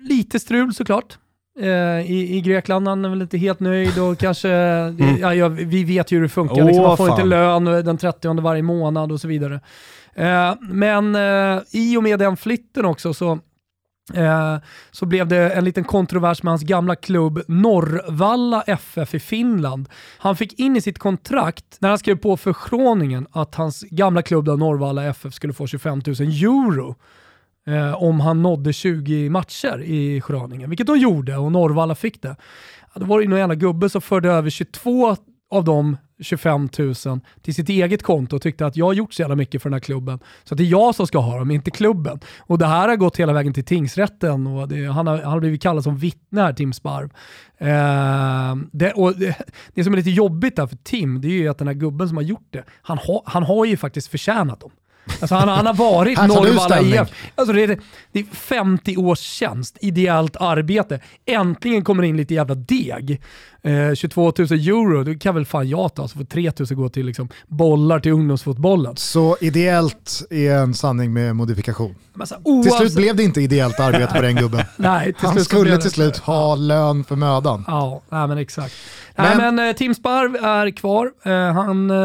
lite 0.09 0.40
strul 0.40 0.74
såklart. 0.74 1.18
Eh, 1.61 2.11
I, 2.11 2.37
I 2.37 2.40
Grekland 2.40 2.88
han 2.88 3.04
är 3.04 3.09
väl 3.09 3.22
inte 3.22 3.38
helt 3.38 3.61
nöjd 3.61 3.98
och 3.98 4.18
kanske, 4.18 4.50
mm. 4.50 5.16
ja, 5.20 5.35
ja, 5.35 5.48
vi 5.48 5.85
vet 5.85 6.12
ju 6.12 6.16
hur 6.16 6.22
det 6.22 6.28
funkar. 6.28 6.62
Oh, 6.62 6.66
liksom. 6.66 6.85
Man 6.85 6.96
får 6.96 7.06
fan. 7.06 7.16
inte 7.16 7.28
lön 7.28 7.64
den 7.64 7.98
30 7.98 8.40
varje 8.40 8.62
månad 8.62 9.12
och 9.12 9.20
så 9.20 9.28
vidare. 9.28 9.61
men 10.61 11.16
i 11.70 11.96
och 11.96 12.02
med 12.02 12.18
den 12.18 12.37
flytten 12.37 12.85
också 12.85 13.14
så 13.14 13.38
Eh, 14.14 14.57
så 14.90 15.07
blev 15.07 15.29
det 15.29 15.51
en 15.51 15.64
liten 15.64 15.85
kontrovers 15.85 16.42
med 16.42 16.51
hans 16.51 16.62
gamla 16.62 16.96
klubb 16.96 17.42
Norrvalla 17.49 18.62
FF 18.62 19.14
i 19.14 19.20
Finland. 19.20 19.88
Han 20.18 20.37
fick 20.37 20.59
in 20.59 20.77
i 20.77 20.81
sitt 20.81 20.99
kontrakt, 20.99 21.77
när 21.79 21.88
han 21.88 21.99
skrev 21.99 22.16
på 22.16 22.37
förskråningen, 22.37 23.27
att 23.33 23.55
hans 23.55 23.83
gamla 23.83 24.23
klubb 24.23 24.46
Norrvalla 24.46 25.05
FF 25.05 25.35
skulle 25.35 25.53
få 25.53 25.66
25 25.66 26.03
000 26.07 26.16
euro 26.20 26.94
eh, 27.66 28.03
om 28.03 28.20
han 28.20 28.42
nådde 28.42 28.73
20 28.73 29.31
matcher 29.31 29.83
i 29.83 30.20
Schroningen, 30.20 30.70
vilket 30.70 30.87
de 30.87 30.99
gjorde 30.99 31.37
och 31.37 31.53
Norrvalla 31.53 31.94
fick 31.94 32.23
det. 32.23 32.37
Ja, 32.94 33.01
då 33.01 33.07
var 33.07 33.20
det 33.20 33.29
någon 33.29 33.38
jävla 33.38 33.55
gubbe 33.55 33.88
som 33.88 34.01
förde 34.01 34.31
över 34.31 34.51
22 34.51 35.16
av 35.50 35.64
de 35.64 35.96
25 36.20 36.68
000 36.78 36.94
till 37.42 37.54
sitt 37.54 37.68
eget 37.68 38.02
konto 38.02 38.36
och 38.36 38.42
tyckte 38.42 38.66
att 38.66 38.76
jag 38.76 38.86
har 38.86 38.92
gjort 38.92 39.14
så 39.14 39.22
jävla 39.22 39.36
mycket 39.36 39.62
för 39.62 39.68
den 39.70 39.74
här 39.74 39.80
klubben. 39.80 40.18
Så 40.44 40.54
att 40.54 40.58
det 40.58 40.64
är 40.64 40.70
jag 40.70 40.94
som 40.94 41.06
ska 41.06 41.18
ha 41.18 41.38
dem, 41.38 41.50
inte 41.50 41.70
klubben. 41.70 42.20
Och 42.38 42.58
det 42.58 42.66
här 42.66 42.88
har 42.88 42.96
gått 42.96 43.16
hela 43.16 43.32
vägen 43.32 43.52
till 43.52 43.64
tingsrätten 43.64 44.46
och 44.46 44.68
det, 44.68 44.86
han, 44.86 45.06
har, 45.06 45.16
han 45.16 45.32
har 45.32 45.40
blivit 45.40 45.62
kallad 45.62 45.84
som 45.84 45.96
vittne 45.96 46.40
här, 46.40 46.52
Tim 46.52 46.72
Sparv. 46.72 47.10
Eh, 47.58 48.56
det, 48.72 48.92
och 48.92 49.16
det, 49.16 49.36
det, 49.74 49.84
som 49.84 49.92
är 49.92 49.96
lite 49.96 50.10
jobbigt 50.10 50.56
där 50.56 50.66
för 50.66 50.76
Tim, 50.76 51.20
det 51.20 51.28
är 51.28 51.32
ju 51.32 51.48
att 51.48 51.58
den 51.58 51.68
här 51.68 51.74
gubben 51.74 52.08
som 52.08 52.16
har 52.16 52.24
gjort 52.24 52.48
det, 52.50 52.64
han, 52.82 52.98
ha, 52.98 53.22
han 53.26 53.42
har 53.42 53.64
ju 53.64 53.76
faktiskt 53.76 54.08
förtjänat 54.08 54.60
dem. 54.60 54.70
Alltså 55.20 55.34
han, 55.34 55.48
han 55.48 55.66
har 55.66 55.74
varit 55.74 56.18
Norrvalla. 56.28 56.80
IF. 56.80 57.08
Alltså 57.34 57.52
det, 57.52 57.62
är, 57.62 57.78
det 58.12 58.20
är 58.20 58.24
50 58.34 58.96
års 58.96 59.18
tjänst, 59.18 59.78
ideellt 59.80 60.36
arbete. 60.36 61.00
Äntligen 61.26 61.84
kommer 61.84 62.02
det 62.02 62.08
in 62.08 62.16
lite 62.16 62.34
jävla 62.34 62.54
deg. 62.54 63.20
Eh, 63.62 63.94
22 63.94 64.22
000 64.22 64.32
euro, 64.52 65.04
det 65.04 65.14
kan 65.18 65.34
väl 65.34 65.46
fan 65.46 65.68
jag 65.68 65.94
ta, 65.94 66.08
så 66.08 66.18
får 66.18 66.24
3 66.24 66.52
000 66.58 66.66
gå 66.70 66.88
till 66.88 67.06
liksom 67.06 67.28
bollar 67.46 68.00
till 68.00 68.12
ungdomsfotbollen. 68.12 68.96
Så 68.96 69.36
ideellt 69.40 70.22
är 70.30 70.52
en 70.54 70.74
sanning 70.74 71.12
med 71.12 71.36
modifikation. 71.36 71.94
Men 72.14 72.26
så, 72.26 72.34
Till 72.34 72.42
oavsett- 72.44 72.78
slut 72.78 72.94
blev 72.94 73.16
det 73.16 73.22
inte 73.22 73.40
ideellt 73.40 73.80
arbete 73.80 74.14
på 74.14 74.22
den 74.22 74.36
gubben. 74.36 74.64
Nej, 74.76 75.14
Han 75.16 75.44
skulle 75.44 75.78
till 75.78 75.90
slut 75.90 76.16
ha 76.16 76.54
lön 76.54 77.04
för 77.04 77.16
mödan. 77.16 77.64
Ja, 77.66 78.00
nej, 78.08 78.26
men 78.28 78.38
exakt. 78.38 78.74
Men- 79.16 79.38
Nej, 79.38 79.53
men 79.53 79.68
eh, 79.68 79.77
Tim 79.77 79.94
Sparv 79.94 80.37
är 80.37 80.70
kvar. 80.70 81.11
Eh, 81.25 81.33
han 81.53 81.90
eh, 81.90 81.96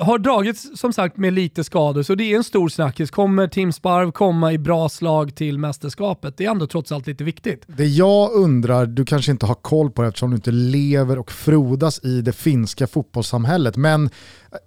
har 0.00 0.18
dragits 0.18 0.78
som 0.80 0.92
sagt 0.92 1.16
med 1.16 1.32
lite 1.32 1.64
skador, 1.64 2.02
så 2.02 2.14
det 2.14 2.24
är 2.32 2.36
en 2.36 2.44
stor 2.44 2.68
snackis. 2.68 3.10
Kommer 3.10 3.48
Tim 3.48 3.72
Sparv 3.72 4.10
komma 4.12 4.52
i 4.52 4.58
bra 4.58 4.88
slag 4.88 5.34
till 5.34 5.58
mästerskapet? 5.58 6.36
Det 6.36 6.44
är 6.46 6.50
ändå 6.50 6.66
trots 6.66 6.92
allt 6.92 7.06
lite 7.06 7.24
viktigt. 7.24 7.62
Det 7.66 7.86
jag 7.86 8.32
undrar, 8.32 8.86
du 8.86 9.04
kanske 9.04 9.30
inte 9.32 9.46
har 9.46 9.54
koll 9.54 9.90
på 9.90 10.02
det 10.02 10.08
eftersom 10.08 10.30
du 10.30 10.36
inte 10.36 10.50
lever 10.50 11.18
och 11.18 11.32
frodas 11.32 12.04
i 12.04 12.20
det 12.22 12.32
finska 12.32 12.86
fotbollssamhället, 12.86 13.76
men 13.76 14.10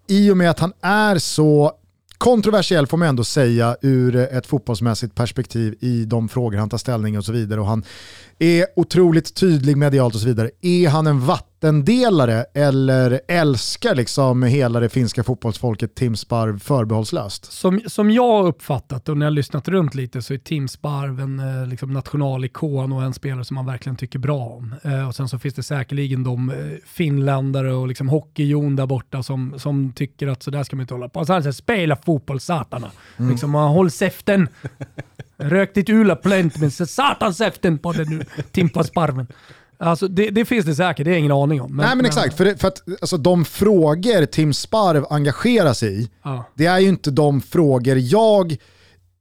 i 0.07 0.31
och 0.31 0.37
med 0.37 0.49
att 0.49 0.59
han 0.59 0.73
är 0.81 1.17
så 1.17 1.71
kontroversiell 2.17 2.87
får 2.87 2.97
man 2.97 3.07
ändå 3.07 3.23
säga 3.23 3.75
ur 3.81 4.15
ett 4.15 4.47
fotbollsmässigt 4.47 5.15
perspektiv 5.15 5.75
i 5.79 6.05
de 6.05 6.29
frågor 6.29 6.57
han 6.57 6.69
tar 6.69 6.77
ställning 6.77 7.17
och 7.17 7.25
så 7.25 7.31
vidare 7.31 7.59
och 7.61 7.67
han 7.67 7.83
är 8.39 8.65
otroligt 8.75 9.35
tydlig 9.35 9.77
medialt 9.77 10.15
och 10.15 10.21
så 10.21 10.27
vidare. 10.27 10.49
Är 10.61 10.89
han 10.89 11.07
en 11.07 11.25
vattendelare 11.65 12.45
eller 12.53 13.21
älskar 13.27 13.95
liksom 13.95 14.43
hela 14.43 14.79
det 14.79 14.89
finska 14.89 15.23
fotbollsfolket 15.23 15.95
Tim 15.95 16.15
Sparv 16.15 16.59
förbehållslöst? 16.59 17.51
Som, 17.51 17.81
som 17.87 18.11
jag 18.11 18.47
uppfattat 18.47 19.09
och 19.09 19.17
när 19.17 19.25
jag 19.25 19.31
har 19.31 19.35
lyssnat 19.35 19.67
runt 19.67 19.95
lite 19.95 20.21
så 20.21 20.33
är 20.33 20.37
Tim 20.37 20.67
Sparv 20.67 21.19
en 21.19 21.39
eh, 21.39 21.67
liksom 21.67 21.93
nationalikon 21.93 22.91
och 22.91 23.03
en 23.03 23.13
spelare 23.13 23.45
som 23.45 23.55
man 23.55 23.65
verkligen 23.65 23.95
tycker 23.95 24.19
bra 24.19 24.39
om. 24.39 24.75
Eh, 24.83 25.07
och 25.07 25.15
sen 25.15 25.29
så 25.29 25.39
finns 25.39 25.55
det 25.55 25.63
säkerligen 25.63 26.23
de 26.23 26.49
eh, 26.49 26.55
finländare 26.85 27.73
och 27.73 27.87
liksom 27.87 28.09
hockeyjon 28.09 28.75
där 28.75 28.85
borta 28.85 29.23
som, 29.23 29.53
som 29.57 29.91
tycker 29.95 30.27
att 30.27 30.43
så 30.43 30.51
där 30.51 30.63
ska 30.63 30.75
man 30.75 30.81
inte 30.81 30.93
hålla 30.93 31.09
på. 31.09 31.25
Så 31.25 31.33
han 31.33 31.43
säger 31.43 31.53
spela 31.53 31.95
fotboll 31.95 32.39
satana. 32.39 32.91
Liksom, 33.17 33.51
man, 33.51 33.71
håll 33.71 33.91
käften. 33.91 34.47
Rök 35.37 35.73
ditt 35.73 35.89
ulaplent 35.89 36.57
men 36.57 36.71
så 36.71 36.85
satans 36.85 37.37
käften 37.37 37.77
på 37.77 37.91
den 37.91 38.09
nu, 38.09 38.25
Timpa 38.51 38.83
Sparven. 38.83 39.27
Alltså 39.79 40.07
det, 40.07 40.29
det 40.29 40.45
finns 40.45 40.65
det 40.65 40.75
säkert, 40.75 41.03
det 41.05 41.09
har 41.09 41.13
jag 41.15 41.19
ingen 41.19 41.31
aning 41.31 41.61
om. 41.61 41.75
Nej 41.75 41.95
men 41.95 42.05
exakt, 42.05 42.37
för, 42.37 42.45
det, 42.45 42.57
för 42.61 42.67
att 42.67 42.81
alltså, 43.01 43.17
de 43.17 43.45
frågor 43.45 44.25
Tim 44.25 44.53
Sparv 44.53 45.05
engagerar 45.09 45.73
sig 45.73 46.01
i, 46.01 46.09
Ja. 46.23 46.43
det 46.55 46.65
är 46.65 46.79
ju 46.79 46.87
inte 46.89 47.11
de 47.11 47.41
frågor 47.41 47.97
jag 47.97 48.57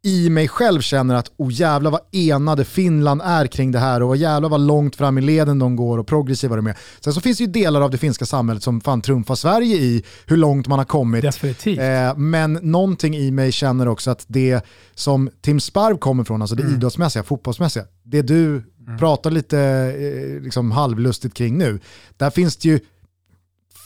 i 0.07 0.31
mig 0.31 0.49
själv 0.49 0.81
känner 0.81 1.15
att 1.15 1.31
oh 1.37 1.53
jävlar 1.53 1.91
vad 1.91 2.01
enade 2.13 2.65
Finland 2.65 3.23
är 3.25 3.47
kring 3.47 3.73
det 3.73 3.79
här 3.79 4.03
och 4.03 4.09
vad 4.09 4.17
jävlar 4.17 4.49
vad 4.49 4.61
långt 4.61 4.97
fram 4.97 5.19
i 5.19 5.21
leden 5.21 5.59
de 5.59 5.77
går 5.77 5.99
och 5.99 6.07
progressiva 6.07 6.57
de 6.57 6.67
är. 6.67 6.77
Sen 7.01 7.13
så 7.13 7.21
finns 7.21 7.39
det 7.39 7.45
ju 7.45 7.51
delar 7.51 7.81
av 7.81 7.91
det 7.91 7.99
finska 7.99 8.27
samhället 8.27 8.63
som 8.63 8.81
fan 8.81 9.01
trumfar 9.03 9.35
Sverige 9.35 9.77
i 9.77 10.05
hur 10.27 10.37
långt 10.37 10.67
man 10.67 10.79
har 10.79 10.87
kommit. 10.87 11.23
Definitivt. 11.23 11.79
Eh, 11.79 12.17
men 12.17 12.53
någonting 12.53 13.17
i 13.17 13.31
mig 13.31 13.53
känner 13.53 13.89
också 13.89 14.11
att 14.11 14.25
det 14.29 14.65
som 14.95 15.31
Tim 15.41 15.61
Sparv 15.61 15.97
kommer 15.99 16.25
från, 16.25 16.43
alltså 16.43 16.57
det 16.57 16.63
Mm. 16.63 16.75
idrottsmässiga, 16.75 17.23
fotbollsmässiga, 17.23 17.85
det 18.05 18.23
du 18.23 18.63
pratar 18.99 19.31
lite 19.31 19.59
eh, 19.59 20.43
liksom 20.43 20.71
halvlustigt 20.73 21.35
kring 21.35 21.59
nu, 21.59 21.81
där 22.17 22.31
finns 22.31 22.57
det 22.57 22.69
ju 22.69 22.81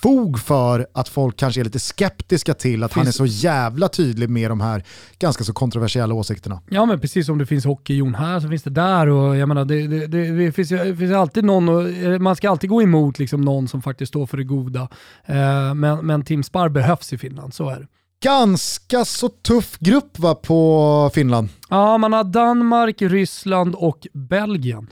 fog 0.02 0.38
för 0.40 0.86
att 0.92 1.08
folk 1.08 1.36
kanske 1.36 1.60
är 1.60 1.64
lite 1.64 1.78
skeptiska 1.78 2.54
till 2.54 2.82
att 2.82 2.92
han 2.92 3.00
är 3.00 3.04
Finns- 3.04 3.16
så 3.16 3.26
jävla 3.26 3.88
tydlig 3.88 4.30
med 4.30 4.50
de 4.50 4.60
här 4.60 4.84
ganska 5.18 5.44
så 5.44 5.52
kontroversiella 5.52 6.14
åsikterna. 6.14 6.62
Ja 6.70 6.86
men 6.86 7.00
precis 7.00 7.26
som 7.26 7.38
det 7.38 7.46
finns 7.46 7.64
hockeyjon 7.64 8.14
här 8.14 8.40
så 8.40 8.48
finns 8.48 8.62
det 8.62 8.70
där 8.70 9.06
och 9.06 9.36
jag 9.36 9.48
menar 9.48 9.64
det, 9.64 9.86
det, 9.86 10.06
det, 10.06 10.30
det, 10.30 10.52
finns, 10.52 10.68
finns 10.98 11.12
alltid 11.12 11.44
någon, 11.44 11.68
och, 11.68 11.88
eh, 11.88 12.18
man 12.18 12.36
ska 12.36 12.50
alltid 12.50 12.70
gå 12.70 12.82
emot 12.82 13.18
liksom 13.18 13.40
någon 13.40 13.68
som 13.68 13.82
faktiskt 13.82 14.08
står 14.08 14.26
för 14.26 14.36
det 14.36 14.44
goda. 14.44 14.88
Eh, 15.24 15.74
men, 15.74 16.06
men 16.06 16.24
Tim 16.24 16.42
Sparv 16.42 16.72
behövs 16.72 17.12
i 17.12 17.18
Finland, 17.18 17.54
så 17.54 17.68
är 17.68 17.80
det. 17.80 17.86
Ganska 18.22 19.04
så 19.04 19.28
tuff 19.28 19.78
grupp 19.78 20.18
va 20.18 20.34
på 20.34 21.10
Finland. 21.14 21.48
Ja, 21.68 21.98
man 21.98 22.12
har 22.12 22.24
Danmark, 22.24 23.02
Ryssland 23.02 23.74
och 23.74 24.06
Belgien. 24.12 24.86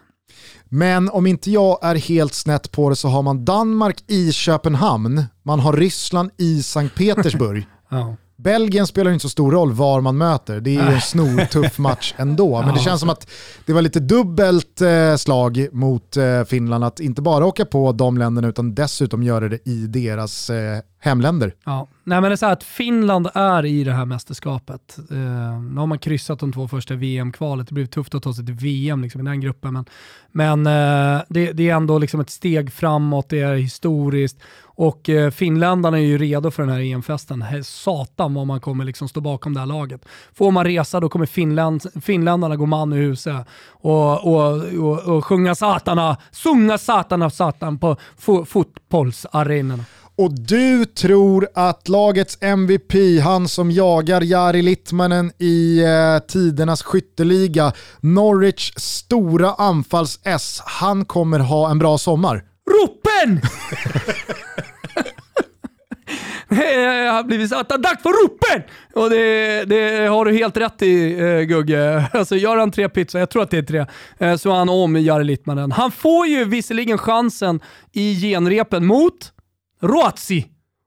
Men 0.68 1.08
om 1.10 1.26
inte 1.26 1.50
jag 1.50 1.78
är 1.82 1.94
helt 1.94 2.34
snett 2.34 2.72
på 2.72 2.90
det 2.90 2.96
så 2.96 3.08
har 3.08 3.22
man 3.22 3.44
Danmark 3.44 4.04
i 4.06 4.32
Köpenhamn, 4.32 5.24
man 5.42 5.60
har 5.60 5.72
Ryssland 5.72 6.30
i 6.36 6.62
Sankt 6.62 6.94
Petersburg. 6.94 7.66
Ja. 7.90 8.16
Belgien 8.38 8.86
spelar 8.86 9.10
inte 9.10 9.22
så 9.22 9.28
stor 9.28 9.52
roll 9.52 9.72
var 9.72 10.00
man 10.00 10.18
möter. 10.18 10.60
Det 10.60 10.76
är 10.76 10.88
ju 10.88 10.94
en 10.94 11.00
snortuff 11.00 11.78
match 11.78 12.14
ändå. 12.16 12.62
Men 12.66 12.74
det 12.74 12.80
känns 12.80 13.00
som 13.00 13.10
att 13.10 13.30
det 13.66 13.72
var 13.72 13.82
lite 13.82 14.00
dubbelt 14.00 14.80
eh, 14.80 15.16
slag 15.16 15.68
mot 15.72 16.16
eh, 16.16 16.44
Finland 16.44 16.84
att 16.84 17.00
inte 17.00 17.22
bara 17.22 17.46
åka 17.46 17.64
på 17.64 17.92
de 17.92 18.18
länderna 18.18 18.48
utan 18.48 18.74
dessutom 18.74 19.22
göra 19.22 19.48
det 19.48 19.68
i 19.68 19.86
deras 19.86 20.50
eh, 20.50 20.80
hemländer. 21.06 21.54
Ja. 21.64 21.88
Nej, 22.04 22.20
men 22.20 22.30
det 22.30 22.34
är 22.34 22.36
så 22.36 22.46
här 22.46 22.52
att 22.52 22.64
Finland 22.64 23.28
är 23.34 23.64
i 23.64 23.84
det 23.84 23.92
här 23.92 24.04
mästerskapet. 24.04 24.98
Eh, 25.10 25.60
nu 25.60 25.80
har 25.80 25.86
man 25.86 25.98
kryssat 25.98 26.38
de 26.38 26.52
två 26.52 26.68
första 26.68 26.94
VM-kvalet. 26.94 27.68
Det 27.68 27.74
blir 27.74 27.86
tufft 27.86 28.14
att 28.14 28.22
ta 28.22 28.34
sig 28.34 28.46
till 28.46 28.54
VM 28.54 29.02
liksom, 29.02 29.20
i 29.20 29.24
den 29.24 29.40
gruppen. 29.40 29.72
Men, 29.72 29.84
men 30.32 30.66
eh, 30.66 31.22
det, 31.28 31.52
det 31.52 31.70
är 31.70 31.74
ändå 31.74 31.98
liksom 31.98 32.20
ett 32.20 32.30
steg 32.30 32.72
framåt, 32.72 33.28
det 33.28 33.40
är 33.40 33.54
historiskt. 33.54 34.38
Och 34.64 35.08
eh, 35.08 35.30
finländarna 35.30 35.98
är 35.98 36.02
ju 36.02 36.18
redo 36.18 36.50
för 36.50 36.62
den 36.62 36.72
här 36.72 36.80
EM-festen. 36.80 37.42
He- 37.42 37.62
Satan 37.62 38.34
vad 38.34 38.46
man 38.46 38.60
kommer 38.60 38.84
liksom 38.84 39.08
stå 39.08 39.20
bakom 39.20 39.54
det 39.54 39.60
här 39.60 39.66
laget. 39.66 40.04
Får 40.34 40.50
man 40.50 40.64
resa 40.64 41.00
då 41.00 41.08
kommer 41.08 41.26
Finland, 41.26 41.82
finländarna 42.02 42.56
gå 42.56 42.66
man 42.66 42.92
i 42.92 42.96
huset 42.96 43.46
och, 43.68 44.26
och, 44.26 44.62
och, 44.78 45.16
och 45.16 45.24
sjunga 45.24 45.54
satana, 45.54 46.16
sunga 46.30 46.78
satana 46.78 47.30
satan 47.30 47.78
på 47.78 47.96
fo, 48.18 48.44
fotbollsarenorna. 48.44 49.84
Och 50.18 50.32
du 50.32 50.84
tror 50.84 51.48
att 51.54 51.88
lagets 51.88 52.38
MVP, 52.40 53.20
han 53.22 53.48
som 53.48 53.70
jagar 53.70 54.20
Jari 54.20 54.62
Littmanen 54.62 55.32
i 55.38 55.82
eh, 55.84 56.18
tidernas 56.26 56.82
skytteliga, 56.82 57.72
Norwich 58.00 58.72
stora 58.76 59.54
anfalls-S, 59.54 60.62
han 60.64 61.04
kommer 61.04 61.38
ha 61.38 61.70
en 61.70 61.78
bra 61.78 61.98
sommar. 61.98 62.42
Ropen! 62.70 63.40
Jag 66.48 67.12
har 67.12 67.24
blivit 67.24 67.50
satt 67.50 67.68
dags 67.68 68.02
för 68.02 68.24
ropen! 68.24 68.62
Och 68.94 69.10
det, 69.10 69.64
det 69.64 70.06
har 70.06 70.24
du 70.24 70.32
helt 70.32 70.56
rätt 70.56 70.82
i 70.82 71.18
eh, 71.20 71.40
Gugge. 71.40 72.10
Alltså 72.12 72.36
gör 72.36 72.56
han 72.56 72.70
tre 72.70 72.88
pizzor, 72.88 73.18
jag 73.18 73.30
tror 73.30 73.42
att 73.42 73.50
det 73.50 73.58
är 73.58 73.62
tre, 73.62 73.86
eh, 74.18 74.36
så 74.36 74.50
är 74.50 74.54
han 74.54 74.68
om 74.68 74.96
Jari 74.96 75.24
Littmanen. 75.24 75.72
Han 75.72 75.92
får 75.92 76.26
ju 76.26 76.44
visserligen 76.44 76.98
chansen 76.98 77.60
i 77.92 78.20
genrepen 78.20 78.86
mot 78.86 79.32
Ruotsi, 79.82 80.46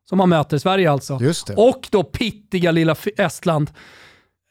som 0.09 0.19
han 0.19 0.29
möter 0.29 0.57
i 0.57 0.59
Sverige 0.59 0.91
alltså. 0.91 1.17
Just 1.21 1.47
det. 1.47 1.53
Och 1.55 1.87
då 1.91 2.03
pittiga 2.03 2.71
lilla 2.71 2.95
Estland. 3.17 3.71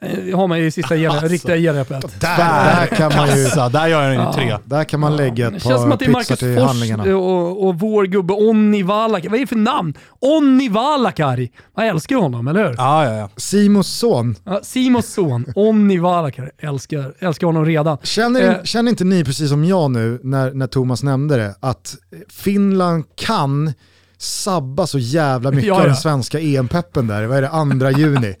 Eh, 0.01 0.37
har 0.37 0.47
man 0.47 0.59
ju 0.59 0.65
i 0.65 0.71
sista 0.71 0.95
gen- 0.95 1.11
Alltså. 1.11 1.27
riktiga 1.27 1.55
genrepet. 1.57 2.19
Där, 2.21 2.37
där 2.37 2.85
kan 2.87 3.11
man 3.15 3.27
ju 3.37 3.45
Kassa, 3.45 3.69
där 3.69 3.87
gör 3.87 4.01
jag 4.03 4.13
ju 4.13 4.19
Ja. 4.19 4.33
tre. 4.33 4.57
där 4.65 4.83
kan 4.83 4.99
man 4.99 5.15
lägga 5.15 5.49
Det 5.49 5.57
ett 5.57 5.63
känns 5.63 5.81
som 5.81 5.89
par 5.89 5.93
att 5.93 5.99
det 5.99 6.05
är 6.05 6.07
pizzor 6.07 6.13
Marcus 6.19 6.39
till 6.39 6.55
Fors 6.55 6.63
handlingarna. 6.67 7.17
och, 7.17 7.67
och 7.67 7.79
vår 7.79 8.03
gubbe 8.05 8.33
Onni 8.33 8.83
Valakari. 8.83 9.27
Vad 9.29 9.35
är 9.35 9.41
det 9.41 9.47
för 9.47 9.55
namn? 9.55 9.93
Onni 10.19 10.69
Valakari. 10.69 11.51
Man 11.77 11.85
älskar 11.85 12.15
ju 12.15 12.21
honom, 12.21 12.47
eller 12.47 12.67
hur? 12.67 12.75
Ja, 12.77 13.05
ja, 13.05 13.13
ja. 13.17 13.29
Simons 13.37 13.87
son, 13.97 14.35
Ja, 14.43 14.59
Simons 14.63 15.13
son, 15.13 15.45
Onni 15.55 15.97
Valakari. 15.97 16.49
Älskar, 16.57 17.13
älskar 17.19 17.47
honom 17.47 17.65
redan. 17.65 17.97
Känner, 18.03 18.41
Eh. 18.41 18.63
känner 18.63 18.89
inte 18.91 19.03
ni 19.03 19.23
precis 19.23 19.49
som 19.49 19.65
jag 19.65 19.91
nu 19.91 20.19
när, 20.23 20.53
när 20.53 20.67
Thomas 20.67 21.03
nämnde 21.03 21.37
det, 21.37 21.55
att 21.59 21.95
Finland 22.29 23.03
kan 23.15 23.73
sabba 24.21 24.87
så 24.87 24.99
jävla 24.99 25.51
mycket 25.51 25.67
Ja, 25.67 25.73
av 25.75 25.81
ja. 25.81 25.85
den 25.85 25.95
svenska 25.95 26.39
EM-peppen 26.39 27.07
där, 27.07 27.25
vad 27.25 27.37
är 27.37 27.41
det, 27.41 27.49
andra 27.49 27.91
juni? 27.91 28.35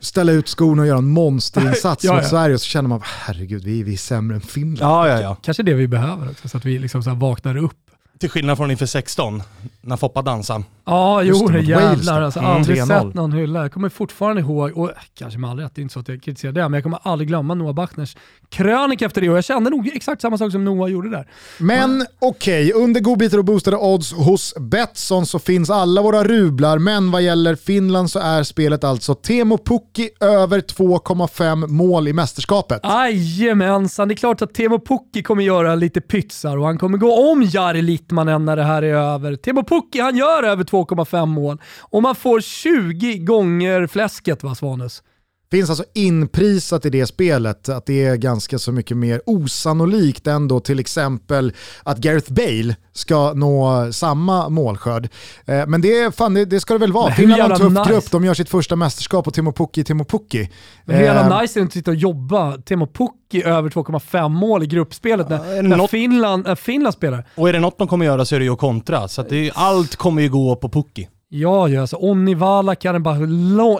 Ställa 0.00 0.32
ut 0.32 0.48
skorna 0.48 0.82
och 0.82 0.88
göra 0.88 0.98
en 0.98 1.08
monsterinsats 1.08 2.04
Ja, 2.04 2.14
mot. 2.14 2.26
Sverige 2.26 2.54
och 2.54 2.60
så 2.60 2.66
känner 2.66 2.88
man, 2.88 3.00
herregud 3.04 3.64
vi, 3.64 3.82
vi 3.82 3.92
är 3.92 3.96
sämre 3.96 4.34
än 4.34 4.40
Finland. 4.40 4.92
ja, 4.92 5.08
ja, 5.08 5.20
ja. 5.20 5.36
Kanske 5.42 5.62
det 5.62 5.74
vi 5.74 5.88
behöver 5.88 6.30
också, 6.30 6.48
så 6.48 6.56
att 6.56 6.64
vi 6.64 6.78
liksom 6.78 7.02
så 7.02 7.10
här 7.10 7.16
vaknar 7.16 7.56
upp. 7.56 7.76
Till 8.18 8.30
skillnad 8.30 8.56
från 8.56 8.70
inför 8.70 8.86
16, 8.86 9.42
när 9.80 9.96
Foppa 9.96 10.22
dansade. 10.22 10.64
Ja, 10.84 11.22
jo 11.22 11.48
det, 11.48 11.60
jävlar. 11.60 12.22
Alltså, 12.22 12.40
Mm, 12.40 12.50
aldrig 12.52 12.76
3-0. 12.78 12.86
sett 12.86 13.14
någon 13.14 13.32
hylla. 13.32 13.62
Jag 13.62 13.72
kommer 13.72 13.88
fortfarande 13.88 14.42
ihåg, 14.42 14.78
och 14.78 14.90
kanske 15.14 15.38
med 15.38 15.50
all 15.50 15.58
rätt, 15.58 15.74
det 15.74 15.80
är 15.80 15.82
inte 15.82 15.92
så 15.92 16.00
att 16.00 16.08
jag 16.08 16.22
kritiserar 16.22 16.52
det, 16.52 16.62
men 16.62 16.72
jag 16.72 16.82
kommer 16.82 16.98
aldrig 17.02 17.28
glömma 17.28 17.54
Noah 17.54 17.74
Bachners 17.74 18.16
krönika 18.48 19.06
efter 19.06 19.20
det 19.20 19.30
och 19.30 19.36
jag 19.36 19.44
kände 19.44 19.70
nog 19.70 19.90
exakt 19.94 20.22
samma 20.22 20.38
sak 20.38 20.52
som 20.52 20.64
Noah 20.64 20.90
gjorde 20.90 21.10
där. 21.10 21.28
Men 21.58 22.06
okej, 22.20 22.72
under 22.72 23.00
godbitar 23.00 23.38
och 23.38 23.44
boostade 23.44 23.76
odds 23.76 24.12
hos 24.12 24.54
Betsson 24.60 25.26
så 25.26 25.38
finns 25.38 25.70
alla 25.70 26.02
våra 26.02 26.24
rublar, 26.24 26.78
men 26.78 27.10
vad 27.10 27.22
gäller 27.22 27.54
Finland 27.54 28.10
så 28.10 28.18
är 28.18 28.42
spelet 28.42 28.84
alltså 28.84 29.14
Teemu 29.14 29.58
Pukki 29.58 30.10
över 30.20 30.60
2,5 30.60 31.66
mål 31.66 32.08
i 32.08 32.12
mästerskapet. 32.12 32.80
Jajamensan, 32.84 34.08
det 34.08 34.14
är 34.14 34.16
klart 34.16 34.42
att 34.42 34.54
Teemu 34.54 34.78
Pukki 34.78 35.22
kommer 35.22 35.42
göra 35.42 35.74
lite 35.74 36.00
pytsar 36.00 36.56
och 36.56 36.66
han 36.66 36.78
kommer 36.78 36.98
gå 36.98 37.30
om 37.32 37.42
Jari 37.42 37.82
Littmanen 37.82 38.44
när 38.44 38.56
det 38.56 38.64
här 38.64 38.82
är 38.82 38.94
över. 38.94 39.36
Teemu 39.36 39.62
Pukki 39.62 40.00
han 40.00 40.16
gör 40.16 40.42
över 40.42 40.64
2,5 40.70 41.26
mål 41.26 41.60
och 41.80 42.02
man 42.02 42.14
får 42.14 42.40
20 42.40 43.18
gånger 43.18 43.86
fläsket 43.86 44.42
va 44.42 44.54
Svanes? 44.54 45.02
Finns 45.50 45.70
alltså 45.70 45.84
inprisat 45.94 46.86
i 46.86 46.90
det 46.90 47.06
spelet 47.06 47.68
att 47.68 47.86
det 47.86 48.04
är 48.04 48.16
ganska 48.16 48.58
så 48.58 48.72
mycket 48.72 48.96
mer 48.96 49.20
osannolikt 49.26 50.26
än 50.26 50.48
då 50.48 50.60
till 50.60 50.78
exempel 50.78 51.52
att 51.82 51.98
Gareth 51.98 52.32
Bale 52.32 52.76
ska 52.92 53.32
nå 53.32 53.88
samma 53.92 54.48
målskörd. 54.48 55.08
Eh, 55.44 55.66
men 55.66 55.80
det, 55.80 56.16
fan, 56.16 56.34
det, 56.34 56.44
det 56.44 56.60
ska 56.60 56.74
det 56.74 56.80
väl 56.80 56.92
vara. 56.92 57.12
Finland 57.12 57.42
har 57.42 57.50
en 57.50 57.56
tuff 57.58 57.72
nice. 57.72 57.90
grupp, 57.90 58.10
de 58.10 58.24
gör 58.24 58.34
sitt 58.34 58.48
första 58.48 58.76
mästerskap 58.76 59.24
på 59.24 59.30
Timo 59.30 59.52
Pukki, 59.52 59.84
Timo 59.84 60.04
Pukki. 60.04 60.50
hur 60.86 61.00
jävla 61.00 61.36
eh, 61.36 61.40
nice 61.40 61.58
är 61.58 61.60
det 61.60 61.66
att 61.66 61.72
sitta 61.72 61.90
och 61.90 61.96
jobba 61.96 62.56
Timo 62.56 62.86
Pukki 62.86 63.42
över 63.44 63.70
2,5 63.70 64.28
mål 64.28 64.62
i 64.62 64.66
gruppspelet 64.66 65.28
när, 65.28 65.62
när 65.62 65.76
något... 65.76 65.90
Finland, 65.90 66.44
när 66.44 66.54
Finland 66.54 66.94
spelar. 66.94 67.28
Och 67.34 67.48
är 67.48 67.52
det 67.52 67.60
något 67.60 67.78
de 67.78 67.88
kommer 67.88 68.06
göra 68.06 68.24
så 68.24 68.34
är 68.34 68.38
det 68.38 68.44
ju 68.44 68.52
att 68.52 68.58
kontra, 68.58 69.08
så 69.08 69.20
att 69.20 69.28
det, 69.28 69.50
allt 69.54 69.96
kommer 69.96 70.22
ju 70.22 70.28
gå 70.28 70.56
på 70.56 70.68
Pukki. 70.68 71.08
Ja, 71.32 71.68
ja 71.68 71.80
alltså 71.80 71.96
Onni 71.96 72.34
Valakainen 72.34 73.02
bara 73.02 73.18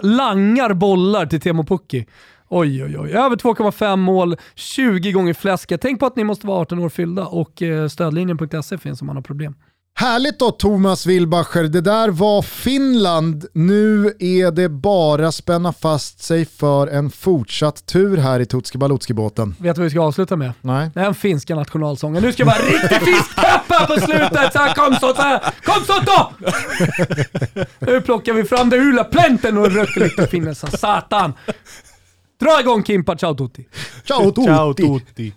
langar 0.01 0.73
bollar 0.73 1.25
till 1.25 1.41
Teemu 1.41 1.63
Pukki. 1.63 2.07
Oj, 2.47 2.83
oj, 2.83 2.99
oj. 2.99 3.11
Över 3.11 3.35
2,5 3.35 3.95
mål, 3.95 4.35
20 4.55 5.11
gånger 5.11 5.33
fläsket. 5.33 5.81
Tänk 5.81 5.99
på 5.99 6.05
att 6.05 6.15
ni 6.15 6.23
måste 6.23 6.47
vara 6.47 6.61
18 6.61 6.79
år 6.79 6.89
fyllda 6.89 7.25
och 7.25 7.61
eh, 7.61 7.87
stödlinjen.se 7.87 8.77
finns 8.77 9.01
om 9.01 9.07
man 9.07 9.15
har 9.15 9.23
problem. 9.23 9.55
Härligt 9.95 10.39
då 10.39 10.51
Thomas 10.51 11.05
Wilbacher, 11.05 11.63
det 11.63 11.81
där 11.81 12.09
var 12.09 12.41
Finland. 12.41 13.45
Nu 13.53 14.13
är 14.19 14.51
det 14.51 14.69
bara 14.69 15.31
spänna 15.31 15.73
fast 15.73 16.23
sig 16.23 16.45
för 16.45 16.87
en 16.87 17.09
fortsatt 17.09 17.85
tur 17.85 18.17
här 18.17 18.39
i 18.39 18.45
Tutski 18.45 18.77
Balutski-båten. 18.77 19.55
Vet 19.59 19.75
du 19.75 19.81
vad 19.81 19.83
vi 19.83 19.89
ska 19.89 20.01
avsluta 20.01 20.35
med? 20.35 20.51
Nej. 20.61 20.89
Den 20.93 21.15
finska 21.15 21.55
nationalsången. 21.55 22.23
Nu 22.23 22.31
ska 22.31 22.41
jag 22.41 22.47
vara 22.47 22.57
riktigt 22.57 23.15
fiskpeppar 23.15 23.85
på 23.85 24.01
slutet! 24.01 24.53
Så 24.53 24.59
här, 24.59 24.73
kom 24.73 24.93
så, 24.93 25.15
så 25.15 25.21
här. 25.21 25.39
kom 25.63 25.83
så 25.85 25.93
då! 26.05 26.31
nu 27.79 28.01
plockar 28.01 28.33
vi 28.33 28.43
fram 28.43 28.69
det 28.69 28.77
hula 28.77 29.03
plänten 29.03 29.57
och 29.57 29.71
röker 29.71 30.01
lite 30.01 30.27
finnesa. 30.27 30.67
Satan! 30.67 31.33
Dra 32.39 32.59
igång 32.59 32.83
Kimpa, 32.83 33.15
ciao 33.15 33.33
tutti! 33.35 33.67
Ciao 34.03 34.31
tutti! 34.31 34.45
Ciao 34.45 34.73
tutti! 34.73 35.33